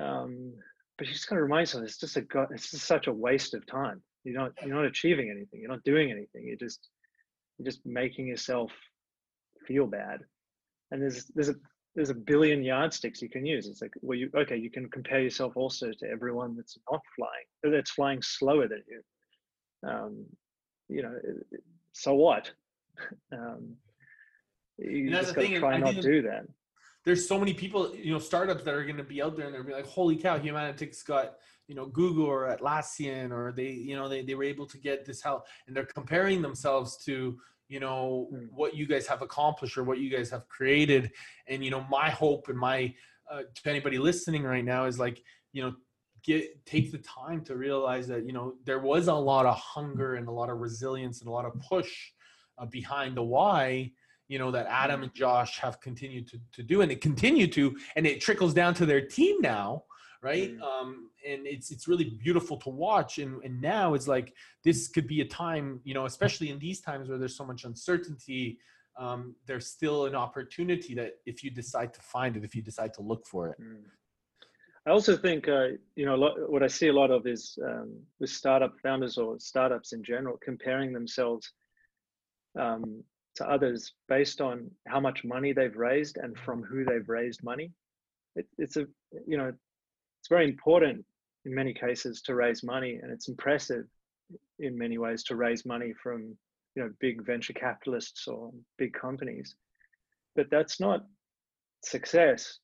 um, 0.00 0.52
but 0.98 1.06
you 1.06 1.12
just 1.12 1.28
got 1.28 1.36
to 1.36 1.42
remind 1.42 1.62
yourself 1.62 1.84
it's 1.84 1.98
just 1.98 2.16
a 2.16 2.24
it's 2.50 2.70
just 2.70 2.86
such 2.86 3.06
a 3.06 3.12
waste 3.12 3.54
of 3.54 3.66
time 3.66 4.02
you're 4.24 4.38
not 4.38 4.52
you're 4.64 4.74
not 4.74 4.84
achieving 4.84 5.30
anything 5.30 5.60
you're 5.60 5.70
not 5.70 5.84
doing 5.84 6.10
anything 6.10 6.46
you're 6.46 6.56
just 6.56 6.88
you're 7.58 7.66
just 7.66 7.84
making 7.84 8.26
yourself 8.26 8.72
feel 9.66 9.86
bad 9.86 10.20
and 10.90 11.02
there's 11.02 11.24
there's 11.34 11.48
a 11.48 11.54
there's 11.96 12.10
a 12.10 12.14
billion 12.14 12.62
yardsticks 12.62 13.22
you 13.22 13.30
can 13.30 13.46
use. 13.46 13.66
It's 13.66 13.80
like, 13.80 13.94
well, 14.02 14.16
you 14.16 14.30
okay, 14.36 14.56
you 14.56 14.70
can 14.70 14.88
compare 14.90 15.20
yourself 15.20 15.54
also 15.56 15.90
to 15.98 16.08
everyone 16.08 16.54
that's 16.54 16.78
not 16.90 17.00
flying, 17.16 17.74
that's 17.74 17.90
flying 17.90 18.20
slower 18.22 18.68
than 18.68 18.82
you. 18.86 19.88
Um, 19.88 20.26
you 20.88 21.02
know, 21.02 21.18
so 21.92 22.14
what? 22.14 22.52
Um, 23.30 23.74
you 24.78 25.10
just 25.10 25.34
got 25.34 25.42
to 25.42 25.58
try 25.58 25.76
not 25.76 26.00
do 26.00 26.22
that. 26.22 26.46
There's 27.06 27.26
so 27.26 27.38
many 27.38 27.54
people, 27.54 27.94
you 27.96 28.12
know, 28.12 28.18
startups 28.18 28.64
that 28.64 28.74
are 28.74 28.84
going 28.84 28.98
to 28.98 29.04
be 29.04 29.22
out 29.22 29.36
there 29.36 29.46
and 29.46 29.54
they're 29.54 29.62
be 29.62 29.72
like, 29.72 29.86
holy 29.86 30.16
cow, 30.16 30.38
Humanitix 30.38 31.06
got, 31.06 31.36
you 31.68 31.74
know, 31.74 31.86
Google 31.86 32.26
or 32.26 32.54
Atlassian, 32.54 33.30
or 33.30 33.52
they, 33.52 33.70
you 33.70 33.96
know, 33.96 34.08
they, 34.08 34.22
they 34.22 34.34
were 34.34 34.44
able 34.44 34.66
to 34.66 34.76
get 34.76 35.06
this 35.06 35.22
help. 35.22 35.46
And 35.66 35.74
they're 35.74 35.86
comparing 35.86 36.42
themselves 36.42 36.98
to, 37.04 37.38
you 37.68 37.80
know 37.80 38.28
mm. 38.32 38.46
what 38.50 38.76
you 38.76 38.86
guys 38.86 39.06
have 39.06 39.22
accomplished 39.22 39.76
or 39.76 39.84
what 39.84 39.98
you 39.98 40.10
guys 40.10 40.30
have 40.30 40.48
created. 40.48 41.10
And 41.48 41.64
you 41.64 41.70
know 41.70 41.84
my 41.90 42.10
hope 42.10 42.48
and 42.48 42.58
my 42.58 42.94
uh, 43.30 43.42
to 43.54 43.70
anybody 43.70 43.98
listening 43.98 44.44
right 44.44 44.64
now 44.64 44.84
is 44.84 44.98
like 44.98 45.22
you 45.52 45.62
know 45.62 45.74
get 46.24 46.64
take 46.66 46.92
the 46.92 46.98
time 46.98 47.42
to 47.44 47.56
realize 47.56 48.06
that 48.08 48.26
you 48.26 48.32
know 48.32 48.54
there 48.64 48.80
was 48.80 49.08
a 49.08 49.14
lot 49.14 49.46
of 49.46 49.56
hunger 49.56 50.14
and 50.14 50.28
a 50.28 50.32
lot 50.32 50.50
of 50.50 50.58
resilience 50.58 51.20
and 51.20 51.28
a 51.28 51.32
lot 51.32 51.44
of 51.44 51.58
push 51.60 52.10
uh, 52.58 52.66
behind 52.66 53.16
the 53.16 53.22
why 53.22 53.90
you 54.28 54.38
know 54.38 54.50
that 54.50 54.66
adam 54.66 55.02
and 55.02 55.14
josh 55.14 55.58
have 55.58 55.80
continued 55.80 56.26
to, 56.26 56.38
to 56.52 56.62
do 56.62 56.80
and 56.80 56.90
they 56.90 56.96
continue 56.96 57.46
to 57.46 57.76
and 57.94 58.06
it 58.06 58.20
trickles 58.20 58.52
down 58.52 58.74
to 58.74 58.84
their 58.84 59.00
team 59.00 59.36
now 59.40 59.82
right? 60.22 60.56
Mm. 60.56 60.62
Um, 60.62 61.10
and 61.28 61.46
it's 61.46 61.70
it's 61.70 61.86
really 61.88 62.04
beautiful 62.04 62.56
to 62.58 62.70
watch. 62.70 63.18
And 63.18 63.42
and 63.44 63.60
now 63.60 63.94
it's 63.94 64.08
like 64.08 64.34
this 64.64 64.88
could 64.88 65.06
be 65.06 65.20
a 65.20 65.24
time, 65.24 65.80
you 65.84 65.94
know, 65.94 66.06
especially 66.06 66.50
in 66.50 66.58
these 66.58 66.80
times 66.80 67.08
where 67.08 67.18
there's 67.18 67.36
so 67.36 67.44
much 67.44 67.64
uncertainty. 67.64 68.58
Um, 68.98 69.36
there's 69.46 69.66
still 69.66 70.06
an 70.06 70.14
opportunity 70.14 70.94
that 70.94 71.12
if 71.26 71.44
you 71.44 71.50
decide 71.50 71.92
to 71.94 72.00
find 72.00 72.36
it, 72.36 72.44
if 72.44 72.54
you 72.54 72.62
decide 72.62 72.94
to 72.94 73.02
look 73.02 73.26
for 73.26 73.48
it. 73.50 73.60
Mm. 73.60 73.82
I 74.86 74.90
also 74.90 75.16
think, 75.16 75.48
uh, 75.48 75.70
you 75.96 76.06
know, 76.06 76.14
lot, 76.14 76.34
what 76.48 76.62
I 76.62 76.68
see 76.68 76.88
a 76.88 76.92
lot 76.92 77.10
of 77.10 77.26
is 77.26 77.58
um, 77.68 77.88
with 78.20 78.30
startup 78.30 78.72
founders 78.80 79.18
or 79.18 79.38
startups 79.40 79.92
in 79.92 80.02
general 80.02 80.38
comparing 80.42 80.92
themselves 80.92 81.52
um, 82.58 83.02
to 83.36 83.48
others 83.48 83.92
based 84.08 84.40
on 84.40 84.70
how 84.86 85.00
much 85.00 85.24
money 85.24 85.52
they've 85.52 85.76
raised 85.76 86.16
and 86.16 86.36
from 86.38 86.62
who 86.62 86.84
they've 86.84 87.08
raised 87.08 87.42
money. 87.42 87.70
It, 88.34 88.46
it's 88.58 88.76
a, 88.76 88.86
you 89.26 89.36
know, 89.36 89.52
it's 90.20 90.28
very 90.28 90.44
important 90.44 91.04
in 91.44 91.54
many 91.54 91.72
cases 91.72 92.22
to 92.22 92.34
raise 92.34 92.62
money, 92.64 92.98
and 93.02 93.12
it's 93.12 93.28
impressive 93.28 93.84
in 94.58 94.76
many 94.76 94.98
ways 94.98 95.22
to 95.24 95.36
raise 95.36 95.64
money 95.64 95.92
from 96.02 96.36
you 96.74 96.82
know 96.82 96.90
big 97.00 97.24
venture 97.24 97.52
capitalists 97.52 98.26
or 98.26 98.50
big 98.76 98.92
companies. 98.92 99.54
But 100.34 100.50
that's 100.50 100.80
not 100.80 101.06
success. 101.84 102.58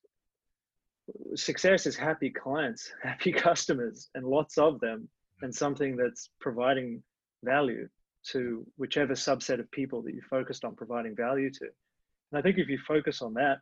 Success 1.35 1.87
is 1.87 1.97
happy 1.97 2.31
clients, 2.31 2.93
happy 3.03 3.33
customers, 3.33 4.09
and 4.15 4.27
lots 4.27 4.59
of 4.59 4.81
them, 4.81 5.09
and 5.43 5.55
something 5.55 5.97
that's 5.97 6.31
providing 6.41 7.03
value 7.45 7.89
to 8.31 8.67
whichever 8.77 9.15
subset 9.15 9.61
of 9.61 9.71
people 9.71 10.03
that 10.03 10.15
you 10.15 10.23
focused 10.29 10.65
on 10.65 10.75
providing 10.75 11.15
value 11.17 11.51
to. 11.51 11.65
And 11.65 12.39
I 12.39 12.43
think 12.43 12.59
if 12.59 12.69
you 12.69 12.79
focus 12.87 13.23
on 13.23 13.35
that, 13.35 13.59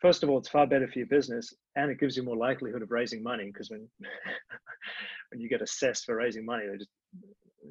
first 0.00 0.22
of 0.22 0.30
all, 0.30 0.38
it's 0.38 0.48
far 0.48 0.66
better 0.66 0.88
for 0.88 0.98
your 0.98 1.08
business 1.08 1.54
and 1.76 1.90
it 1.90 2.00
gives 2.00 2.16
you 2.16 2.22
more 2.22 2.36
likelihood 2.36 2.82
of 2.82 2.90
raising 2.90 3.22
money 3.22 3.46
because 3.46 3.70
when 3.70 3.88
when 5.30 5.40
you 5.40 5.48
get 5.48 5.62
assessed 5.62 6.04
for 6.04 6.16
raising 6.16 6.44
money, 6.44 6.64
they 6.70 6.78
just 6.78 6.90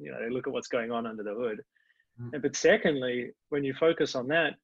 you 0.00 0.10
know 0.10 0.18
they 0.20 0.30
look 0.30 0.46
at 0.46 0.52
what's 0.52 0.68
going 0.68 0.90
on 0.90 1.06
under 1.06 1.22
the 1.22 1.34
hood. 1.34 1.60
Mm. 2.20 2.34
And, 2.34 2.42
but 2.42 2.56
secondly, 2.56 3.30
when 3.48 3.64
you 3.64 3.74
focus 3.74 4.14
on 4.14 4.28
that, 4.28 4.54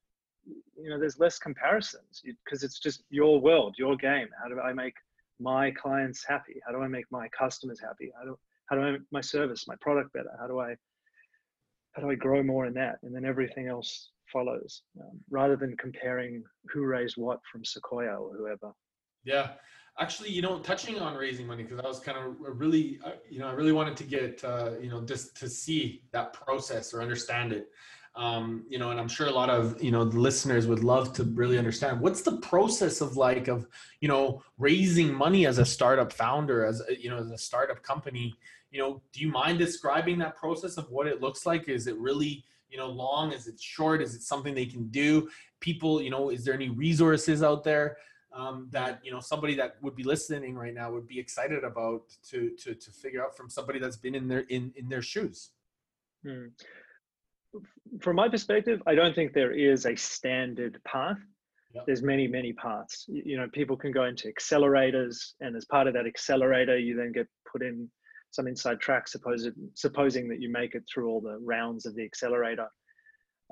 you 0.45 0.89
know 0.89 0.99
there's 0.99 1.19
less 1.19 1.37
comparisons 1.39 2.21
because 2.23 2.63
it's 2.63 2.79
just 2.79 3.03
your 3.09 3.39
world, 3.39 3.75
your 3.77 3.95
game. 3.95 4.27
How 4.41 4.49
do 4.49 4.59
I 4.59 4.73
make 4.73 4.95
my 5.39 5.71
clients 5.71 6.25
happy? 6.27 6.61
How 6.65 6.73
do 6.73 6.81
I 6.81 6.87
make 6.87 7.05
my 7.11 7.27
customers 7.29 7.79
happy? 7.79 8.11
How 8.17 8.25
do 8.25 8.39
how 8.67 8.75
do 8.75 8.81
I 8.81 8.91
make 8.91 9.01
my 9.11 9.21
service, 9.21 9.67
my 9.67 9.75
product 9.81 10.13
better? 10.13 10.31
How 10.39 10.47
do 10.47 10.59
I 10.59 10.75
how 11.93 12.01
do 12.01 12.09
I 12.09 12.15
grow 12.15 12.43
more 12.43 12.65
in 12.65 12.73
that? 12.73 12.99
And 13.03 13.15
then 13.15 13.25
everything 13.25 13.67
else 13.67 14.09
follows 14.31 14.81
um, 14.99 15.19
rather 15.29 15.55
than 15.55 15.77
comparing 15.77 16.43
who 16.71 16.85
raised 16.85 17.17
what 17.17 17.39
from 17.51 17.63
Sequoia 17.63 18.15
or 18.15 18.35
whoever. 18.35 18.73
Yeah. 19.23 19.51
Actually, 19.99 20.31
you 20.31 20.41
know, 20.41 20.57
touching 20.57 20.99
on 20.99 21.15
raising 21.15 21.45
money, 21.45 21.61
because 21.61 21.79
I 21.79 21.87
was 21.87 21.99
kind 21.99 22.17
of 22.17 22.35
really, 22.39 22.99
uh, 23.05 23.11
you 23.29 23.37
know, 23.37 23.47
I 23.47 23.51
really 23.51 23.71
wanted 23.71 23.95
to 23.97 24.03
get, 24.03 24.43
uh, 24.43 24.71
you 24.81 24.89
know, 24.89 25.01
just 25.01 25.37
to 25.37 25.47
see 25.47 26.03
that 26.11 26.33
process 26.33 26.95
or 26.95 27.01
understand 27.01 27.53
it. 27.53 27.69
Um, 28.15 28.65
you 28.69 28.77
know, 28.77 28.91
and 28.91 28.99
I'm 28.99 29.07
sure 29.07 29.25
a 29.25 29.31
lot 29.31 29.49
of, 29.49 29.81
you 29.81 29.89
know, 29.89 30.03
listeners 30.03 30.67
would 30.67 30.83
love 30.83 31.13
to 31.13 31.23
really 31.23 31.57
understand 31.57 31.99
what's 31.99 32.21
the 32.21 32.37
process 32.37 33.01
of 33.01 33.17
like, 33.17 33.47
of, 33.47 33.65
you 34.01 34.07
know, 34.07 34.43
raising 34.59 35.11
money 35.11 35.47
as 35.47 35.57
a 35.57 35.65
startup 35.65 36.13
founder, 36.13 36.63
as, 36.63 36.79
a, 36.87 37.01
you 37.01 37.09
know, 37.09 37.17
as 37.17 37.31
a 37.31 37.37
startup 37.37 37.81
company, 37.81 38.35
you 38.69 38.79
know, 38.79 39.01
do 39.13 39.19
you 39.19 39.29
mind 39.29 39.57
describing 39.57 40.19
that 40.19 40.35
process 40.35 40.77
of 40.77 40.91
what 40.91 41.07
it 41.07 41.21
looks 41.21 41.47
like? 41.47 41.69
Is 41.69 41.87
it 41.87 41.97
really, 41.97 42.43
you 42.73 42.79
know 42.79 42.87
long? 42.87 43.31
Is 43.31 43.47
it 43.47 43.61
short? 43.61 44.01
Is 44.01 44.15
it 44.15 44.23
something 44.23 44.55
they 44.55 44.65
can 44.65 44.87
do? 44.87 45.29
People 45.59 46.01
you 46.01 46.09
know 46.09 46.29
is 46.29 46.43
there 46.43 46.55
any 46.55 46.69
resources 46.69 47.43
out 47.43 47.63
there 47.63 47.97
um, 48.33 48.67
that 48.71 48.99
you 49.03 49.11
know 49.11 49.19
somebody 49.19 49.53
that 49.55 49.75
would 49.81 49.95
be 49.95 50.03
listening 50.03 50.55
right 50.55 50.73
now 50.73 50.91
would 50.91 51.07
be 51.07 51.19
excited 51.19 51.63
about 51.63 52.01
to 52.29 52.49
to 52.57 52.73
to 52.73 52.91
figure 52.91 53.23
out 53.23 53.37
from 53.37 53.49
somebody 53.49 53.77
that's 53.77 53.95
been 53.95 54.15
in 54.15 54.27
their 54.27 54.41
in 54.49 54.73
in 54.75 54.89
their 54.89 55.03
shoes? 55.03 55.51
Hmm. 56.23 56.47
From 58.01 58.15
my 58.15 58.27
perspective 58.27 58.81
i 58.87 58.95
don't 58.95 59.15
think 59.15 59.33
there 59.33 59.51
is 59.51 59.85
a 59.85 59.95
standard 59.95 60.79
path 60.85 61.17
yep. 61.73 61.83
there's 61.85 62.01
many 62.01 62.27
many 62.27 62.53
paths 62.53 63.05
you 63.07 63.37
know 63.37 63.47
people 63.53 63.77
can 63.77 63.91
go 63.91 64.05
into 64.05 64.31
accelerators 64.31 65.33
and 65.41 65.55
as 65.55 65.65
part 65.65 65.87
of 65.87 65.93
that 65.93 66.07
accelerator 66.07 66.77
you 66.77 66.95
then 66.95 67.11
get 67.11 67.27
put 67.51 67.61
in 67.61 67.89
some 68.33 68.47
inside 68.47 68.79
track, 68.79 69.07
suppose, 69.07 69.47
supposing 69.75 70.27
that 70.27 70.41
you 70.41 70.51
make 70.51 70.73
it 70.75 70.83
through 70.91 71.07
all 71.09 71.21
the 71.21 71.37
rounds 71.39 71.85
of 71.85 71.95
the 71.95 72.03
accelerator. 72.03 72.67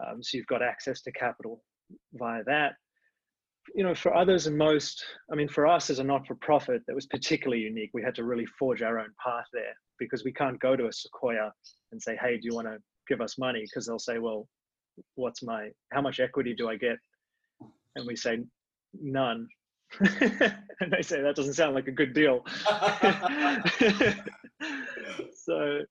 Um, 0.04 0.24
so 0.24 0.38
you've 0.38 0.48
got 0.48 0.64
access 0.64 1.02
to 1.04 1.12
capital 1.12 1.64
via 2.14 2.44
that. 2.46 2.74
You 3.76 3.84
know, 3.84 3.94
for 3.94 4.16
others 4.16 4.48
and 4.48 4.58
most, 4.58 5.06
I 5.32 5.36
mean, 5.36 5.48
for 5.48 5.68
us 5.68 5.92
as 5.92 6.00
a 6.00 6.04
not-for-profit, 6.04 6.82
that 6.88 6.96
was 6.96 7.06
particularly 7.06 7.62
unique. 7.62 7.92
We 7.94 8.02
had 8.02 8.16
to 8.16 8.24
really 8.24 8.48
forge 8.58 8.82
our 8.82 8.98
own 8.98 9.14
path 9.24 9.46
there 9.54 9.76
because 10.00 10.24
we 10.24 10.34
can't 10.34 10.60
go 10.60 10.76
to 10.76 10.88
a 10.88 10.92
Sequoia 10.92 11.52
and 11.92 12.02
say, 12.02 12.18
"Hey, 12.20 12.38
do 12.38 12.48
you 12.50 12.56
want 12.56 12.68
to 12.68 12.80
give 13.12 13.22
us 13.22 13.38
money?" 13.38 13.62
Because 13.62 13.86
they'll 13.86 14.00
say, 14.10 14.20
"Well, 14.20 14.48
what's 15.16 15.44
my, 15.44 15.70
how 15.94 16.02
much 16.02 16.20
equity 16.20 16.54
do 16.54 16.70
I 16.70 16.76
get?" 16.78 16.98
And 17.96 18.08
we 18.08 18.16
say, 18.16 18.40
"None." 18.94 19.48
and 20.00 20.92
they 20.92 21.02
say 21.02 21.22
that 21.22 21.36
doesn't 21.36 21.54
sound 21.54 21.76
like 21.76 21.88
a 21.88 21.92
good 21.92 22.14
deal. 22.14 22.46
so, 25.36 25.82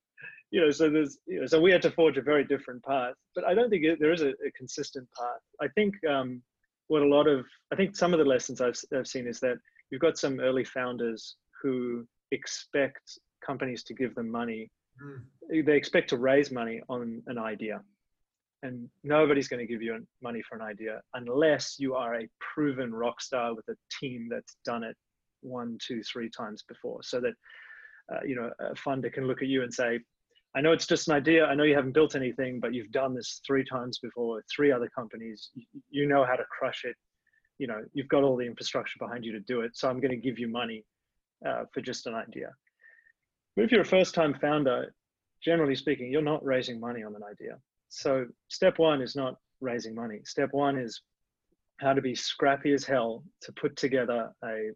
you 0.51 0.61
know, 0.61 0.71
so 0.71 0.89
there's, 0.89 1.18
you 1.27 1.41
know, 1.41 1.47
so 1.47 1.61
we 1.61 1.71
had 1.71 1.83
to 1.83 1.91
forge 1.91 2.16
a 2.16 2.23
very 2.23 2.45
different 2.45 2.83
path. 2.85 3.14
But 3.35 3.45
I 3.45 3.55
don't 3.55 3.68
think 3.71 3.85
it, 3.85 3.99
there 4.01 4.12
is 4.12 4.23
a, 4.23 4.31
a, 4.31 4.51
consistent 4.57 5.07
path. 5.18 5.41
I 5.61 5.68
think 5.75 5.95
um, 6.09 6.43
what 6.89 7.03
a 7.03 7.07
lot 7.07 7.29
of, 7.29 7.45
I 7.73 7.77
think 7.77 7.95
some 7.95 8.12
of 8.14 8.18
the 8.18 8.25
lessons 8.25 8.61
I've, 8.61 8.79
I've 8.97 9.07
seen 9.07 9.29
is 9.29 9.39
that 9.41 9.59
you've 9.91 10.01
got 10.01 10.18
some 10.18 10.41
early 10.41 10.64
founders 10.64 11.37
who 11.62 12.07
expect 12.33 13.18
companies 13.45 13.85
to 13.85 13.95
give 13.95 14.14
them 14.14 14.31
money. 14.31 14.71
Mm. 15.03 15.64
They 15.66 15.76
expect 15.76 16.11
to 16.11 16.16
raise 16.16 16.51
money 16.51 16.80
on 16.88 17.22
an 17.26 17.38
idea. 17.38 17.82
and 18.62 18.88
nobody's 19.05 19.48
going 19.48 19.61
to 19.61 19.66
give 19.66 19.82
you 19.82 20.07
money 20.22 20.42
for 20.46 20.55
an 20.57 20.62
idea 20.62 21.01
unless 21.14 21.76
you 21.78 21.94
are 21.94 22.20
a 22.20 22.28
proven 22.40 22.92
rock 22.92 23.20
star 23.20 23.55
with 23.55 23.66
a 23.68 23.76
team 24.01 24.28
that's 24.30 24.57
done 24.64 24.84
it 24.84 24.96
one, 25.42 25.78
two, 25.86 26.03
three 26.03 26.28
times 26.28 26.62
before, 26.68 27.03
so 27.03 27.20
that 27.20 27.32
uh, 28.12 28.20
you 28.26 28.34
know 28.34 28.51
a 28.61 28.74
funder 28.74 29.12
can 29.12 29.26
look 29.26 29.40
at 29.42 29.48
you 29.48 29.62
and 29.62 29.72
say, 29.72 29.98
"I 30.55 30.61
know 30.61 30.72
it's 30.72 30.86
just 30.86 31.09
an 31.09 31.14
idea. 31.14 31.46
I 31.46 31.55
know 31.55 31.64
you 31.64 31.74
haven't 31.74 31.92
built 31.92 32.14
anything, 32.14 32.61
but 32.61 32.74
you've 32.74 32.92
done 32.92 33.14
this 33.14 33.40
three 33.46 33.64
times 33.64 33.98
before, 33.98 34.42
three 34.55 34.70
other 34.70 34.88
companies. 34.94 35.51
You 35.90 36.07
know 36.07 36.24
how 36.24 36.36
to 36.36 36.44
crush 36.51 36.84
it. 36.84 36.96
You 37.59 37.68
know 37.68 37.80
you've 37.94 38.09
got 38.09 38.22
all 38.22 38.36
the 38.36 38.46
infrastructure 38.46 38.98
behind 38.98 39.24
you 39.24 39.32
to 39.32 39.40
do 39.40 39.62
it. 39.62 39.72
So 39.74 39.88
I'm 39.88 40.01
going 40.01 40.11
to 40.11 40.16
give 40.16 40.38
you 40.38 40.48
money 40.48 40.84
uh, 41.46 41.64
for 41.72 41.80
just 41.80 42.07
an 42.07 42.14
idea." 42.14 42.51
But 43.61 43.65
if 43.65 43.73
you're 43.73 43.83
a 43.83 43.85
first-time 43.85 44.39
founder, 44.41 44.95
generally 45.45 45.75
speaking, 45.75 46.11
you're 46.11 46.23
not 46.23 46.43
raising 46.43 46.81
money 46.81 47.03
on 47.03 47.15
an 47.15 47.21
idea. 47.23 47.59
So 47.91 48.25
step 48.49 48.79
one 48.79 49.03
is 49.03 49.15
not 49.15 49.35
raising 49.61 49.95
money. 49.95 50.21
Step 50.25 50.49
one 50.53 50.79
is 50.79 51.03
how 51.79 51.93
to 51.93 52.01
be 52.01 52.15
scrappy 52.15 52.73
as 52.73 52.85
hell 52.85 53.23
to 53.43 53.53
put 53.61 53.77
together 53.77 54.31
a 54.43 54.71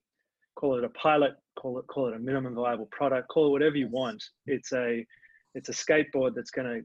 call 0.54 0.76
it 0.76 0.84
a 0.84 0.90
pilot, 0.90 1.32
call 1.58 1.78
it 1.78 1.86
call 1.86 2.08
it 2.08 2.14
a 2.14 2.18
minimum 2.18 2.56
viable 2.56 2.90
product, 2.92 3.28
call 3.28 3.46
it 3.46 3.50
whatever 3.52 3.76
you 3.76 3.88
want. 3.88 4.22
It's 4.44 4.74
a 4.74 5.06
it's 5.54 5.70
a 5.70 5.72
skateboard 5.72 6.34
that's 6.34 6.50
going 6.50 6.68
to 6.68 6.82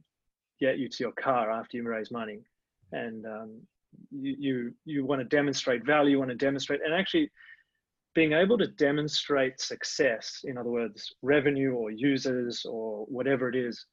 get 0.66 0.80
you 0.80 0.88
to 0.88 1.04
your 1.04 1.12
car 1.22 1.52
after 1.52 1.76
you 1.76 1.84
raise 1.84 2.12
money, 2.12 2.40
and 2.94 3.26
um, 3.26 3.62
you 4.10 4.36
you 4.40 4.74
you 4.86 5.06
want 5.06 5.20
to 5.20 5.26
demonstrate 5.26 5.86
value, 5.86 6.12
you 6.12 6.20
want 6.20 6.32
to 6.32 6.38
demonstrate, 6.38 6.80
and 6.82 6.94
actually 6.94 7.30
being 8.20 8.34
able 8.34 8.58
to 8.58 8.68
demonstrate 8.68 9.62
success, 9.62 10.42
in 10.44 10.58
other 10.58 10.70
words, 10.70 11.16
revenue 11.22 11.72
or 11.72 11.90
users 11.90 12.66
or 12.66 13.06
whatever 13.06 13.48
it 13.48 13.56
is, 13.56 13.86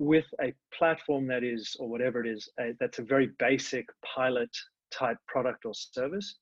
with 0.00 0.24
a 0.40 0.52
platform 0.76 1.28
that 1.28 1.44
is, 1.44 1.76
or 1.78 1.88
whatever 1.88 2.20
it 2.20 2.28
is, 2.28 2.48
a, 2.58 2.72
that's 2.80 2.98
a 2.98 3.02
very 3.04 3.30
basic 3.38 3.86
pilot 4.02 4.50
type 4.90 5.18
product 5.28 5.64
or 5.64 5.72
service, 5.72 6.34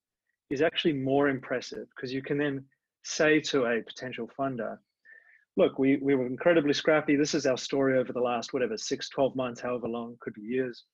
is 0.48 0.62
actually 0.62 0.94
more 0.94 1.28
impressive 1.28 1.86
because 1.94 2.14
you 2.14 2.22
can 2.22 2.38
then 2.38 2.64
say 3.04 3.40
to 3.40 3.66
a 3.66 3.82
potential 3.82 4.26
funder, 4.38 4.78
look, 5.58 5.78
we, 5.78 5.98
we 5.98 6.14
were 6.14 6.26
incredibly 6.26 6.72
scrappy. 6.72 7.14
This 7.14 7.34
is 7.34 7.44
our 7.44 7.58
story 7.58 7.98
over 7.98 8.14
the 8.14 8.22
last, 8.22 8.54
whatever, 8.54 8.78
six, 8.78 9.10
12 9.10 9.36
months, 9.36 9.60
however 9.60 9.86
long, 9.86 10.16
could 10.20 10.32
be 10.32 10.40
years. 10.40 10.84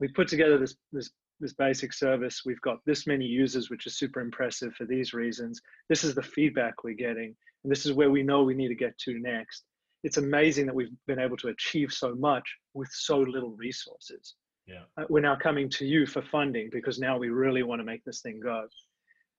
We 0.00 0.08
put 0.08 0.28
together 0.28 0.56
this, 0.56 0.74
this, 0.90 1.10
this 1.40 1.54
basic 1.54 1.92
service. 1.92 2.42
We've 2.44 2.60
got 2.60 2.78
this 2.86 3.06
many 3.06 3.24
users, 3.24 3.70
which 3.70 3.86
is 3.86 3.98
super 3.98 4.20
impressive 4.20 4.74
for 4.74 4.84
these 4.84 5.12
reasons. 5.12 5.60
This 5.88 6.04
is 6.04 6.14
the 6.14 6.22
feedback 6.22 6.82
we're 6.82 6.94
getting. 6.94 7.34
And 7.64 7.70
this 7.70 7.86
is 7.86 7.92
where 7.92 8.10
we 8.10 8.22
know 8.22 8.42
we 8.42 8.54
need 8.54 8.68
to 8.68 8.74
get 8.74 8.96
to 8.98 9.18
next. 9.18 9.64
It's 10.04 10.18
amazing 10.18 10.66
that 10.66 10.74
we've 10.74 10.92
been 11.06 11.18
able 11.18 11.36
to 11.38 11.48
achieve 11.48 11.92
so 11.92 12.14
much 12.14 12.44
with 12.74 12.88
so 12.92 13.18
little 13.18 13.56
resources 13.56 14.34
yeah. 14.66 14.82
Uh, 14.98 15.04
we're 15.08 15.20
now 15.20 15.36
coming 15.36 15.68
to 15.70 15.86
you 15.86 16.06
for 16.06 16.22
funding 16.22 16.68
because 16.72 16.98
now 16.98 17.18
we 17.18 17.28
really 17.28 17.62
want 17.62 17.80
to 17.80 17.84
make 17.84 18.04
this 18.04 18.20
thing 18.20 18.40
go. 18.42 18.60
And 18.60 18.68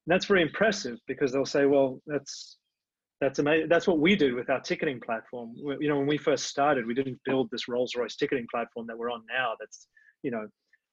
that's 0.08 0.26
very 0.26 0.42
impressive 0.42 1.00
because 1.08 1.32
they'll 1.32 1.46
say, 1.46 1.66
well, 1.66 2.02
that's 2.08 2.58
that's 3.20 3.40
amazing. 3.40 3.68
That's 3.68 3.88
what 3.88 4.00
we 4.00 4.16
did 4.16 4.34
with 4.36 4.50
our 4.50 4.62
ticketing 4.62 5.02
platform. 5.02 5.54
You 5.58 5.90
know, 5.90 5.98
when 5.98 6.08
we 6.08 6.18
first 6.18 6.46
started, 6.46 6.86
we 6.86 6.94
didn't 6.94 7.20
build 7.26 7.50
this 7.52 7.68
Rolls 7.68 7.96
Royce 7.96 8.16
ticketing 8.16 8.48
platform 8.50 8.88
that 8.88 8.98
we're 8.98 9.12
on 9.12 9.24
now. 9.28 9.54
That's 9.60 9.88
you 10.24 10.32
know 10.32 10.48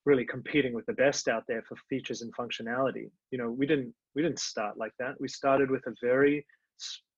really 0.05 0.25
competing 0.25 0.75
with 0.75 0.87
the 0.87 0.93
best 0.93 1.29
out 1.29 1.45
there 1.49 1.63
for 1.69 1.77
features 1.89 2.23
and 2.23 2.33
functionality. 2.37 3.11
You 3.31 3.39
know, 3.39 3.51
we 3.51 3.67
didn't 3.67 3.95
we 4.15 4.23
didn't 4.23 4.41
start 4.41 4.77
like 4.77 4.93
that. 4.99 5.15
We 5.21 5.29
started 5.29 5.71
with 5.71 5.87
a 5.87 5.95
very 6.03 6.47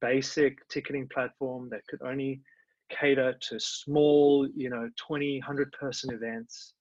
basic 0.01 0.59
ticketing 0.69 1.09
platform 1.13 1.69
that 1.71 1.81
could 1.89 2.03
only 2.03 2.41
cater 2.91 3.35
to 3.41 3.59
small, 3.59 4.49
you 4.55 4.71
know, 4.71 4.89
20, 5.09 5.41
100 5.41 5.73
person 5.73 6.15
events 6.15 6.75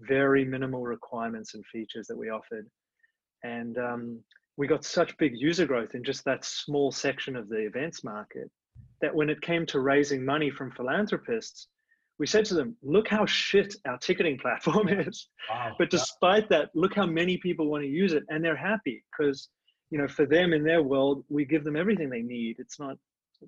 very 0.00 0.44
minimal 0.44 0.82
requirements 0.82 1.54
and 1.54 1.64
features 1.66 2.06
that 2.06 2.16
we 2.16 2.30
offered. 2.30 2.66
And 3.42 3.76
um, 3.78 4.20
we 4.56 4.66
got 4.66 4.84
such 4.84 5.16
big 5.18 5.32
user 5.36 5.66
growth 5.66 5.94
in 5.94 6.04
just 6.04 6.24
that 6.24 6.44
small 6.44 6.90
section 6.90 7.36
of 7.36 7.48
the 7.48 7.66
events 7.66 8.04
market 8.04 8.50
that 9.00 9.14
when 9.14 9.30
it 9.30 9.40
came 9.40 9.64
to 9.66 9.80
raising 9.80 10.24
money 10.24 10.50
from 10.50 10.72
philanthropists, 10.72 11.68
we 12.20 12.26
said 12.26 12.44
to 12.44 12.54
them, 12.54 12.76
look 12.82 13.08
how 13.08 13.24
shit 13.24 13.74
our 13.88 13.96
ticketing 13.96 14.38
platform 14.42 14.88
is. 14.88 15.28
Wow. 15.50 15.74
But 15.78 15.90
despite 15.90 16.50
that, 16.50 16.68
look 16.74 16.94
how 16.94 17.06
many 17.06 17.38
people 17.38 17.66
want 17.66 17.82
to 17.82 17.88
use 17.88 18.12
it 18.12 18.24
and 18.28 18.44
they're 18.44 18.54
happy 18.54 19.02
because, 19.10 19.48
you 19.90 19.98
know, 19.98 20.06
for 20.06 20.26
them 20.26 20.52
in 20.52 20.62
their 20.62 20.82
world, 20.82 21.24
we 21.30 21.46
give 21.46 21.64
them 21.64 21.76
everything 21.76 22.10
they 22.10 22.20
need. 22.20 22.56
It's 22.58 22.78
not, 22.78 22.96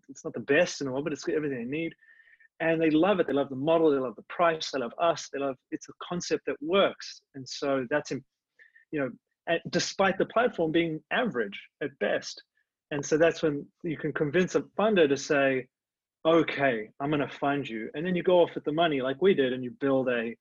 it's 0.08 0.24
not 0.24 0.32
the 0.32 0.40
best 0.40 0.80
in 0.80 0.86
the 0.86 0.92
world, 0.92 1.04
but 1.04 1.12
it's 1.12 1.28
everything 1.28 1.58
they 1.58 1.78
need 1.78 1.92
and 2.60 2.80
they 2.80 2.88
love 2.90 3.20
it. 3.20 3.26
They 3.26 3.34
love 3.34 3.50
the 3.50 3.56
model. 3.56 3.90
They 3.90 3.98
love 3.98 4.16
the 4.16 4.24
price. 4.30 4.70
They 4.70 4.78
love 4.78 4.94
us. 4.98 5.28
They 5.30 5.38
love 5.38 5.56
it's 5.70 5.88
a 5.90 5.92
concept 6.02 6.46
that 6.46 6.56
works. 6.62 7.20
And 7.34 7.46
so 7.46 7.86
that's, 7.90 8.10
you 8.10 8.20
know, 8.92 9.10
despite 9.68 10.16
the 10.16 10.26
platform 10.26 10.72
being 10.72 11.00
average 11.10 11.60
at 11.82 11.90
best. 11.98 12.42
And 12.90 13.04
so 13.04 13.18
that's 13.18 13.42
when 13.42 13.66
you 13.82 13.98
can 13.98 14.12
convince 14.12 14.54
a 14.54 14.62
funder 14.78 15.08
to 15.08 15.16
say, 15.16 15.66
okay, 16.24 16.88
I'm 17.00 17.10
going 17.10 17.20
to 17.20 17.36
fund 17.38 17.68
you. 17.68 17.90
And 17.94 18.06
then 18.06 18.14
you 18.14 18.22
go 18.22 18.40
off 18.40 18.50
with 18.54 18.64
the 18.64 18.72
money 18.72 19.00
like 19.00 19.20
we 19.20 19.34
did 19.34 19.52
and 19.52 19.64
you 19.64 19.72
build 19.80 20.08
a, 20.08 20.26
yeah. 20.26 20.32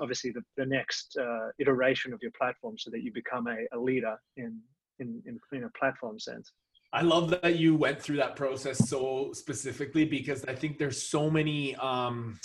obviously 0.00 0.30
the, 0.30 0.42
the 0.56 0.66
next 0.66 1.16
uh, 1.20 1.48
iteration 1.58 2.12
of 2.12 2.20
your 2.22 2.32
platform 2.32 2.76
so 2.78 2.90
that 2.90 3.02
you 3.02 3.12
become 3.12 3.46
a, 3.46 3.76
a 3.76 3.78
leader 3.78 4.16
in, 4.36 4.58
in, 4.98 5.22
in, 5.26 5.38
in 5.52 5.64
a 5.64 5.70
platform 5.78 6.18
sense. 6.18 6.52
I 6.92 7.02
love 7.02 7.30
that 7.30 7.56
you 7.56 7.76
went 7.76 8.00
through 8.00 8.16
that 8.16 8.34
process 8.34 8.88
so 8.88 9.30
specifically 9.34 10.06
because 10.06 10.44
I 10.46 10.54
think 10.54 10.78
there's 10.78 11.02
so 11.02 11.30
many 11.30 11.76
um, 11.76 12.40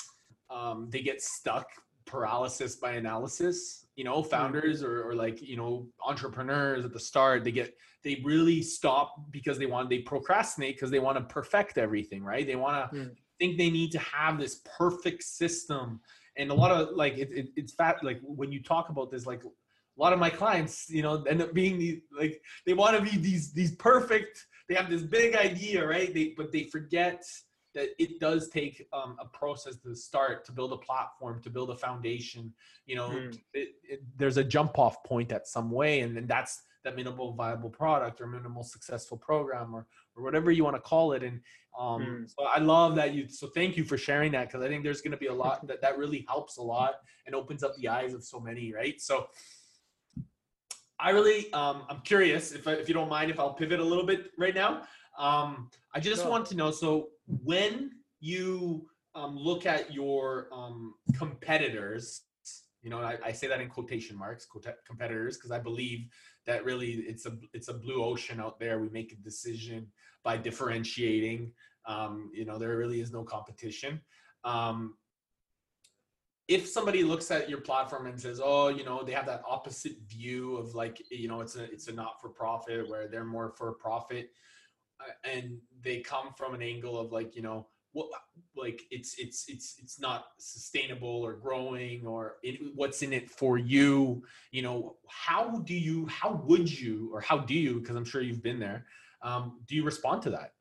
um, 0.50 0.90
they 0.90 1.02
get 1.02 1.22
stuck 1.22 1.68
paralysis 2.06 2.76
by 2.76 2.94
analysis. 2.94 3.86
You 3.96 4.04
know, 4.04 4.24
founders 4.24 4.82
or, 4.82 5.08
or 5.08 5.14
like 5.14 5.42
you 5.42 5.56
know 5.56 5.88
entrepreneurs 6.04 6.84
at 6.84 6.94
the 6.94 7.00
start 7.00 7.44
they 7.44 7.52
get 7.52 7.76
they 8.04 8.22
really 8.24 8.62
stop 8.62 9.32
because 9.32 9.58
they 9.58 9.68
want 9.68 9.90
they 9.90 10.00
procrastinate 10.00 10.76
because 10.76 10.90
they 10.90 11.00
want 11.00 11.18
to 11.18 11.24
perfect 11.24 11.78
everything, 11.78 12.24
right? 12.24 12.46
They 12.46 12.56
want 12.56 12.92
to 12.92 12.98
mm. 12.98 13.12
think 13.40 13.58
they 13.58 13.70
need 13.70 13.92
to 13.92 14.00
have 14.00 14.40
this 14.40 14.62
perfect 14.78 15.24
system 15.24 16.02
and 16.38 16.50
a 16.52 16.54
lot 16.54 16.72
of 16.72 16.96
like 16.96 17.18
it, 17.18 17.30
it, 17.32 17.50
it's 17.56 17.74
fat 17.74 18.04
like 18.04 18.20
when 18.24 18.52
you 18.52 18.62
talk 18.62 18.90
about 18.90 19.12
this 19.12 19.26
like 19.26 19.44
a 19.44 20.02
lot 20.02 20.14
of 20.14 20.20
my 20.20 20.30
clients, 20.30 20.90
you 20.90 21.04
know, 21.04 21.22
end 21.24 21.42
up 21.42 21.54
being 21.54 21.78
these 21.78 22.02
like 22.18 22.42
they 22.66 22.74
want 22.74 22.98
to 22.98 23.04
be 23.04 23.18
these 23.18 23.54
these 23.54 23.76
perfect. 23.76 24.46
They 24.68 24.76
have 24.76 24.90
this 24.90 25.04
big 25.04 25.36
idea, 25.36 25.86
right? 25.86 26.14
They 26.14 26.34
but 26.36 26.52
they 26.52 26.64
forget 26.64 27.24
that 27.74 27.90
it 27.98 28.20
does 28.20 28.50
take 28.50 28.88
um, 28.94 29.18
a 29.20 29.26
process 29.26 29.78
to 29.78 29.96
start 29.96 30.46
to 30.46 30.52
build 30.52 30.74
a 30.74 30.78
platform 30.78 31.42
to 31.42 31.50
build 31.50 31.70
a 31.70 31.76
foundation 31.76 32.54
you 32.86 32.96
know 32.96 33.10
mm. 33.10 33.38
it, 33.54 33.70
it, 33.84 34.04
there's 34.18 34.38
a 34.38 34.44
jump 34.44 34.78
off 34.78 35.04
point 35.04 35.32
at 35.32 35.48
some 35.48 35.72
way 35.72 36.02
and 36.02 36.16
then 36.16 36.28
that's 36.28 36.62
that 36.84 36.96
minimal 36.96 37.34
viable 37.34 37.70
product 37.70 38.20
or 38.20 38.28
minimal 38.28 38.64
successful 38.64 39.18
program 39.18 39.74
or 39.74 39.88
or 40.16 40.24
whatever 40.24 40.52
you 40.52 40.64
want 40.64 40.76
to 40.76 40.82
call 40.82 41.14
it 41.14 41.24
and 41.24 41.40
um, 41.80 42.02
mm. 42.02 42.30
so 42.30 42.46
i 42.46 42.60
love 42.60 42.96
that 42.96 43.14
you 43.14 43.28
so 43.28 43.48
thank 43.48 43.78
you 43.78 43.84
for 43.84 43.98
sharing 43.98 44.32
that 44.32 44.48
because 44.48 44.62
i 44.62 44.68
think 44.68 44.84
there's 44.84 45.02
going 45.02 45.12
to 45.12 45.18
be 45.18 45.28
a 45.28 45.34
lot 45.34 45.66
that 45.68 45.82
that 45.82 45.98
really 45.98 46.26
helps 46.28 46.58
a 46.58 46.62
lot 46.62 46.96
and 47.26 47.36
opens 47.36 47.64
up 47.64 47.76
the 47.78 47.88
eyes 47.88 48.14
of 48.14 48.24
so 48.24 48.40
many 48.40 48.74
right 48.74 49.02
so 49.02 49.28
I 51.00 51.10
really, 51.10 51.52
um, 51.52 51.84
I'm 51.90 52.00
curious 52.00 52.54
if, 52.54 52.66
if 52.66 52.88
you 52.88 52.94
don't 52.94 53.10
mind 53.10 53.30
if 53.30 53.38
I'll 53.38 53.54
pivot 53.54 53.82
a 53.82 53.84
little 53.84 54.06
bit 54.06 54.32
right 54.38 54.56
now. 54.56 54.84
Um, 55.18 55.70
I 55.94 56.00
just 56.00 56.24
no. 56.24 56.32
want 56.32 56.46
to 56.48 56.56
know. 56.56 56.72
So 56.72 57.10
when 57.28 57.92
you 58.20 58.88
um, 59.16 59.38
look 59.38 59.66
at 59.66 59.94
your 59.94 60.48
um, 60.52 60.96
competitors, 61.18 62.22
you 62.82 62.90
know, 62.90 63.00
I, 63.00 63.18
I, 63.24 63.32
say 63.32 63.48
that 63.48 63.62
in 63.62 63.70
quotation 63.70 64.18
marks, 64.18 64.46
competitors, 64.86 65.38
because 65.38 65.52
I 65.52 65.60
believe 65.60 66.08
that 66.46 66.66
really 66.66 66.92
it's 67.08 67.26
a 67.26 67.38
it's 67.54 67.70
a 67.70 67.74
blue 67.74 68.04
ocean 68.04 68.42
out 68.42 68.60
there. 68.60 68.80
We 68.80 68.90
make 68.90 69.14
a 69.14 69.24
decision 69.24 69.88
by 70.24 70.38
differentiating. 70.38 71.52
Um, 71.86 72.32
you 72.34 72.46
know, 72.46 72.58
there 72.58 72.78
really 72.78 73.00
is 73.00 73.12
no 73.12 73.24
competition. 73.24 74.02
Um, 74.44 74.96
if 76.50 76.68
somebody 76.68 77.04
looks 77.04 77.32
at 77.32 77.50
your 77.50 77.62
platform 77.62 78.08
and 78.08 78.20
says, 78.20 78.42
"Oh, 78.44 78.68
you 78.68 78.84
know, 78.84 79.04
they 79.04 79.14
have 79.14 79.26
that 79.28 79.44
opposite 79.48 79.96
view 80.08 80.58
of 80.58 80.76
like, 80.76 81.02
you 81.10 81.30
know, 81.30 81.40
it's 81.40 81.56
a 81.56 81.64
it's 81.64 81.88
a 81.88 81.94
not 81.94 82.20
for 82.20 82.30
profit 82.30 82.90
where 82.90 83.08
they're 83.08 83.24
more 83.24 83.54
for 83.58 83.72
profit," 83.74 84.30
and 85.24 85.58
they 85.82 86.00
come 86.00 86.34
from 86.38 86.54
an 86.54 86.62
angle 86.62 87.00
of 87.00 87.12
like, 87.12 87.36
you 87.36 87.42
know, 87.42 87.68
what 87.94 88.08
like 88.56 88.82
it's 88.92 89.16
it's 89.20 89.46
it's 89.48 89.76
it's 89.78 90.00
not 90.00 90.26
sustainable 90.40 91.22
or 91.22 91.34
growing 91.34 92.06
or 92.06 92.38
it, 92.44 92.60
what's 92.76 93.04
in 93.04 93.14
it 93.14 93.30
for 93.30 93.58
you 93.58 94.24
you 94.52 94.64
know 94.64 94.96
how 95.08 95.60
do 95.60 95.76
you 95.76 96.08
how 96.08 96.34
would 96.48 96.70
you 96.70 97.10
or 97.14 97.22
how 97.22 97.38
do 97.38 97.54
you 97.54 97.80
because 97.80 97.96
i'm 97.96 98.04
sure 98.04 98.22
you've 98.22 98.44
been 98.44 98.60
there 98.60 98.86
um, 99.22 99.60
do 99.68 99.76
you 99.76 99.84
respond 99.84 100.22
to 100.24 100.32
that 100.32 100.52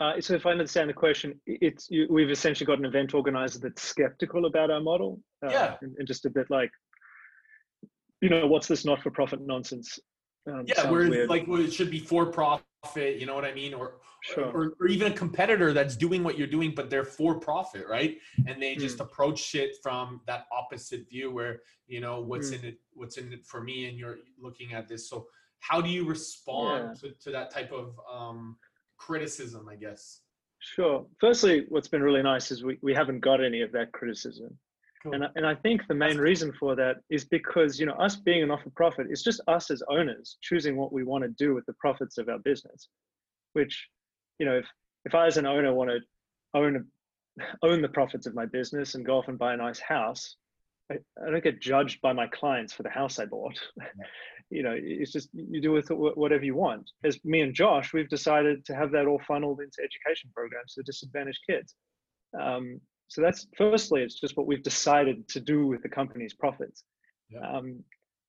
uh, 0.00 0.20
so 0.20 0.34
if 0.34 0.44
I 0.44 0.50
understand 0.50 0.90
the 0.90 0.94
question, 0.94 1.40
it's 1.46 1.88
you, 1.88 2.08
we've 2.10 2.30
essentially 2.30 2.66
got 2.66 2.80
an 2.80 2.84
event 2.84 3.14
organizer 3.14 3.60
that's 3.60 3.80
skeptical 3.80 4.46
about 4.46 4.68
our 4.68 4.80
model. 4.80 5.20
Uh, 5.40 5.50
yeah. 5.50 5.76
And, 5.82 5.94
and, 5.98 6.06
just 6.06 6.26
a 6.26 6.30
bit 6.30 6.50
like, 6.50 6.70
you 8.20 8.28
know, 8.28 8.44
what's 8.48 8.66
this 8.66 8.84
not-for-profit 8.84 9.40
nonsense? 9.40 10.00
Um, 10.46 10.64
yeah, 10.66 10.90
where 10.90 11.08
weird. 11.08 11.28
like 11.30 11.46
where 11.46 11.60
it 11.62 11.72
should 11.72 11.90
be 11.90 11.98
for 11.98 12.26
profit, 12.26 13.18
you 13.18 13.24
know 13.26 13.34
what 13.34 13.44
I 13.46 13.54
mean, 13.54 13.72
or, 13.72 13.94
Sure. 14.22 14.50
or 14.52 14.74
or 14.80 14.88
even 14.88 15.10
a 15.12 15.14
competitor 15.14 15.72
that's 15.72 15.96
doing 15.96 16.22
what 16.22 16.38
you're 16.38 16.46
doing, 16.46 16.74
but 16.74 16.88
they're 16.90 17.04
for 17.04 17.38
profit, 17.38 17.86
right? 17.88 18.18
And 18.46 18.62
they 18.62 18.74
just 18.74 18.96
Hmm. 18.98 19.04
approach 19.04 19.38
shit 19.38 19.76
from 19.82 20.20
that 20.26 20.46
opposite 20.52 21.08
view, 21.08 21.30
where 21.30 21.62
you 21.86 22.00
know 22.00 22.20
what's 22.20 22.48
Hmm. 22.48 22.56
in 22.56 22.64
it, 22.66 22.80
what's 22.92 23.16
in 23.16 23.32
it 23.32 23.44
for 23.46 23.62
me, 23.62 23.86
and 23.88 23.98
you're 23.98 24.18
looking 24.38 24.74
at 24.74 24.86
this. 24.88 25.08
So 25.08 25.28
how 25.60 25.80
do 25.80 25.88
you 25.88 26.04
respond 26.06 26.98
to, 27.00 27.12
to 27.12 27.30
that 27.30 27.50
type 27.50 27.72
of 27.72 27.98
um, 28.10 28.58
criticism? 28.98 29.68
I 29.68 29.76
guess. 29.76 30.20
Sure. 30.58 31.06
Firstly, 31.20 31.66
what's 31.68 31.88
been 31.88 32.02
really 32.02 32.22
nice 32.22 32.50
is 32.50 32.64
we, 32.64 32.78
we 32.82 32.94
haven't 32.94 33.20
got 33.20 33.44
any 33.44 33.60
of 33.60 33.72
that 33.72 33.92
criticism. 33.92 34.58
Cool. 35.04 35.14
And, 35.14 35.24
I- 35.24 35.30
and 35.36 35.46
I 35.46 35.54
think 35.54 35.86
the 35.86 35.94
main 35.94 36.16
reason 36.18 36.52
for 36.58 36.74
that 36.76 36.96
is 37.10 37.24
because, 37.24 37.78
you 37.78 37.86
know, 37.86 37.92
us 37.92 38.16
being 38.16 38.42
a 38.42 38.46
not-for-profit, 38.46 39.06
it's 39.10 39.22
just 39.22 39.40
us 39.46 39.70
as 39.70 39.82
owners 39.90 40.38
choosing 40.40 40.76
what 40.76 40.92
we 40.92 41.04
want 41.04 41.24
to 41.24 41.30
do 41.30 41.54
with 41.54 41.66
the 41.66 41.74
profits 41.74 42.16
of 42.18 42.28
our 42.28 42.38
business, 42.38 42.88
which, 43.52 43.86
you 44.38 44.46
know, 44.46 44.56
if, 44.56 44.66
if 45.04 45.14
I 45.14 45.26
as 45.26 45.36
an 45.36 45.46
owner 45.46 45.72
want 45.74 45.90
to 45.90 46.00
own, 46.54 46.76
a, 46.76 47.44
own 47.66 47.82
the 47.82 47.88
profits 47.88 48.26
of 48.26 48.34
my 48.34 48.46
business 48.46 48.94
and 48.94 49.04
go 49.04 49.18
off 49.18 49.28
and 49.28 49.38
buy 49.38 49.52
a 49.52 49.58
nice 49.58 49.78
house, 49.78 50.36
I, 50.90 50.96
I 51.22 51.30
don't 51.30 51.44
get 51.44 51.60
judged 51.60 52.00
by 52.00 52.14
my 52.14 52.26
clients 52.26 52.72
for 52.72 52.82
the 52.82 52.90
house 52.90 53.18
I 53.18 53.26
bought. 53.26 53.58
you 54.50 54.62
know, 54.62 54.74
it's 54.74 55.12
just, 55.12 55.28
you 55.34 55.60
do 55.60 55.72
with 55.72 55.88
whatever 55.90 56.44
you 56.44 56.54
want. 56.54 56.90
As 57.04 57.22
me 57.24 57.42
and 57.42 57.54
Josh, 57.54 57.92
we've 57.92 58.08
decided 58.08 58.64
to 58.66 58.74
have 58.74 58.90
that 58.92 59.06
all 59.06 59.20
funneled 59.28 59.60
into 59.60 59.82
education 59.82 60.30
programs 60.34 60.72
for 60.74 60.82
disadvantaged 60.82 61.40
kids. 61.48 61.74
Um, 62.40 62.80
so 63.08 63.20
that's 63.20 63.46
firstly, 63.56 64.02
it's 64.02 64.18
just 64.18 64.36
what 64.36 64.46
we've 64.46 64.62
decided 64.62 65.28
to 65.28 65.40
do 65.40 65.66
with 65.66 65.82
the 65.82 65.88
company's 65.88 66.34
profits. 66.34 66.84
Yeah. 67.30 67.40
Um, 67.40 67.84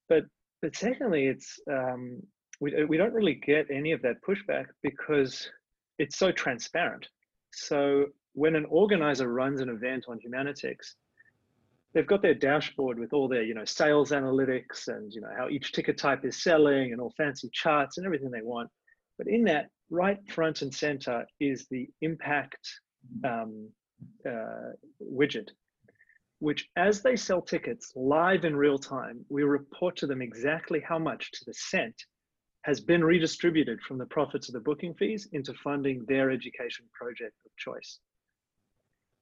but 0.10 0.26
but 0.62 0.76
secondly, 0.76 1.28
it's 1.28 1.60
um, 1.72 2.22
we 2.60 2.86
we 2.86 2.98
don't 2.98 3.14
really 3.14 3.36
get 3.36 3.68
any 3.72 3.92
of 3.92 4.02
that 4.04 4.24
pushback 4.28 4.66
because 4.84 5.50
it's 5.98 6.18
so 6.18 6.32
transparent. 6.32 7.08
So 7.52 8.08
when 8.34 8.56
an 8.56 8.66
organizer 8.66 9.32
runs 9.32 9.62
an 9.62 9.70
event 9.70 10.06
on 10.08 10.20
Humanitix, 10.20 10.76
they've 11.94 12.08
got 12.08 12.22
their 12.22 12.34
dashboard 12.34 13.00
with 13.00 13.14
all 13.14 13.28
their 13.28 13.44
you 13.44 13.54
know 13.54 13.66
sales 13.66 14.12
analytics 14.12 14.88
and 14.88 15.12
you 15.14 15.22
know 15.22 15.32
how 15.38 15.50
each 15.50 15.72
ticket 15.72 15.98
type 15.98 16.26
is 16.26 16.44
selling 16.44 16.92
and 16.92 17.02
all 17.02 17.14
fancy 17.18 17.50
charts 17.54 17.98
and 17.98 18.06
everything 18.06 18.32
they 18.32 18.42
want. 18.42 18.70
But 19.18 19.28
in 19.28 19.46
that, 19.46 19.70
right 19.90 20.20
front 20.30 20.62
and 20.62 20.74
center 20.74 21.26
is 21.40 21.68
the 21.70 21.88
impact 22.02 22.68
um, 23.24 23.70
uh, 24.26 24.72
widget, 25.02 25.50
which 26.40 26.70
as 26.76 27.02
they 27.02 27.16
sell 27.16 27.42
tickets 27.42 27.94
live 27.96 28.46
in 28.46 28.56
real 28.56 28.78
time, 28.78 29.26
we 29.30 29.44
report 29.44 29.96
to 29.98 30.08
them 30.08 30.22
exactly 30.22 30.80
how 30.80 31.00
much 31.00 31.32
to 31.32 31.46
the 31.46 31.54
cent 31.54 31.96
has 32.64 32.80
been 32.80 33.04
redistributed 33.04 33.80
from 33.82 33.98
the 33.98 34.06
profits 34.08 34.50
of 34.50 34.54
the 34.54 34.60
booking 34.60 34.94
fees 34.96 35.28
into 35.34 35.54
funding 35.64 36.04
their 36.08 36.32
education 36.32 36.86
project 36.94 37.36
of 37.46 37.52
choice. 37.58 38.00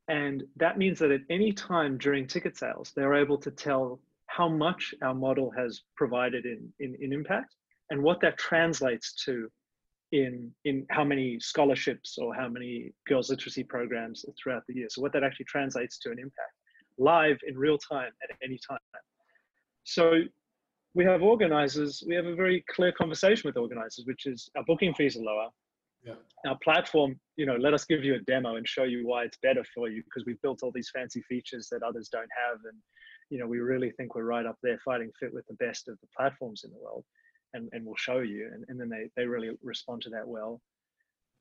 And 0.08 0.44
that 0.58 0.78
means 0.78 1.00
that 1.00 1.12
at 1.12 1.22
any 1.30 1.52
time 1.52 1.98
during 1.98 2.28
ticket 2.28 2.58
sales, 2.58 2.94
they're 2.96 3.16
able 3.16 3.38
to 3.40 3.52
tell 3.52 4.00
how 4.28 4.50
much 4.50 4.94
our 5.02 5.14
model 5.14 5.52
has 5.52 5.82
provided 5.96 6.46
in, 6.46 6.72
in, 6.80 6.96
in 7.00 7.14
impact 7.14 7.54
and 7.90 8.02
what 8.02 8.22
that 8.22 8.38
translates 8.38 9.14
to 9.26 9.50
in 10.14 10.52
in 10.64 10.86
how 10.92 11.04
many 11.04 11.40
scholarships 11.40 12.18
or 12.20 12.34
how 12.36 12.48
many 12.48 12.94
girls 13.08 13.30
literacy 13.32 13.64
programs 13.64 14.24
throughout 14.42 14.64
the 14.68 14.76
year. 14.76 14.88
So 14.90 15.02
what 15.02 15.12
that 15.14 15.24
actually 15.24 15.48
translates 15.48 15.98
to 16.00 16.12
an 16.12 16.20
impact 16.20 16.54
live 17.00 17.38
in 17.48 17.58
real 17.58 17.80
time 17.80 18.12
at 18.24 18.38
any 18.44 18.60
time. 18.70 18.78
So 19.84 20.22
we 20.94 21.04
have 21.06 21.24
organizers, 21.24 22.04
we 22.08 22.14
have 22.14 22.28
a 22.28 22.36
very 22.36 22.64
clear 22.70 22.92
conversation 22.92 23.48
with 23.48 23.58
organizers, 23.58 24.06
which 24.06 24.28
is 24.28 24.50
our 24.56 24.64
booking 24.66 24.94
fees 24.94 25.18
are 25.18 25.24
lower. 25.24 25.50
Yeah. 26.06 26.14
Our 26.46 26.58
platform, 26.64 27.20
you 27.36 27.48
know, 27.48 27.56
let 27.56 27.74
us 27.74 27.86
give 27.86 28.04
you 28.04 28.14
a 28.14 28.20
demo 28.20 28.58
and 28.58 28.68
show 28.68 28.84
you 28.84 29.08
why 29.08 29.24
it's 29.24 29.38
better 29.42 29.66
for 29.74 29.90
you 29.90 30.04
because 30.04 30.24
we've 30.28 30.42
built 30.44 30.60
all 30.62 30.72
these 30.72 30.92
fancy 30.94 31.24
features 31.28 31.70
that 31.72 31.82
others 31.82 32.10
don't 32.10 32.30
have. 32.46 32.60
And, 32.70 32.78
you 33.32 33.40
know, 33.40 33.48
we 33.48 33.60
really 33.60 33.90
think 33.92 34.14
we're 34.14 34.26
right 34.26 34.46
up 34.46 34.58
there 34.62 34.78
fighting 34.86 35.12
fit 35.20 35.34
with 35.34 35.48
the 35.48 35.56
best 35.56 35.88
of 35.88 35.98
the 36.02 36.08
platforms 36.16 36.64
in 36.64 36.72
the 36.72 36.78
world 36.78 37.04
and, 37.54 37.70
and 37.72 37.86
we'll 37.86 37.96
show 37.96 38.20
you. 38.20 38.50
And, 38.54 38.64
and 38.68 38.80
then 38.80 38.90
they, 38.90 39.10
they 39.16 39.28
really 39.28 39.52
respond 39.62 40.02
to 40.04 40.10
that 40.12 40.28
well. 40.28 40.62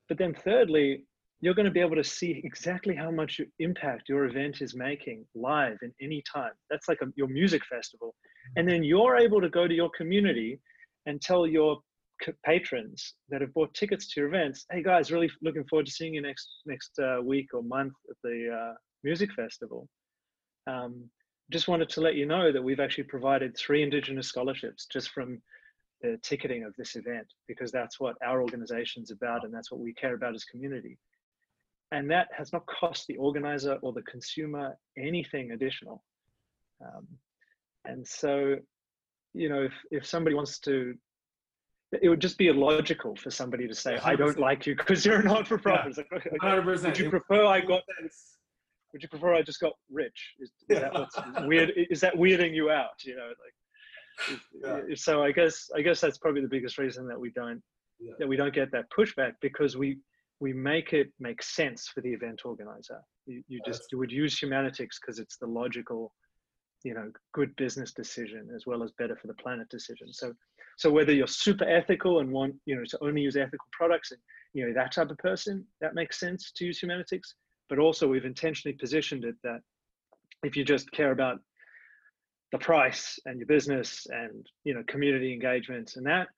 But 0.09 0.19
then 0.19 0.35
thirdly, 0.35 1.05
you're 1.41 1.55
going 1.55 1.67
to 1.67 1.73
be 1.73 1.81
able 1.81 1.97
to 1.97 2.05
see 2.05 2.41
exactly 2.45 2.95
how 2.95 3.11
much 3.11 3.41
impact 3.59 4.09
your 4.09 4.27
event 4.27 4.61
is 4.61 4.75
making 4.75 5.25
live 5.35 5.77
in 5.83 5.93
any 6.01 6.23
time. 6.33 6.53
That's 6.71 6.89
like 6.89 6.99
a, 7.03 7.07
your 7.17 7.29
music 7.29 7.63
festival. 7.67 8.15
And 8.57 8.69
then 8.69 8.85
you're 8.85 9.17
able 9.17 9.41
to 9.41 9.49
go 9.49 9.67
to 9.67 9.75
your 9.75 9.91
community 9.97 10.61
and 11.07 11.21
tell 11.21 11.47
your 11.47 11.79
patrons 12.45 13.15
that 13.29 13.41
have 13.41 13.53
bought 13.55 13.75
tickets 13.75 14.07
to 14.07 14.21
your 14.21 14.29
events, 14.29 14.65
hey 14.71 14.83
guys, 14.83 15.11
really 15.11 15.29
looking 15.43 15.65
forward 15.65 15.87
to 15.87 15.93
seeing 15.93 16.15
you 16.15 16.23
next 16.23 16.49
next 16.67 16.93
uh, 17.01 17.21
week 17.21 17.49
or 17.53 17.63
month 17.63 17.95
at 18.09 18.17
the 18.23 18.49
uh, 18.49 18.75
music 19.03 19.33
festival. 19.33 19.89
Um, 20.69 21.11
just 21.51 21.67
wanted 21.67 21.89
to 21.91 22.01
let 22.01 22.15
you 22.15 22.27
know 22.27 22.53
that 22.53 22.63
we've 22.63 22.79
actually 22.79 23.05
provided 23.05 23.57
three 23.57 23.83
Indigenous 23.83 24.29
scholarships 24.29 24.87
just 24.87 25.11
from 25.11 25.43
the 26.03 26.19
ticketing 26.23 26.65
of 26.65 26.75
this 26.77 26.97
event 26.97 27.27
because 27.49 27.71
that's 27.71 28.01
what 28.01 28.17
our 28.25 28.43
organization's 28.43 29.11
about 29.11 29.45
and 29.45 29.55
that's 29.55 29.71
what 29.71 29.81
we 29.81 29.93
care 29.95 30.15
about 30.15 30.35
as 30.35 30.45
community. 30.45 30.99
And 31.93 32.11
that 32.11 32.29
has 32.37 32.53
not 32.53 32.67
cost 32.67 33.07
the 33.07 33.17
organizer 33.17 33.79
or 33.83 33.93
the 33.93 34.03
consumer 34.03 34.77
anything 34.97 35.53
additional. 35.53 36.03
Um, 36.81 37.07
and 37.85 38.07
so, 38.07 38.57
you 39.35 39.49
know, 39.49 39.63
if, 39.63 39.73
if 39.91 40.07
somebody 40.07 40.35
wants 40.35 40.59
to, 40.61 40.95
it 42.01 42.09
would 42.09 42.21
just 42.21 42.39
be 42.39 42.49
illogical 42.49 43.15
for 43.17 43.31
somebody 43.31 43.69
to 43.69 43.75
say, 43.75 43.99
I 44.03 44.17
don't 44.17 44.39
like 44.39 44.67
you 44.67 44.75
because 44.75 45.05
you're 45.05 45.23
not 45.23 45.47
for 45.47 45.59
profit. 45.59 45.89
It's 45.89 45.99
like, 45.99 46.13
okay, 46.13 46.31
okay, 46.31 46.39
Hundred 46.41 46.65
percent. 46.65 46.87
would 46.87 46.99
you 46.99 47.11
prefer 47.11 47.45
I 47.45 47.61
got 47.61 47.83
this? 48.03 48.39
would 48.93 49.03
you 49.03 49.09
prefer 49.09 49.35
I 49.35 49.43
just 49.43 49.61
got 49.61 49.73
rich? 49.91 50.35
Is, 50.39 50.51
is 50.69 50.81
that 50.81 50.93
what's 50.93 51.17
weird? 51.47 51.73
Is 51.91 52.01
that 52.01 52.15
weirding 52.15 52.55
you 52.55 52.71
out? 52.71 53.05
You 53.05 53.17
know, 53.17 53.27
like. 53.27 53.55
Yeah. 54.63 54.81
So 54.95 55.23
I 55.23 55.33
guess 55.33 55.71
I 55.75 55.83
guess 55.83 56.01
that's 56.01 56.19
probably 56.19 56.43
the 56.43 56.49
biggest 56.49 56.79
reason 56.79 57.07
that 57.09 57.19
we 57.19 57.31
don't 57.31 57.63
Yeah. 58.01 58.15
that 58.19 58.29
we 58.29 58.37
don't 58.37 58.55
get 58.55 58.71
that 58.73 58.91
pushback 58.91 59.35
because 59.41 59.77
we 59.77 59.99
we 60.41 60.53
make 60.53 60.93
it 60.93 61.13
make 61.21 61.43
sense 61.43 61.89
for 61.89 62.01
the 62.01 62.13
event 62.13 62.43
organizer. 62.45 63.01
You, 63.27 63.43
you 63.49 63.61
just 63.65 63.83
you 63.93 63.99
would 63.99 64.11
use 64.13 64.39
Humanitix 64.41 64.89
because 65.01 65.19
it's 65.19 65.37
the 65.39 65.47
logical, 65.47 66.13
you 66.85 66.95
know, 66.95 67.11
good 67.33 67.55
business 67.57 67.93
decision 67.93 68.49
as 68.55 68.67
well 68.67 68.83
as 68.83 68.91
better 68.99 69.17
for 69.17 69.29
the 69.29 69.35
planet 69.35 69.69
decision. 69.69 70.13
So 70.13 70.33
so 70.79 70.91
whether 70.91 71.13
you're 71.13 71.27
super 71.27 71.65
ethical 71.65 72.21
and 72.21 72.31
want 72.31 72.55
you 72.67 72.77
know 72.77 72.85
to 72.85 72.99
only 73.03 73.23
use 73.23 73.37
ethical 73.37 73.69
products 73.73 74.11
and 74.11 74.21
you 74.53 74.67
know 74.67 74.75
that 74.75 74.93
type 74.93 75.11
of 75.11 75.19
person, 75.19 75.65
that 75.81 75.95
makes 75.95 76.19
sense 76.19 76.53
to 76.57 76.65
use 76.65 76.81
Humanitix. 76.81 77.21
But 77.69 77.79
also 77.79 78.09
we've 78.09 78.25
intentionally 78.25 78.77
positioned 78.77 79.25
it 79.25 79.37
that 79.45 79.61
if 80.43 80.57
you 80.57 80.65
just 80.65 80.91
care 80.91 81.13
about 81.13 81.39
the 82.53 82.59
price 82.59 83.19
and 83.25 83.39
your 83.39 83.47
business 83.47 84.07
and 84.11 84.47
you 84.65 84.75
know 84.75 84.83
community 84.87 85.33
engagement 85.33 85.97
and 85.97 86.07
that 86.07 86.29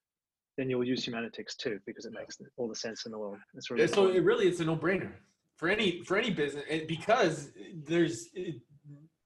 then 0.57 0.71
you'll 0.71 0.85
use 0.85 1.05
Humanitix 1.05 1.57
too 1.57 1.81
because 1.87 2.05
it 2.05 2.13
makes 2.13 2.39
all 2.57 2.69
the 2.69 2.77
sense 2.77 3.07
in 3.07 3.13
the 3.13 3.19
world. 3.19 3.39
It's 3.55 3.71
really 3.71 3.87
so 3.87 4.03
important. 4.03 4.17
it 4.17 4.25
really 4.25 4.47
it's 4.47 4.61
a 4.61 4.65
no-brainer 4.65 5.11
for 5.57 5.69
any 5.69 6.03
for 6.05 6.17
any 6.17 6.31
business 6.31 6.65
because 6.87 7.51
there's 7.87 8.29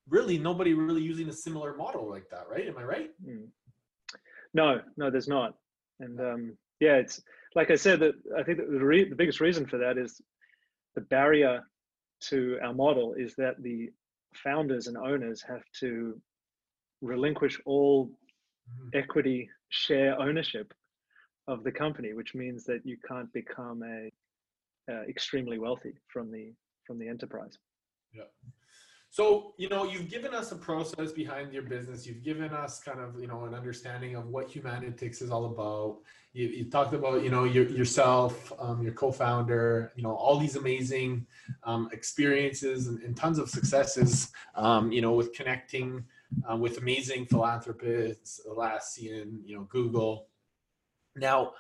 really 0.09 0.39
nobody 0.39 0.75
really 0.75 1.03
using 1.03 1.29
a 1.29 1.33
similar 1.33 1.77
model 1.77 2.09
like 2.09 2.29
that, 2.31 2.47
right? 2.51 2.67
Am 2.67 2.79
I 2.79 2.85
right? 2.85 3.11
Mm. 3.27 3.49
No, 4.55 4.81
no, 4.97 5.11
there's 5.11 5.29
not. 5.29 5.55
And 6.01 6.19
um, 6.21 6.57
yeah, 6.81 6.95
it's 6.95 7.21
like 7.55 7.71
I 7.71 7.77
said 7.77 8.01
that 8.01 8.15
I 8.37 8.43
think 8.43 8.59
that 8.59 8.71
the, 8.71 8.85
re- 8.85 9.09
the 9.09 9.17
biggest 9.17 9.41
reason 9.41 9.67
for 9.67 9.79
that 9.79 9.99
is 9.99 10.21
the 10.95 11.03
barrier 11.03 11.63
to 12.21 12.59
our 12.63 12.73
model 12.73 13.15
is 13.15 13.35
that 13.37 13.63
the 13.63 13.91
founders 14.35 14.87
and 14.87 14.97
owners 14.97 15.43
have 15.47 15.63
to 15.81 16.21
relinquish 17.01 17.61
all 17.65 18.11
equity 18.95 19.49
share 19.71 20.21
ownership 20.21 20.73
of 21.47 21.65
the 21.65 21.73
company, 21.73 22.13
which 22.13 22.35
means 22.35 22.65
that 22.65 22.81
you 22.85 22.97
can't 23.07 23.33
become 23.33 23.83
a 23.83 24.11
uh, 24.91 25.03
extremely 25.03 25.59
wealthy 25.59 25.95
from 26.09 26.31
the 26.31 26.53
from 26.87 26.99
the 26.99 27.09
enterprise. 27.09 27.59
Yeah. 28.13 28.23
So, 29.11 29.55
you 29.57 29.69
know, 29.69 29.85
you've 29.85 30.11
given 30.11 30.35
us 30.35 30.53
a 30.53 30.57
process 30.57 31.13
behind 31.13 31.53
your 31.53 31.63
business. 31.63 32.07
You've 32.07 32.23
given 32.23 32.53
us 32.53 32.79
kind 32.81 33.01
of, 33.01 33.19
you 33.19 33.27
know, 33.27 33.45
an 33.45 33.55
understanding 33.55 34.17
of 34.17 34.27
what 34.27 34.51
Humanitix 34.51 35.23
is 35.23 35.31
all 35.31 35.47
about. 35.47 35.99
You, 36.35 36.49
you 36.49 36.65
talked 36.71 36.93
about, 36.93 37.25
you 37.25 37.31
know, 37.31 37.45
your, 37.45 37.67
yourself, 37.69 38.53
um, 38.59 38.83
your 38.83 38.93
co-founder, 38.93 39.93
you 39.97 40.03
know, 40.03 40.15
all 40.15 40.39
these 40.39 40.57
amazing 40.57 41.27
um, 41.65 41.89
experiences 41.91 42.87
and, 42.87 43.03
and 43.03 43.17
tons 43.17 43.39
of 43.39 43.49
successes, 43.49 44.31
um, 44.55 44.93
you 44.93 45.01
know, 45.01 45.13
with 45.13 45.33
connecting 45.33 46.05
uh, 46.51 46.57
with 46.57 46.79
amazing 46.79 47.27
philanthropists, 47.27 48.41
Atlassian, 48.49 49.41
you 49.45 49.57
know, 49.57 49.65
Google. 49.65 50.29
Now, 51.17 51.53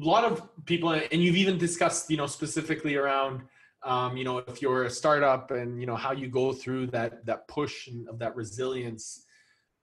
a 0.00 0.04
lot 0.04 0.24
of 0.24 0.42
people, 0.64 0.90
and 0.90 1.22
you've 1.22 1.36
even 1.36 1.58
discussed, 1.58 2.10
you 2.10 2.16
know, 2.16 2.26
specifically 2.26 2.96
around 2.96 3.42
um, 3.82 4.16
you 4.16 4.24
know 4.24 4.38
if 4.38 4.60
you're 4.60 4.84
a 4.84 4.90
startup 4.90 5.50
and 5.52 5.78
you 5.80 5.86
know 5.86 5.94
how 5.94 6.10
you 6.10 6.28
go 6.28 6.52
through 6.52 6.88
that 6.88 7.24
that 7.26 7.46
push 7.46 7.86
and 7.86 8.08
of 8.08 8.18
that 8.18 8.34
resilience 8.34 9.26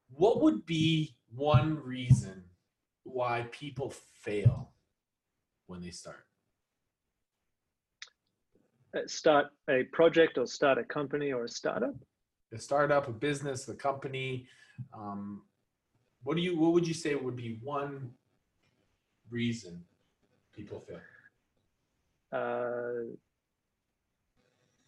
what 0.10 0.42
would 0.42 0.66
be 0.66 1.16
one 1.30 1.82
reason 1.84 2.44
why 3.04 3.46
people 3.52 3.94
fail 4.22 4.72
when 5.68 5.82
they 5.82 5.92
start? 5.92 6.26
Uh, 8.96 9.00
start 9.08 9.48
a 9.70 9.84
project 9.92 10.38
or 10.38 10.46
start 10.46 10.78
a 10.78 10.84
company 10.84 11.32
or 11.32 11.46
a 11.46 11.50
startup? 11.50 11.96
A 12.54 12.60
startup, 12.60 13.08
a 13.08 13.12
business, 13.12 13.68
a 13.68 13.74
company. 13.74 14.46
Um, 14.94 15.42
what 16.24 16.36
do 16.38 16.44
you? 16.44 16.60
What 16.60 16.74
would 16.74 16.88
you 16.88 16.94
say 16.94 17.16
would 17.16 17.36
be 17.36 17.60
one 17.64 18.12
reason 19.30 19.84
people 20.56 20.86
fail? 20.88 21.00
Uh, 22.32 23.16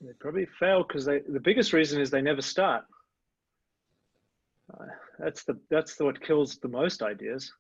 they 0.02 0.14
probably 0.20 0.48
fail 0.60 0.84
because 0.88 1.06
they. 1.06 1.20
The 1.28 1.40
biggest 1.40 1.74
reason 1.74 2.00
is 2.00 2.10
they 2.10 2.22
never 2.22 2.42
start. 2.42 2.86
Uh, 4.74 4.86
that's 5.20 5.44
the 5.44 5.60
that's 5.70 5.96
the, 5.96 6.06
what 6.06 6.22
kills 6.22 6.58
the 6.58 6.68
most 6.68 7.02
ideas. 7.02 7.52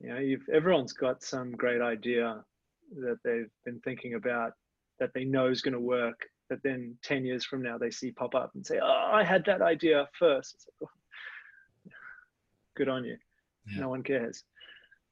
You 0.00 0.08
know, 0.10 0.18
you've 0.18 0.48
everyone's 0.52 0.92
got 0.92 1.22
some 1.22 1.52
great 1.52 1.80
idea 1.80 2.44
that 2.96 3.18
they've 3.24 3.50
been 3.64 3.80
thinking 3.80 4.14
about 4.14 4.52
that 4.98 5.10
they 5.14 5.24
know 5.24 5.48
is 5.48 5.62
going 5.62 5.74
to 5.74 5.80
work. 5.80 6.20
That 6.48 6.62
then 6.62 6.96
ten 7.02 7.24
years 7.24 7.44
from 7.44 7.62
now 7.62 7.76
they 7.76 7.90
see 7.90 8.12
pop 8.12 8.34
up 8.34 8.52
and 8.54 8.66
say, 8.66 8.78
"Oh, 8.82 9.10
I 9.12 9.24
had 9.24 9.44
that 9.46 9.62
idea 9.62 10.08
first. 10.18 10.68
Like, 10.80 10.90
oh, 10.90 11.92
good 12.76 12.88
on 12.88 13.04
you. 13.04 13.16
Yeah. 13.70 13.80
No 13.80 13.88
one 13.88 14.02
cares. 14.02 14.44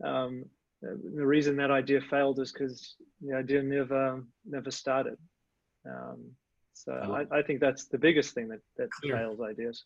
Um, 0.03 0.45
the 0.82 1.26
reason 1.26 1.57
that 1.57 1.70
idea 1.70 2.01
failed 2.01 2.39
is 2.39 2.53
because 2.53 2.97
the 3.20 3.35
idea 3.35 3.62
never 3.62 4.22
never 4.45 4.70
started. 4.70 5.18
Um, 5.87 6.30
so 6.72 6.93
I, 6.93 7.39
I, 7.39 7.43
think 7.43 7.61
that's 7.61 7.87
the 7.87 7.99
biggest 7.99 8.35
thing 8.35 8.49
that 8.49 8.61
that 8.76 8.91
Clear. 8.91 9.16
fails 9.16 9.41
ideas 9.41 9.85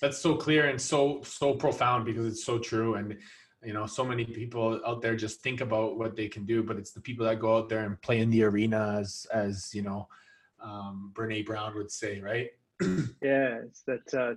that's 0.00 0.18
so 0.18 0.36
clear 0.36 0.68
and 0.68 0.80
so 0.80 1.20
so 1.24 1.54
profound 1.54 2.04
because 2.04 2.26
it's 2.26 2.44
so 2.44 2.58
true 2.58 2.94
and 2.94 3.16
you 3.64 3.72
know 3.72 3.86
so 3.86 4.04
many 4.04 4.24
people 4.24 4.80
out 4.86 5.02
there 5.02 5.16
just 5.16 5.40
think 5.42 5.60
about 5.60 5.98
what 5.98 6.14
they 6.14 6.28
can 6.28 6.44
do 6.44 6.62
but 6.62 6.76
it's 6.76 6.92
the 6.92 7.00
people 7.00 7.26
that 7.26 7.40
go 7.40 7.56
out 7.56 7.68
there 7.68 7.84
and 7.84 8.00
play 8.02 8.20
in 8.20 8.30
the 8.30 8.42
arena 8.42 8.96
as 9.00 9.26
as 9.32 9.70
you 9.74 9.82
know 9.82 10.06
um 10.62 11.12
brene 11.14 11.44
brown 11.44 11.74
would 11.74 11.90
say 11.90 12.20
right? 12.20 12.50
Yeah 13.22 13.60
it's 13.66 13.82
that 13.82 14.14
uh 14.14 14.34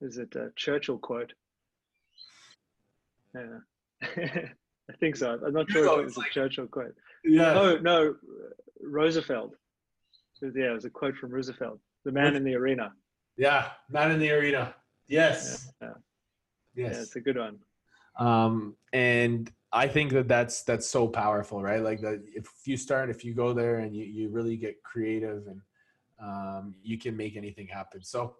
is 0.00 0.18
it 0.18 0.34
a 0.36 0.50
churchill 0.56 0.98
quote? 0.98 1.32
Yeah. 3.34 3.58
I 4.02 4.92
think 5.00 5.16
so. 5.16 5.38
I'm 5.44 5.52
not 5.52 5.70
sure 5.70 6.00
if 6.00 6.08
it's 6.08 6.16
like, 6.16 6.30
a 6.30 6.34
churchill 6.34 6.66
quote. 6.66 6.94
Yeah. 7.24 7.54
No 7.54 7.78
no 7.78 8.14
roosevelt. 8.80 9.54
Yeah 10.42 10.70
it 10.70 10.74
was 10.74 10.84
a 10.84 10.90
quote 10.90 11.16
from 11.16 11.30
roosevelt 11.30 11.80
the 12.04 12.12
man 12.12 12.36
in 12.36 12.44
the 12.44 12.54
arena. 12.54 12.92
Yeah 13.36 13.68
man 13.88 14.10
in 14.10 14.20
the 14.20 14.30
arena. 14.30 14.74
Yes. 15.08 15.72
Yeah. 15.80 15.88
Yes. 16.74 16.94
Yeah, 16.94 17.02
it's 17.02 17.16
a 17.16 17.20
good 17.20 17.38
one. 17.38 17.58
Um, 18.18 18.76
and 18.92 19.50
I 19.74 19.88
think 19.88 20.12
that 20.12 20.28
that's 20.28 20.62
that's 20.62 20.88
so 20.88 21.08
powerful, 21.08 21.60
right? 21.60 21.82
Like 21.82 22.00
that, 22.00 22.22
if 22.32 22.48
you 22.64 22.76
start, 22.76 23.10
if 23.10 23.24
you 23.24 23.34
go 23.34 23.52
there 23.52 23.80
and 23.80 23.94
you 23.94 24.04
you 24.04 24.28
really 24.28 24.56
get 24.56 24.82
creative 24.84 25.46
and 25.48 25.60
um, 26.22 26.74
you 26.82 26.96
can 26.96 27.16
make 27.16 27.36
anything 27.36 27.66
happen. 27.66 28.02
So, 28.02 28.36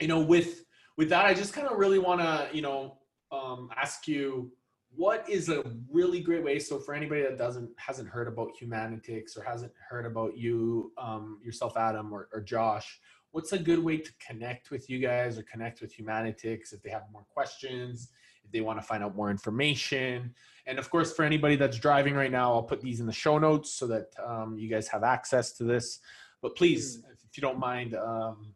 you 0.00 0.06
know, 0.06 0.20
with 0.20 0.64
with 0.96 1.08
that, 1.10 1.26
I 1.26 1.34
just 1.34 1.52
kind 1.52 1.66
of 1.66 1.76
really 1.76 1.98
want 1.98 2.20
to, 2.20 2.48
you 2.52 2.62
know, 2.62 2.98
um, 3.32 3.68
ask 3.76 4.06
you 4.06 4.52
what 4.94 5.28
is 5.28 5.48
a 5.48 5.62
really 5.92 6.20
great 6.20 6.42
way 6.42 6.58
so 6.58 6.78
for 6.78 6.94
anybody 6.94 7.20
that 7.20 7.36
doesn't 7.36 7.68
hasn't 7.76 8.08
heard 8.08 8.26
about 8.26 8.48
humanitix 8.58 9.36
or 9.36 9.42
hasn't 9.42 9.72
heard 9.86 10.06
about 10.06 10.34
you 10.34 10.92
um, 10.96 11.38
yourself 11.44 11.76
adam 11.76 12.10
or, 12.10 12.26
or 12.32 12.40
josh 12.40 12.98
what's 13.32 13.52
a 13.52 13.58
good 13.58 13.78
way 13.78 13.98
to 13.98 14.10
connect 14.26 14.70
with 14.70 14.88
you 14.88 14.98
guys 14.98 15.38
or 15.38 15.42
connect 15.42 15.80
with 15.80 15.96
Humanitix 15.96 16.72
if 16.72 16.82
they 16.82 16.90
have 16.90 17.04
more 17.12 17.26
questions, 17.32 18.08
if 18.48 18.52
they 18.52 18.60
want 18.60 18.80
to 18.80 18.86
find 18.86 19.02
out 19.02 19.14
more 19.14 19.30
information. 19.30 20.34
And 20.66 20.78
of 20.78 20.90
course, 20.90 21.12
for 21.14 21.24
anybody 21.24 21.56
that's 21.56 21.78
driving 21.78 22.14
right 22.14 22.30
now, 22.30 22.52
I'll 22.52 22.62
put 22.62 22.80
these 22.80 23.00
in 23.00 23.06
the 23.06 23.12
show 23.12 23.38
notes 23.38 23.72
so 23.72 23.86
that 23.86 24.08
um, 24.24 24.56
you 24.58 24.68
guys 24.68 24.88
have 24.88 25.02
access 25.02 25.52
to 25.52 25.64
this. 25.64 26.00
But 26.42 26.56
please, 26.56 26.98
mm. 26.98 27.04
if 27.12 27.36
you 27.36 27.40
don't 27.40 27.58
mind, 27.58 27.94
um, 27.94 28.54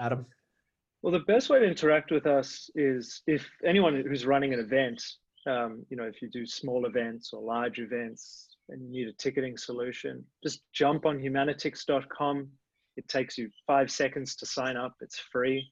Adam. 0.00 0.26
Well, 1.02 1.12
the 1.12 1.20
best 1.20 1.50
way 1.50 1.60
to 1.60 1.66
interact 1.66 2.10
with 2.10 2.26
us 2.26 2.70
is 2.74 3.22
if 3.26 3.48
anyone 3.64 4.02
who's 4.06 4.26
running 4.26 4.52
an 4.54 4.60
event, 4.60 5.02
um, 5.46 5.84
you 5.88 5.96
know, 5.96 6.04
if 6.04 6.20
you 6.20 6.28
do 6.30 6.46
small 6.46 6.86
events 6.86 7.32
or 7.32 7.40
large 7.40 7.78
events 7.78 8.56
and 8.68 8.82
you 8.82 9.04
need 9.04 9.08
a 9.08 9.16
ticketing 9.16 9.56
solution, 9.56 10.24
just 10.42 10.62
jump 10.72 11.06
on 11.06 11.18
humanitix.com 11.18 12.50
it 12.96 13.08
takes 13.08 13.36
you 13.36 13.50
five 13.66 13.90
seconds 13.90 14.36
to 14.36 14.46
sign 14.46 14.76
up. 14.76 14.94
It's 15.00 15.18
free. 15.18 15.70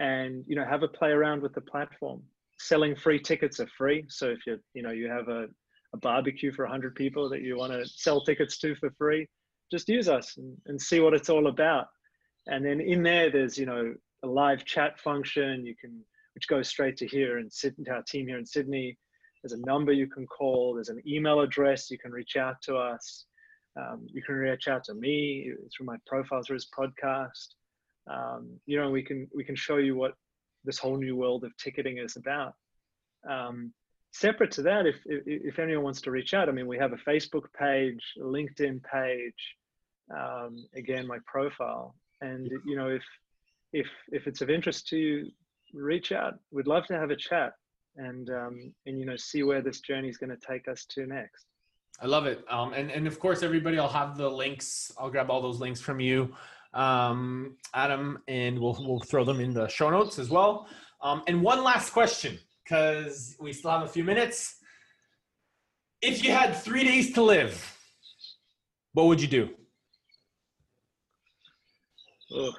And, 0.00 0.44
you 0.46 0.56
know, 0.56 0.64
have 0.64 0.82
a 0.82 0.88
play 0.88 1.10
around 1.10 1.42
with 1.42 1.54
the 1.54 1.60
platform. 1.60 2.22
Selling 2.64 2.96
free 2.96 3.20
tickets 3.20 3.60
are 3.60 3.68
free. 3.76 4.06
So 4.08 4.30
if 4.30 4.46
you, 4.46 4.58
you 4.72 4.82
know, 4.82 4.90
you 4.90 5.06
have 5.06 5.28
a, 5.28 5.48
a 5.92 5.98
barbecue 5.98 6.50
for 6.50 6.64
100 6.64 6.94
people 6.94 7.28
that 7.28 7.42
you 7.42 7.58
want 7.58 7.74
to 7.74 7.86
sell 7.86 8.24
tickets 8.24 8.56
to 8.60 8.74
for 8.76 8.90
free, 8.96 9.28
just 9.70 9.86
use 9.86 10.08
us 10.08 10.38
and, 10.38 10.56
and 10.64 10.80
see 10.80 10.98
what 11.00 11.12
it's 11.12 11.28
all 11.28 11.48
about. 11.48 11.88
And 12.46 12.64
then 12.64 12.80
in 12.80 13.02
there, 13.02 13.30
there's, 13.30 13.58
you 13.58 13.66
know, 13.66 13.94
a 14.22 14.26
live 14.26 14.64
chat 14.64 14.98
function 14.98 15.66
you 15.66 15.74
can, 15.78 16.00
which 16.34 16.48
goes 16.48 16.66
straight 16.66 16.96
to 16.96 17.06
here 17.06 17.36
and 17.36 17.52
Sydney, 17.52 17.84
our 17.90 18.02
team 18.02 18.28
here 18.28 18.38
in 18.38 18.46
Sydney. 18.46 18.96
There's 19.42 19.52
a 19.52 19.66
number 19.66 19.92
you 19.92 20.06
can 20.06 20.26
call. 20.26 20.72
There's 20.72 20.88
an 20.88 21.02
email 21.06 21.40
address 21.40 21.90
you 21.90 21.98
can 21.98 22.12
reach 22.12 22.36
out 22.36 22.62
to 22.62 22.76
us. 22.76 23.26
Um, 23.78 24.06
you 24.06 24.22
can 24.22 24.36
reach 24.36 24.68
out 24.68 24.84
to 24.84 24.94
me 24.94 25.52
through 25.76 25.84
my 25.84 25.96
profile 26.06 26.42
through 26.42 26.54
his 26.54 26.68
podcast. 26.74 27.48
Um, 28.10 28.58
you 28.64 28.80
know, 28.80 28.88
we 28.88 29.02
can 29.02 29.28
we 29.34 29.44
can 29.44 29.54
show 29.54 29.76
you 29.76 29.96
what 29.96 30.14
this 30.64 30.78
whole 30.78 30.96
new 30.96 31.16
world 31.16 31.44
of 31.44 31.56
ticketing 31.56 31.98
is 31.98 32.16
about. 32.16 32.54
Um, 33.28 33.72
separate 34.12 34.50
to 34.52 34.62
that, 34.62 34.86
if, 34.86 34.96
if, 35.06 35.22
if 35.26 35.58
anyone 35.58 35.84
wants 35.84 36.00
to 36.02 36.10
reach 36.10 36.34
out, 36.34 36.48
I 36.48 36.52
mean, 36.52 36.66
we 36.66 36.78
have 36.78 36.92
a 36.92 37.10
Facebook 37.10 37.44
page, 37.58 38.00
a 38.20 38.24
LinkedIn 38.24 38.82
page. 38.82 39.56
Um, 40.14 40.66
again, 40.76 41.06
my 41.06 41.18
profile, 41.26 41.94
and 42.20 42.50
you 42.66 42.76
know, 42.76 42.88
if 42.88 43.02
if 43.72 43.86
if 44.12 44.26
it's 44.26 44.42
of 44.42 44.50
interest 44.50 44.86
to 44.88 44.98
you, 44.98 45.30
reach 45.72 46.12
out. 46.12 46.34
We'd 46.50 46.66
love 46.66 46.86
to 46.88 46.98
have 46.98 47.10
a 47.10 47.16
chat 47.16 47.54
and 47.96 48.30
um, 48.30 48.74
and 48.86 48.98
you 48.98 49.06
know 49.06 49.16
see 49.16 49.42
where 49.42 49.62
this 49.62 49.80
journey 49.80 50.08
is 50.08 50.16
going 50.16 50.30
to 50.30 50.46
take 50.46 50.68
us 50.68 50.84
to 50.90 51.06
next. 51.06 51.46
I 52.00 52.06
love 52.06 52.26
it. 52.26 52.44
Um, 52.50 52.72
and, 52.72 52.90
and 52.90 53.06
of 53.06 53.20
course, 53.20 53.44
everybody, 53.44 53.78
I'll 53.78 53.88
have 53.88 54.16
the 54.16 54.28
links. 54.28 54.90
I'll 54.98 55.10
grab 55.10 55.30
all 55.30 55.40
those 55.40 55.60
links 55.60 55.80
from 55.80 56.00
you, 56.00 56.34
um, 56.74 57.56
Adam, 57.72 58.18
and 58.28 58.58
we'll, 58.58 58.76
we'll 58.80 59.00
throw 59.00 59.24
them 59.24 59.40
in 59.40 59.54
the 59.54 59.68
show 59.68 59.90
notes 59.90 60.18
as 60.18 60.28
well. 60.28 60.68
Um, 61.00 61.22
and 61.26 61.42
one 61.42 61.62
last 61.62 61.90
question, 61.90 62.38
because 62.64 63.36
we 63.40 63.52
still 63.52 63.70
have 63.70 63.82
a 63.82 63.88
few 63.88 64.04
minutes. 64.04 64.56
If 66.02 66.24
you 66.24 66.32
had 66.32 66.54
three 66.56 66.84
days 66.84 67.12
to 67.14 67.22
live, 67.22 67.76
what 68.92 69.06
would 69.06 69.20
you 69.22 69.28
do? 69.28 69.50
Ugh. 72.36 72.54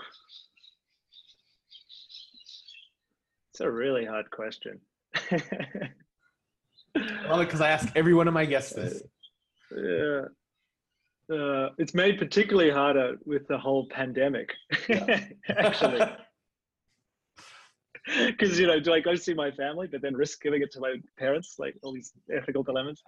It's 3.51 3.61
a 3.61 3.71
really 3.71 4.05
hard 4.05 4.29
question. 4.31 4.81
well, 6.93 7.39
because 7.39 7.61
I 7.61 7.69
ask 7.69 7.89
every 7.95 8.13
one 8.13 8.27
of 8.27 8.33
my 8.33 8.45
guests 8.45 8.73
this. 8.73 9.01
Yeah. 9.75 10.21
Uh, 11.31 11.69
it's 11.79 11.95
made 11.95 12.19
particularly 12.19 12.69
harder 12.69 13.17
with 13.25 13.47
the 13.47 13.57
whole 13.57 13.87
pandemic, 13.89 14.53
actually. 15.49 16.01
Because, 18.27 18.59
you 18.59 18.67
know, 18.67 18.79
do 18.79 18.93
I 18.93 18.99
go 18.99 19.15
see 19.15 19.33
my 19.33 19.49
family, 19.49 19.87
but 19.91 20.03
then 20.03 20.15
risk 20.15 20.39
giving 20.39 20.61
it 20.61 20.71
to 20.73 20.79
my 20.79 20.97
parents? 21.17 21.55
Like 21.57 21.75
all 21.81 21.91
these 21.91 22.11
ethical 22.31 22.61
dilemmas. 22.61 23.01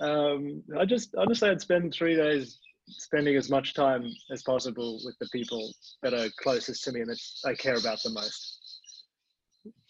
Uh, 0.00 0.04
um, 0.04 0.62
I 0.78 0.84
just, 0.84 1.16
honestly, 1.16 1.50
I'd 1.50 1.60
spend 1.60 1.92
three 1.92 2.14
days 2.14 2.60
spending 2.86 3.34
as 3.36 3.50
much 3.50 3.74
time 3.74 4.04
as 4.30 4.44
possible 4.44 5.00
with 5.04 5.16
the 5.18 5.28
people 5.32 5.72
that 6.02 6.14
are 6.14 6.28
closest 6.40 6.84
to 6.84 6.92
me 6.92 7.00
and 7.00 7.10
that 7.10 7.20
I 7.44 7.54
care 7.54 7.76
about 7.76 7.98
the 8.04 8.10
most. 8.10 8.58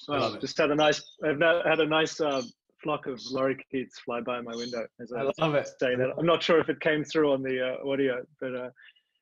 Well, 0.08 0.38
just 0.38 0.56
had 0.58 0.70
a 0.70 0.74
nice, 0.74 1.02
I've 1.22 1.40
had 1.40 1.80
a 1.80 1.86
nice 1.86 2.20
uh, 2.20 2.42
flock 2.82 3.06
of 3.06 3.18
lorikeets 3.32 3.94
fly 4.04 4.20
by 4.20 4.40
my 4.40 4.54
window 4.54 4.86
as 5.00 5.12
I, 5.12 5.20
I 5.20 5.30
love 5.38 5.54
it. 5.54 5.68
Saying 5.80 5.98
that. 5.98 6.10
I'm 6.18 6.26
not 6.26 6.42
sure 6.42 6.58
if 6.60 6.68
it 6.68 6.80
came 6.80 7.04
through 7.04 7.32
on 7.32 7.42
the 7.42 7.74
uh, 7.74 7.88
audio, 7.88 8.24
but 8.40 8.54
uh, 8.54 8.70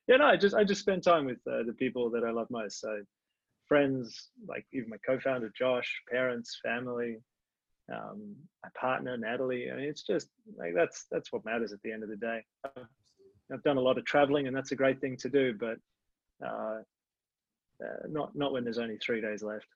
yeah, 0.07 0.17
no, 0.17 0.25
I 0.25 0.37
just 0.37 0.55
I 0.55 0.63
just 0.63 0.81
spend 0.81 1.03
time 1.03 1.25
with 1.25 1.39
uh, 1.47 1.63
the 1.65 1.73
people 1.73 2.09
that 2.11 2.23
I 2.23 2.31
love 2.31 2.47
most. 2.49 2.79
So 2.79 3.01
friends, 3.67 4.29
like 4.47 4.65
even 4.73 4.89
my 4.89 4.97
co-founder 5.05 5.51
Josh, 5.57 6.01
parents, 6.11 6.59
family, 6.63 7.17
um, 7.93 8.35
my 8.63 8.69
partner 8.79 9.17
Natalie. 9.17 9.71
I 9.71 9.75
mean, 9.75 9.85
it's 9.85 10.03
just 10.03 10.29
like 10.57 10.73
that's 10.75 11.05
that's 11.11 11.31
what 11.31 11.45
matters 11.45 11.73
at 11.73 11.81
the 11.83 11.91
end 11.91 12.03
of 12.03 12.09
the 12.09 12.17
day. 12.17 12.43
I've 13.51 13.63
done 13.63 13.77
a 13.77 13.81
lot 13.81 13.97
of 13.97 14.05
traveling, 14.05 14.47
and 14.47 14.55
that's 14.55 14.71
a 14.71 14.75
great 14.75 15.01
thing 15.01 15.17
to 15.17 15.29
do, 15.29 15.53
but 15.59 15.77
uh, 16.45 16.79
uh, 17.83 18.07
not 18.09 18.35
not 18.35 18.51
when 18.51 18.63
there's 18.63 18.77
only 18.77 18.97
three 18.97 19.21
days 19.21 19.43
left. 19.43 19.67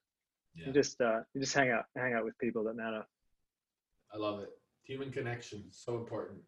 Yeah. 0.54 0.66
You 0.66 0.72
just 0.72 1.00
uh, 1.00 1.20
you 1.34 1.40
just 1.40 1.54
hang 1.54 1.70
out 1.70 1.84
hang 1.96 2.12
out 2.12 2.24
with 2.24 2.38
people 2.38 2.64
that 2.64 2.76
matter. 2.76 3.04
I 4.14 4.18
love 4.18 4.40
it. 4.40 4.50
Human 4.84 5.10
connection, 5.10 5.64
so 5.70 5.96
important. 5.96 6.38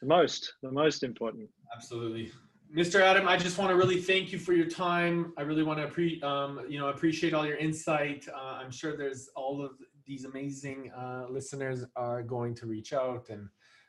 The 0.00 0.06
most, 0.06 0.54
the 0.62 0.70
most 0.70 1.02
important. 1.02 1.48
Absolutely. 1.74 2.30
Mr. 2.74 3.00
Adam, 3.00 3.28
I 3.28 3.36
just 3.36 3.58
want 3.58 3.70
to 3.70 3.76
really 3.76 4.00
thank 4.00 4.32
you 4.32 4.38
for 4.38 4.52
your 4.52 4.66
time. 4.66 5.32
I 5.36 5.42
really 5.42 5.62
want 5.62 5.78
to 5.78 6.20
um, 6.22 6.60
you 6.68 6.78
know, 6.78 6.88
appreciate 6.88 7.34
all 7.34 7.46
your 7.46 7.56
insight. 7.56 8.26
Uh, 8.32 8.58
I'm 8.60 8.70
sure 8.70 8.96
there's 8.96 9.28
all 9.36 9.62
of 9.62 9.72
these 10.06 10.24
amazing 10.24 10.90
uh, 10.96 11.26
listeners 11.28 11.84
are 11.96 12.22
going 12.22 12.54
to 12.56 12.66
reach 12.66 12.92
out, 12.92 13.28
and 13.28 13.48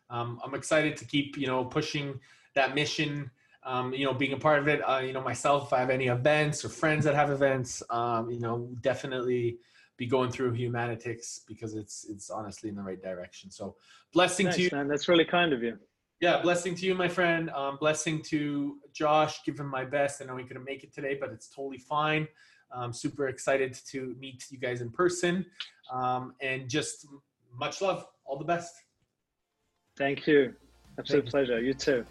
um, 0.10 0.40
I'm 0.44 0.54
excited 0.54 0.98
to 0.98 1.06
keep 1.06 1.38
you 1.38 1.48
know 1.48 1.64
pushing 1.64 2.20
that 2.56 2.76
mission. 2.76 3.32
Um, 3.66 3.94
you 3.94 4.04
know, 4.04 4.14
being 4.14 4.34
a 4.34 4.38
part 4.38 4.60
of 4.60 4.68
it. 4.68 4.82
Uh, 4.82 5.00
you 5.00 5.14
know, 5.14 5.22
myself, 5.22 5.68
if 5.68 5.74
I 5.74 5.80
have 5.80 5.90
any 5.90 6.08
events 6.08 6.66
or 6.66 6.70
friends 6.70 7.06
that 7.06 7.16
have 7.16 7.30
events, 7.30 7.82
um, 7.90 8.30
you 8.30 8.42
know, 8.42 8.68
definitely 8.82 9.60
be 9.98 10.06
going 10.08 10.32
through 10.32 10.54
Humanitix 10.54 11.42
because 11.48 11.76
it's 11.76 12.06
it's 12.10 12.30
honestly 12.30 12.70
in 12.70 12.76
the 12.76 12.82
right 12.82 13.02
direction. 13.02 13.52
So, 13.52 13.76
blessing 14.14 14.48
Thanks, 14.48 14.58
to 14.58 14.64
you, 14.64 14.70
man. 14.72 14.88
That's 14.88 15.08
really 15.08 15.26
kind 15.26 15.54
of 15.54 15.62
you. 15.64 15.78
Yeah, 16.20 16.42
blessing 16.42 16.74
to 16.76 16.86
you, 16.86 16.96
my 16.96 17.10
friend. 17.10 17.50
Um, 17.50 17.78
blessing 17.78 18.22
to 18.24 18.78
Josh. 18.94 19.44
Give 19.44 19.60
him 19.60 19.68
my 19.68 19.84
best. 19.84 20.22
I 20.22 20.26
know 20.26 20.38
he 20.38 20.46
couldn't 20.46 20.64
make 20.64 20.84
it 20.84 20.94
today, 20.94 21.18
but 21.20 21.32
it's 21.32 21.50
totally 21.50 21.80
fine. 21.80 22.28
I'm 22.72 22.94
super 22.94 23.28
excited 23.28 23.78
to 23.92 24.16
meet 24.20 24.46
you 24.50 24.58
guys 24.58 24.82
in 24.82 24.90
person. 24.90 25.46
Um, 25.92 26.34
and 26.42 26.70
just 26.70 27.06
much 27.56 27.82
love. 27.82 28.08
All 28.26 28.38
the 28.38 28.46
best. 28.46 28.74
Thank 29.98 30.26
you. 30.26 30.54
Absolute 30.98 31.24
Thank 31.24 31.26
you. 31.26 31.32
pleasure. 31.32 31.62
You 31.62 31.74
too. 31.74 32.06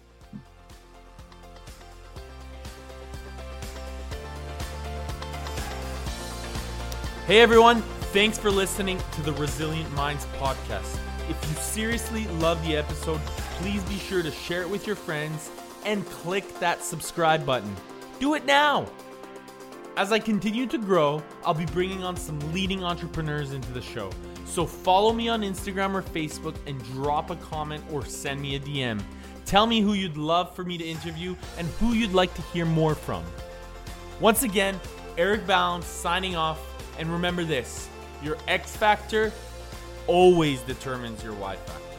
Hey 7.25 7.39
everyone, 7.39 7.81
thanks 8.11 8.37
for 8.37 8.51
listening 8.51 8.99
to 9.13 9.21
the 9.21 9.31
Resilient 9.31 9.89
Minds 9.93 10.25
podcast. 10.37 10.99
If 11.29 11.41
you 11.49 11.55
seriously 11.55 12.27
love 12.39 12.61
the 12.67 12.75
episode, 12.75 13.21
please 13.59 13.81
be 13.83 13.95
sure 13.97 14.21
to 14.21 14.29
share 14.29 14.61
it 14.61 14.69
with 14.69 14.85
your 14.85 14.97
friends 14.97 15.49
and 15.85 16.05
click 16.05 16.59
that 16.59 16.83
subscribe 16.83 17.45
button. 17.45 17.73
Do 18.19 18.33
it 18.33 18.43
now! 18.43 18.87
As 19.95 20.11
I 20.11 20.19
continue 20.19 20.67
to 20.67 20.77
grow, 20.77 21.23
I'll 21.45 21.53
be 21.53 21.65
bringing 21.67 22.03
on 22.03 22.17
some 22.17 22.37
leading 22.51 22.83
entrepreneurs 22.83 23.53
into 23.53 23.71
the 23.71 23.81
show. 23.81 24.09
So 24.43 24.65
follow 24.65 25.13
me 25.13 25.29
on 25.29 25.43
Instagram 25.43 25.93
or 25.93 26.01
Facebook 26.01 26.57
and 26.67 26.83
drop 26.91 27.29
a 27.29 27.37
comment 27.37 27.85
or 27.89 28.03
send 28.03 28.41
me 28.41 28.57
a 28.57 28.59
DM. 28.59 29.01
Tell 29.45 29.65
me 29.65 29.79
who 29.79 29.93
you'd 29.93 30.17
love 30.17 30.53
for 30.53 30.65
me 30.65 30.77
to 30.77 30.83
interview 30.83 31.37
and 31.57 31.69
who 31.79 31.93
you'd 31.93 32.11
like 32.11 32.33
to 32.33 32.41
hear 32.41 32.65
more 32.65 32.95
from. 32.95 33.23
Once 34.19 34.43
again, 34.43 34.77
Eric 35.17 35.47
Balance 35.47 35.85
signing 35.85 36.35
off. 36.35 36.59
And 36.97 37.11
remember 37.11 37.43
this 37.43 37.89
your 38.21 38.37
X 38.47 38.75
factor 38.75 39.31
always 40.07 40.61
determines 40.61 41.23
your 41.23 41.33
Y 41.33 41.55
factor. 41.55 41.92